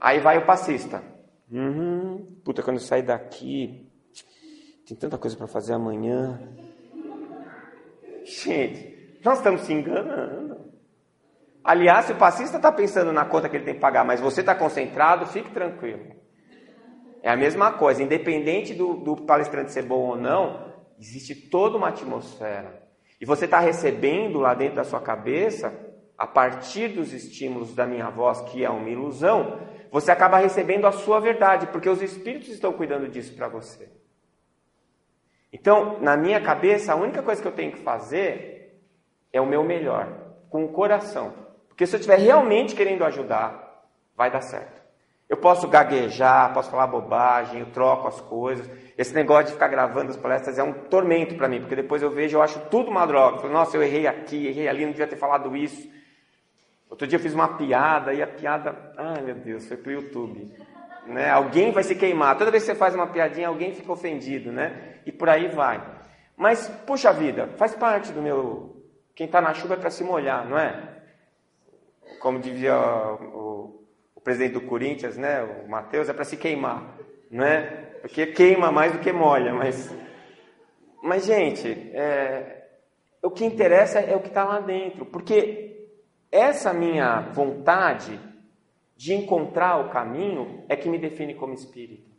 aí 0.01 0.19
vai 0.19 0.37
o 0.37 0.45
passista. 0.45 1.01
Uhum, 1.51 2.39
puta, 2.43 2.63
quando 2.63 2.77
eu 2.77 2.81
sair 2.81 3.03
daqui, 3.03 3.89
tem 4.87 4.97
tanta 4.97 5.17
coisa 5.17 5.37
para 5.37 5.47
fazer 5.47 5.73
amanhã. 5.73 6.41
Gente, 8.25 9.19
nós 9.23 9.37
estamos 9.37 9.61
se 9.61 9.71
enganando. 9.71 10.72
Aliás, 11.63 12.05
se 12.05 12.11
o 12.11 12.17
passista 12.17 12.57
está 12.57 12.71
pensando 12.71 13.13
na 13.13 13.23
conta 13.23 13.47
que 13.47 13.55
ele 13.55 13.63
tem 13.63 13.75
que 13.75 13.79
pagar, 13.79 14.03
mas 14.03 14.19
você 14.19 14.41
está 14.41 14.53
concentrado, 14.53 15.25
fique 15.27 15.49
tranquilo. 15.51 16.13
É 17.21 17.29
a 17.29 17.37
mesma 17.37 17.71
coisa, 17.71 18.03
independente 18.03 18.73
do, 18.73 18.95
do 18.95 19.15
palestrante 19.15 19.71
ser 19.71 19.83
bom 19.83 20.09
ou 20.09 20.17
não, 20.17 20.73
existe 20.99 21.33
toda 21.33 21.77
uma 21.77 21.87
atmosfera. 21.87 22.83
E 23.19 23.25
você 23.25 23.45
está 23.45 23.59
recebendo 23.59 24.39
lá 24.39 24.53
dentro 24.53 24.75
da 24.75 24.83
sua 24.83 24.99
cabeça, 24.99 25.73
a 26.17 26.27
partir 26.27 26.89
dos 26.89 27.13
estímulos 27.13 27.73
da 27.73 27.85
minha 27.85 28.09
voz, 28.09 28.41
que 28.41 28.65
é 28.65 28.69
uma 28.69 28.89
ilusão, 28.89 29.59
você 29.89 30.11
acaba 30.11 30.39
recebendo 30.39 30.85
a 30.85 30.91
sua 30.91 31.21
verdade, 31.21 31.67
porque 31.67 31.87
os 31.87 32.01
espíritos 32.01 32.49
estão 32.49 32.73
cuidando 32.73 33.07
disso 33.07 33.33
para 33.35 33.47
você. 33.47 33.89
Então, 35.51 36.01
na 36.01 36.17
minha 36.17 36.41
cabeça, 36.41 36.91
a 36.91 36.95
única 36.95 37.21
coisa 37.21 37.41
que 37.41 37.47
eu 37.47 37.53
tenho 37.53 37.71
que 37.71 37.79
fazer 37.79 38.81
é 39.31 39.39
o 39.39 39.45
meu 39.45 39.63
melhor, 39.63 40.35
com 40.49 40.65
o 40.65 40.73
coração. 40.73 41.42
Porque 41.73 41.87
se 41.87 41.95
eu 41.95 41.99
estiver 41.99 42.19
realmente 42.19 42.75
querendo 42.75 43.03
ajudar, 43.03 43.83
vai 44.15 44.29
dar 44.29 44.41
certo. 44.41 44.79
Eu 45.27 45.37
posso 45.37 45.67
gaguejar, 45.67 46.53
posso 46.53 46.69
falar 46.69 46.85
bobagem, 46.85 47.61
eu 47.61 47.65
troco 47.71 48.07
as 48.07 48.21
coisas. 48.21 48.69
Esse 48.95 49.15
negócio 49.15 49.47
de 49.47 49.53
ficar 49.53 49.69
gravando 49.69 50.11
as 50.11 50.17
palestras 50.17 50.59
é 50.59 50.63
um 50.63 50.71
tormento 50.71 51.33
para 51.33 51.47
mim, 51.47 51.59
porque 51.59 51.75
depois 51.75 52.03
eu 52.03 52.11
vejo, 52.11 52.37
eu 52.37 52.43
acho 52.43 52.59
tudo 52.69 52.91
uma 52.91 53.07
droga. 53.07 53.37
Eu 53.37 53.41
falo, 53.41 53.53
nossa, 53.53 53.75
eu 53.75 53.81
errei 53.81 54.05
aqui, 54.05 54.45
errei 54.45 54.67
ali, 54.67 54.85
não 54.85 54.91
devia 54.91 55.07
ter 55.07 55.15
falado 55.15 55.57
isso. 55.57 55.89
Outro 56.87 57.07
dia 57.07 57.17
eu 57.17 57.21
fiz 57.21 57.33
uma 57.33 57.57
piada 57.57 58.13
e 58.13 58.21
a 58.21 58.27
piada, 58.27 58.93
ai 58.95 59.23
meu 59.23 59.33
Deus, 59.33 59.67
foi 59.67 59.77
pro 59.77 59.91
YouTube. 59.91 60.55
Né? 61.07 61.31
Alguém 61.31 61.71
vai 61.71 61.81
se 61.81 61.95
queimar. 61.95 62.37
Toda 62.37 62.51
vez 62.51 62.61
que 62.63 62.71
você 62.71 62.77
faz 62.77 62.93
uma 62.93 63.07
piadinha, 63.07 63.47
alguém 63.47 63.73
fica 63.73 63.91
ofendido, 63.91 64.51
né? 64.51 64.99
E 65.07 65.11
por 65.11 65.27
aí 65.27 65.47
vai. 65.47 65.83
Mas, 66.37 66.67
puxa 66.85 67.11
vida, 67.11 67.49
faz 67.57 67.73
parte 67.73 68.11
do 68.11 68.21
meu. 68.21 68.77
Quem 69.15 69.25
está 69.25 69.41
na 69.41 69.55
chuva 69.55 69.73
é 69.73 69.77
para 69.77 69.89
se 69.89 70.03
molhar, 70.03 70.47
não 70.47 70.57
é? 70.59 70.92
Como 72.19 72.39
dizia 72.39 72.77
o, 72.77 73.83
o, 74.15 74.21
presidente 74.21 74.53
do 74.53 74.61
Corinthians, 74.61 75.17
né, 75.17 75.43
o 75.43 75.69
Matheus, 75.69 76.07
é 76.09 76.13
para 76.13 76.23
se 76.23 76.37
queimar, 76.37 76.97
né? 77.29 77.91
Porque 78.01 78.27
queima 78.27 78.71
mais 78.71 78.93
do 78.93 78.99
que 78.99 79.11
molha, 79.11 79.53
mas, 79.53 79.93
mas 81.01 81.25
gente, 81.25 81.69
é, 81.93 82.67
o 83.21 83.29
que 83.29 83.45
interessa 83.45 83.99
é 83.99 84.15
o 84.15 84.21
que 84.21 84.27
está 84.27 84.43
lá 84.43 84.59
dentro, 84.59 85.05
porque 85.05 85.87
essa 86.31 86.73
minha 86.73 87.21
vontade 87.31 88.19
de 88.95 89.13
encontrar 89.13 89.77
o 89.85 89.89
caminho 89.89 90.63
é 90.69 90.75
que 90.75 90.89
me 90.89 90.97
define 90.97 91.35
como 91.35 91.53
espírito. 91.53 92.11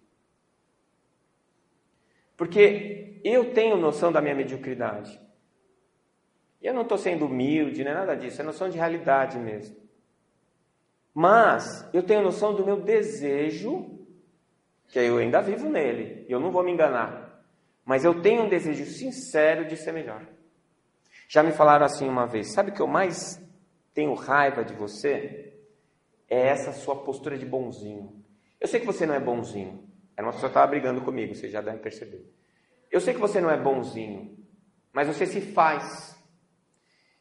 Porque 2.37 3.21
eu 3.25 3.53
tenho 3.53 3.77
noção 3.77 4.13
da 4.13 4.21
minha 4.21 4.35
mediocridade. 4.35 5.19
Eu 6.65 6.73
não 6.73 6.81
estou 6.81 6.97
sendo 6.97 7.27
humilde, 7.27 7.85
não 7.85 7.91
é 7.91 7.95
nada 7.95 8.17
disso, 8.17 8.41
é 8.41 8.45
noção 8.45 8.71
de 8.71 8.79
realidade 8.79 9.39
mesmo. 9.39 9.77
Mas 11.13 11.87
eu 11.93 12.03
tenho 12.03 12.23
noção 12.23 12.55
do 12.55 12.65
meu 12.65 12.81
desejo, 12.81 13.99
que 14.89 14.99
eu 14.99 15.19
ainda 15.19 15.43
vivo 15.43 15.69
nele, 15.69 16.25
e 16.27 16.33
eu 16.33 16.41
não 16.41 16.51
vou 16.51 16.65
me 16.65 16.73
enganar. 16.73 17.45
Mas 17.85 18.03
eu 18.03 18.23
tenho 18.23 18.45
um 18.45 18.49
desejo 18.49 18.87
sincero 18.87 19.67
de 19.67 19.77
ser 19.77 19.93
melhor. 19.93 20.27
Já 21.29 21.43
me 21.43 21.53
falaram 21.53 21.85
assim 21.85 22.09
uma 22.09 22.27
vez: 22.27 22.55
sabe 22.55 22.71
o 22.71 22.75
que 22.75 22.81
eu 22.81 22.87
mais 22.87 23.39
tenho 23.93 24.15
raiva 24.15 24.65
de 24.65 24.73
você? 24.73 25.53
É 26.31 26.49
essa 26.49 26.73
sua 26.73 26.97
postura 26.97 27.37
de 27.37 27.45
bonzinho. 27.45 28.25
Eu 28.59 28.67
sei 28.67 28.81
que 28.81 28.87
você 28.87 29.05
não 29.05 29.15
é 29.15 29.21
bonzinho. 29.21 29.87
Era 30.17 30.27
uma 30.27 30.33
pessoa 30.33 30.49
que 30.49 30.57
estava 30.57 30.71
brigando 30.71 31.03
comigo, 31.03 31.35
vocês 31.35 31.53
já 31.53 31.61
devem 31.61 31.81
perceber. 31.81 32.25
Eu 32.91 33.03
sei 33.03 33.13
que 33.13 33.21
você 33.21 33.39
não 33.39 33.51
é 33.51 33.57
bonzinho, 33.59 34.35
mas 34.93 35.07
você 35.07 35.27
se 35.27 35.43
faz. 35.43 36.14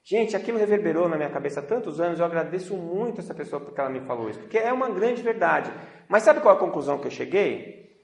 Gente, 0.03 0.35
aquilo 0.35 0.57
reverberou 0.57 1.07
na 1.07 1.15
minha 1.15 1.29
cabeça 1.29 1.61
há 1.61 1.63
tantos 1.63 2.01
anos, 2.01 2.19
eu 2.19 2.25
agradeço 2.25 2.75
muito 2.75 3.21
essa 3.21 3.33
pessoa 3.33 3.61
porque 3.61 3.79
ela 3.79 3.89
me 3.89 4.01
falou 4.01 4.29
isso, 4.29 4.39
porque 4.39 4.57
é 4.57 4.73
uma 4.73 4.89
grande 4.89 5.21
verdade. 5.21 5.71
Mas 6.09 6.23
sabe 6.23 6.41
qual 6.41 6.53
é 6.53 6.57
a 6.57 6.59
conclusão 6.59 6.99
que 6.99 7.07
eu 7.07 7.11
cheguei? 7.11 7.97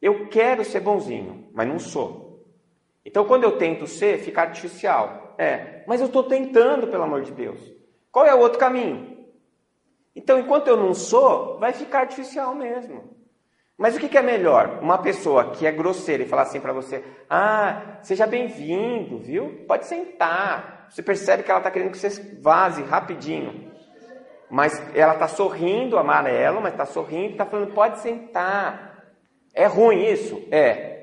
Eu 0.00 0.28
quero 0.28 0.64
ser 0.64 0.80
bonzinho, 0.80 1.48
mas 1.52 1.68
não 1.68 1.78
sou. 1.78 2.26
Então, 3.04 3.24
quando 3.26 3.44
eu 3.44 3.58
tento 3.58 3.86
ser, 3.86 4.18
fica 4.18 4.40
artificial. 4.40 5.34
É, 5.38 5.84
mas 5.86 6.00
eu 6.00 6.06
estou 6.06 6.24
tentando, 6.24 6.88
pelo 6.88 7.04
amor 7.04 7.22
de 7.22 7.32
Deus. 7.32 7.60
Qual 8.10 8.24
é 8.24 8.34
o 8.34 8.40
outro 8.40 8.58
caminho? 8.58 9.26
Então, 10.14 10.38
enquanto 10.38 10.68
eu 10.68 10.76
não 10.76 10.94
sou, 10.94 11.58
vai 11.58 11.74
ficar 11.74 12.00
artificial 12.00 12.54
mesmo. 12.54 13.15
Mas 13.78 13.94
o 13.94 14.00
que, 14.00 14.16
é 14.16 14.22
melhor? 14.22 14.78
Uma 14.80 14.96
pessoa 14.98 15.50
que 15.50 15.66
é 15.66 15.72
grosseira 15.72 16.22
e 16.22 16.28
falar 16.28 16.42
assim 16.42 16.60
para 16.60 16.72
você: 16.72 17.04
Ah, 17.28 17.98
seja 18.02 18.26
bem-vindo, 18.26 19.18
viu? 19.18 19.64
Pode 19.68 19.86
sentar. 19.86 20.86
Você 20.88 21.02
percebe 21.02 21.42
que 21.42 21.50
ela 21.50 21.60
está 21.60 21.70
querendo 21.70 21.90
que 21.90 21.98
você 21.98 22.38
vaze 22.40 22.82
rapidinho. 22.82 23.70
Mas 24.50 24.72
ela 24.94 25.12
está 25.12 25.28
sorrindo, 25.28 25.98
amarelo, 25.98 26.60
mas 26.60 26.72
está 26.72 26.86
sorrindo, 26.86 27.32
está 27.32 27.44
falando: 27.44 27.74
Pode 27.74 27.98
sentar. 27.98 29.04
É 29.54 29.66
ruim 29.66 30.04
isso? 30.06 30.42
É. 30.50 30.96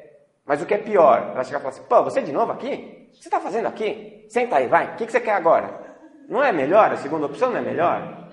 Mas 0.43 0.61
o 0.61 0.65
que 0.65 0.73
é 0.73 0.79
pior? 0.79 1.31
Ela 1.33 1.43
chega 1.43 1.57
e 1.57 1.61
fala 1.61 1.73
assim: 1.73 1.83
Pô, 1.83 2.03
você 2.03 2.23
de 2.23 2.31
novo 2.31 2.51
aqui? 2.53 3.09
O 3.09 3.11
que 3.11 3.21
você 3.21 3.27
está 3.27 3.39
fazendo 3.39 3.67
aqui? 3.67 4.25
Senta 4.29 4.55
aí, 4.55 4.67
vai. 4.67 4.93
O 4.93 4.95
que 4.95 5.11
você 5.11 5.19
quer 5.19 5.33
agora? 5.33 5.79
Não 6.27 6.43
é 6.43 6.51
melhor? 6.51 6.91
A 6.91 6.97
segunda 6.97 7.27
opção 7.27 7.51
não 7.51 7.57
é 7.57 7.61
melhor? 7.61 8.29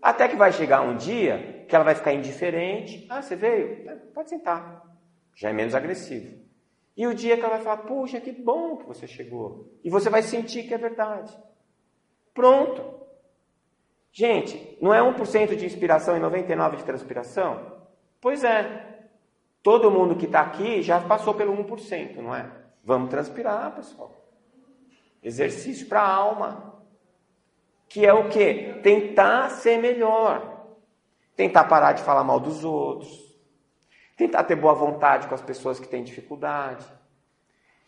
Até 0.00 0.28
que 0.28 0.36
vai 0.36 0.50
chegar 0.50 0.80
um 0.80 0.96
dia 0.96 1.57
que 1.68 1.74
ela 1.74 1.84
vai 1.84 1.94
ficar 1.94 2.12
indiferente. 2.14 3.06
Ah, 3.10 3.20
você 3.20 3.36
veio? 3.36 3.88
É, 3.88 3.94
pode 4.14 4.30
sentar. 4.30 4.82
Já 5.34 5.50
é 5.50 5.52
menos 5.52 5.74
agressivo. 5.74 6.38
E 6.96 7.06
o 7.06 7.14
dia 7.14 7.36
que 7.36 7.42
ela 7.42 7.54
vai 7.54 7.62
falar, 7.62 7.76
puxa, 7.78 8.20
que 8.20 8.32
bom 8.32 8.76
que 8.76 8.86
você 8.86 9.06
chegou. 9.06 9.72
E 9.84 9.90
você 9.90 10.10
vai 10.10 10.22
sentir 10.22 10.64
que 10.64 10.74
é 10.74 10.78
verdade. 10.78 11.32
Pronto. 12.34 12.98
Gente, 14.10 14.76
não 14.80 14.92
é 14.92 15.00
1% 15.00 15.54
de 15.54 15.66
inspiração 15.66 16.16
e 16.16 16.20
99% 16.20 16.76
de 16.76 16.84
transpiração? 16.84 17.78
Pois 18.20 18.42
é. 18.42 19.06
Todo 19.62 19.90
mundo 19.90 20.16
que 20.16 20.24
está 20.24 20.40
aqui 20.40 20.82
já 20.82 21.00
passou 21.00 21.34
pelo 21.34 21.52
1%, 21.52 22.16
não 22.16 22.34
é? 22.34 22.50
Vamos 22.82 23.10
transpirar, 23.10 23.74
pessoal. 23.76 24.14
Exercício 25.22 25.86
para 25.86 26.00
a 26.00 26.14
alma. 26.14 26.82
Que 27.88 28.06
é 28.06 28.12
o 28.12 28.28
quê? 28.28 28.80
Tentar 28.82 29.50
ser 29.50 29.78
melhor. 29.78 30.57
Tentar 31.38 31.66
parar 31.66 31.92
de 31.92 32.02
falar 32.02 32.24
mal 32.24 32.40
dos 32.40 32.64
outros. 32.64 33.08
Tentar 34.16 34.42
ter 34.42 34.56
boa 34.56 34.74
vontade 34.74 35.28
com 35.28 35.36
as 35.36 35.40
pessoas 35.40 35.78
que 35.78 35.86
têm 35.86 36.02
dificuldade. 36.02 36.84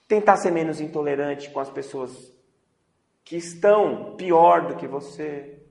Tentar 0.07 0.37
ser 0.37 0.53
menos 0.53 0.81
intolerante 0.81 1.51
com 1.51 1.59
as 1.59 1.69
pessoas 1.69 2.33
que 3.25 3.37
estão 3.37 4.15
pior 4.15 4.69
do 4.69 4.77
que 4.77 4.87
você. 4.87 5.65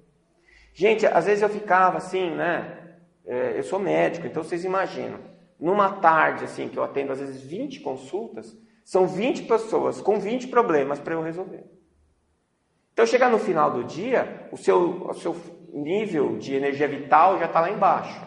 Gente, 0.74 1.06
às 1.06 1.26
vezes 1.26 1.42
eu 1.42 1.48
ficava 1.48 2.00
assim, 2.00 2.32
né? 2.32 2.98
É, 3.26 3.58
eu 3.58 3.64
sou 3.64 3.80
médico, 3.80 4.28
então 4.28 4.44
vocês 4.44 4.66
imaginam. 4.66 5.20
Numa 5.58 6.02
tarde, 6.02 6.44
assim, 6.44 6.68
que 6.68 6.78
eu 6.78 6.84
atendo 6.84 7.14
às 7.14 7.22
vezes 7.22 7.42
20 7.42 7.80
consultas, 7.80 8.58
são 8.84 9.08
20 9.08 9.44
pessoas 9.44 10.02
com 10.02 10.20
20 10.20 10.50
problemas 10.50 11.00
para 11.00 11.14
eu 11.14 11.22
resolver. 11.22 11.64
Então, 12.92 13.06
chegar 13.06 13.30
no 13.30 13.40
final 13.40 13.72
do 13.72 13.86
dia, 13.86 14.50
o 14.52 14.58
seu, 14.58 15.08
o 15.08 15.14
seu 15.14 15.34
nível 15.74 16.38
de 16.38 16.56
energia 16.56 16.88
vital 16.88 17.40
já 17.40 17.46
está 17.46 17.62
lá 17.62 17.70
embaixo. 17.70 18.22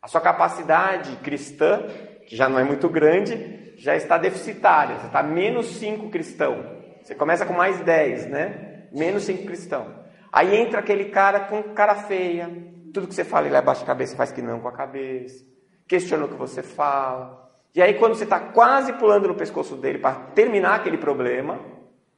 A 0.00 0.08
sua 0.08 0.20
capacidade 0.20 1.16
cristã, 1.16 1.86
que 2.26 2.34
já 2.34 2.48
não 2.48 2.58
é 2.58 2.64
muito 2.64 2.88
grande, 2.88 3.74
já 3.76 3.94
está 3.94 4.18
deficitária. 4.18 4.98
Você 4.98 5.06
está 5.06 5.22
menos 5.22 5.66
5 5.76 6.08
cristão. 6.10 6.64
Você 7.02 7.14
começa 7.14 7.46
com 7.46 7.52
mais 7.52 7.80
10, 7.80 8.26
né? 8.26 8.86
Menos 8.92 9.24
5 9.24 9.44
cristão. 9.44 10.02
Aí 10.32 10.56
entra 10.56 10.80
aquele 10.80 11.06
cara 11.06 11.40
com 11.40 11.62
cara 11.74 11.94
feia. 11.94 12.50
Tudo 12.92 13.06
que 13.06 13.14
você 13.14 13.24
fala, 13.24 13.46
ele 13.46 13.56
abaixa 13.56 13.82
a 13.82 13.86
cabeça 13.86 14.16
faz 14.16 14.32
que 14.32 14.42
não 14.42 14.60
com 14.60 14.68
a 14.68 14.72
cabeça. 14.72 15.44
Questiona 15.86 16.24
o 16.24 16.28
que 16.28 16.34
você 16.34 16.62
fala. 16.62 17.50
E 17.74 17.80
aí, 17.80 17.94
quando 17.94 18.14
você 18.14 18.24
está 18.24 18.38
quase 18.38 18.92
pulando 18.94 19.28
no 19.28 19.34
pescoço 19.34 19.76
dele 19.76 19.98
para 19.98 20.14
terminar 20.34 20.74
aquele 20.74 20.98
problema, 20.98 21.58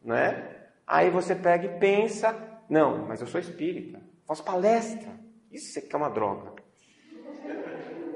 né? 0.04 0.50
Aí 0.86 1.10
você 1.10 1.34
pega 1.34 1.66
e 1.66 1.78
pensa: 1.78 2.34
não, 2.68 3.06
mas 3.06 3.20
eu 3.20 3.26
sou 3.26 3.40
espírita, 3.40 4.00
faço 4.26 4.44
palestra. 4.44 5.12
Isso 5.50 5.78
é 5.78 5.82
que 5.82 5.94
é 5.94 5.98
uma 5.98 6.10
droga. 6.10 6.52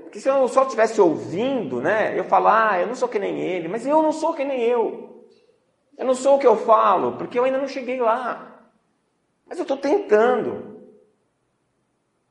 Porque 0.03 0.21
se 0.21 0.29
eu 0.29 0.49
só 0.49 0.63
estivesse 0.63 1.01
ouvindo, 1.01 1.81
né, 1.81 2.19
eu 2.19 2.25
falar, 2.25 2.73
ah, 2.73 2.81
eu 2.81 2.87
não 2.87 2.95
sou 2.95 3.09
que 3.09 3.19
nem 3.19 3.41
ele, 3.41 3.69
mas 3.69 3.87
eu 3.87 4.03
não 4.03 4.11
sou 4.11 4.35
que 4.35 4.45
nem 4.45 4.61
eu. 4.63 5.27
Eu 5.97 6.07
não 6.07 6.15
sou 6.15 6.37
o 6.37 6.39
que 6.39 6.47
eu 6.47 6.57
falo, 6.57 7.17
porque 7.19 7.39
eu 7.39 7.45
ainda 7.45 7.59
não 7.59 7.69
cheguei 7.69 8.01
lá. 8.01 8.71
Mas 9.47 9.59
eu 9.59 9.63
estou 9.63 9.77
tentando. 9.77 10.79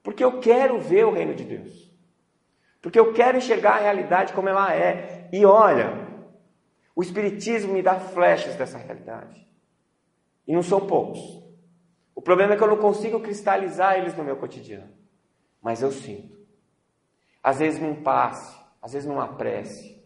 Porque 0.02 0.24
eu 0.24 0.40
quero 0.40 0.80
ver 0.80 1.06
o 1.06 1.12
reino 1.12 1.36
de 1.36 1.44
Deus. 1.44 1.92
Porque 2.82 3.00
eu 3.00 3.14
quero 3.14 3.38
enxergar 3.38 3.76
a 3.76 3.80
realidade 3.80 4.34
como 4.34 4.50
ela 4.50 4.74
é. 4.74 5.30
E 5.32 5.46
olha, 5.46 6.08
o 6.96 7.04
Espiritismo 7.04 7.74
me 7.74 7.82
dá 7.82 8.00
flechas 8.00 8.56
dessa 8.56 8.78
realidade. 8.78 9.48
E 10.48 10.54
não 10.54 10.64
são 10.64 10.88
poucos. 10.88 11.20
O 12.18 12.22
problema 12.22 12.56
é 12.56 12.58
que 12.58 12.64
eu 12.64 12.68
não 12.68 12.78
consigo 12.78 13.20
cristalizar 13.20 13.96
eles 13.96 14.18
no 14.18 14.24
meu 14.24 14.36
cotidiano. 14.38 14.92
Mas 15.62 15.84
eu 15.84 15.92
sinto. 15.92 16.36
Às 17.44 17.60
vezes 17.60 17.80
num 17.80 18.02
passe, 18.02 18.60
às 18.82 18.94
vezes 18.94 19.08
numa 19.08 19.36
prece, 19.36 20.04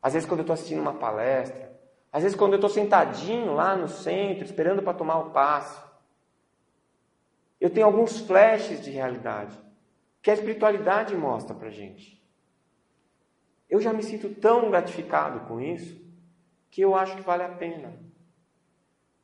às 0.00 0.12
vezes 0.12 0.28
quando 0.28 0.38
eu 0.38 0.44
estou 0.44 0.54
assistindo 0.54 0.80
uma 0.80 0.94
palestra, 0.94 1.76
às 2.12 2.22
vezes 2.22 2.38
quando 2.38 2.52
eu 2.52 2.58
estou 2.58 2.70
sentadinho 2.70 3.54
lá 3.54 3.74
no 3.74 3.88
centro, 3.88 4.44
esperando 4.44 4.84
para 4.84 4.96
tomar 4.96 5.18
o 5.18 5.30
passe. 5.30 5.84
Eu 7.60 7.70
tenho 7.70 7.86
alguns 7.86 8.20
flashes 8.20 8.84
de 8.84 8.92
realidade 8.92 9.58
que 10.22 10.30
a 10.30 10.34
espiritualidade 10.34 11.16
mostra 11.16 11.56
para 11.56 11.70
gente. 11.70 12.24
Eu 13.68 13.80
já 13.80 13.92
me 13.92 14.04
sinto 14.04 14.32
tão 14.32 14.70
gratificado 14.70 15.40
com 15.48 15.60
isso 15.60 16.00
que 16.70 16.82
eu 16.82 16.94
acho 16.94 17.16
que 17.16 17.22
vale 17.22 17.42
a 17.42 17.48
pena. 17.48 18.06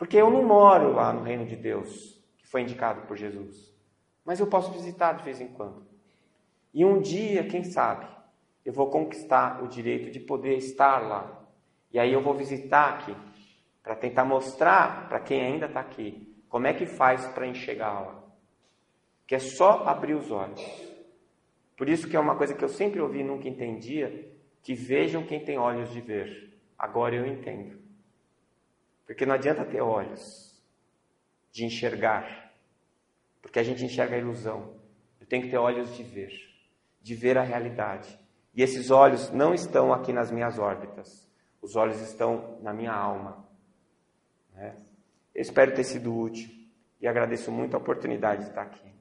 Porque 0.03 0.16
eu 0.16 0.28
não 0.28 0.42
moro 0.42 0.94
lá 0.94 1.12
no 1.12 1.22
reino 1.22 1.46
de 1.46 1.55
Deus, 1.55 2.20
que 2.36 2.44
foi 2.48 2.62
indicado 2.62 3.03
por 3.03 3.16
Jesus. 3.16 3.72
Mas 4.24 4.40
eu 4.40 4.48
posso 4.48 4.72
visitar 4.72 5.12
de 5.12 5.22
vez 5.22 5.40
em 5.40 5.46
quando. 5.46 5.86
E 6.74 6.84
um 6.84 7.00
dia, 7.00 7.46
quem 7.46 7.62
sabe, 7.62 8.09
eu 8.64 8.72
vou 8.72 8.90
conquistar 8.90 9.62
o 9.62 9.68
direito 9.68 10.11
de 10.11 10.18
poder 10.18 10.57
estar 10.57 10.98
lá. 10.98 11.46
E 11.92 12.00
aí 12.00 12.12
eu 12.12 12.20
vou 12.20 12.34
visitar 12.34 12.94
aqui, 12.94 13.14
para 13.80 13.94
tentar 13.94 14.24
mostrar 14.24 15.09
para 15.09 15.20
quem 15.20 15.40
ainda 15.40 15.66
está 15.66 15.78
aqui, 15.78 16.34
como 16.48 16.66
é 16.66 16.74
que 16.74 16.84
faz 16.84 17.24
para 17.28 17.46
enxergar 17.46 18.00
lá. 18.00 18.24
Que 19.24 19.36
é 19.36 19.38
só 19.38 19.84
abrir 19.86 20.14
os 20.14 20.32
olhos. 20.32 20.61
Por 21.76 21.88
isso 21.88 22.09
que 22.09 22.16
é 22.16 22.20
uma 22.20 22.34
coisa 22.34 22.55
que 22.55 22.64
eu 22.64 22.68
sempre 22.68 23.00
ouvi 23.00 23.20
e 23.20 23.24
nunca 23.24 23.48
entendia, 23.48 24.32
que 24.64 24.74
vejam 24.74 25.22
quem 25.22 25.44
tem 25.44 25.59
olhos 25.59 25.92
de 25.92 26.00
ver. 26.00 26.59
Agora 26.76 27.14
eu 27.14 27.24
entendo. 27.24 27.82
Porque 29.07 29.26
não 29.26 29.34
adianta 29.34 29.64
ter 29.64 29.80
olhos 29.80 30.61
de 31.50 31.64
enxergar, 31.64 32.53
porque 33.40 33.59
a 33.59 33.62
gente 33.62 33.84
enxerga 33.84 34.16
a 34.16 34.18
ilusão. 34.18 34.74
Eu 35.20 35.26
tenho 35.26 35.42
que 35.42 35.50
ter 35.50 35.59
olhos 35.59 35.94
de 35.96 36.03
ver, 36.03 36.32
de 37.00 37.14
ver 37.14 37.36
a 37.36 37.42
realidade. 37.42 38.18
E 38.55 38.62
esses 38.62 38.90
olhos 38.90 39.30
não 39.30 39.55
estão 39.55 39.92
aqui 39.92 40.12
nas 40.12 40.30
minhas 40.30 40.59
órbitas, 40.59 41.28
os 41.61 41.76
olhos 41.76 42.00
estão 42.00 42.59
na 42.62 42.72
minha 42.72 42.92
alma. 42.92 43.46
Né? 44.55 44.76
Eu 45.34 45.42
espero 45.42 45.74
ter 45.74 45.84
sido 45.84 46.14
útil 46.16 46.50
e 47.00 47.07
agradeço 47.07 47.50
muito 47.50 47.74
a 47.74 47.78
oportunidade 47.78 48.42
de 48.42 48.48
estar 48.50 48.62
aqui. 48.62 48.91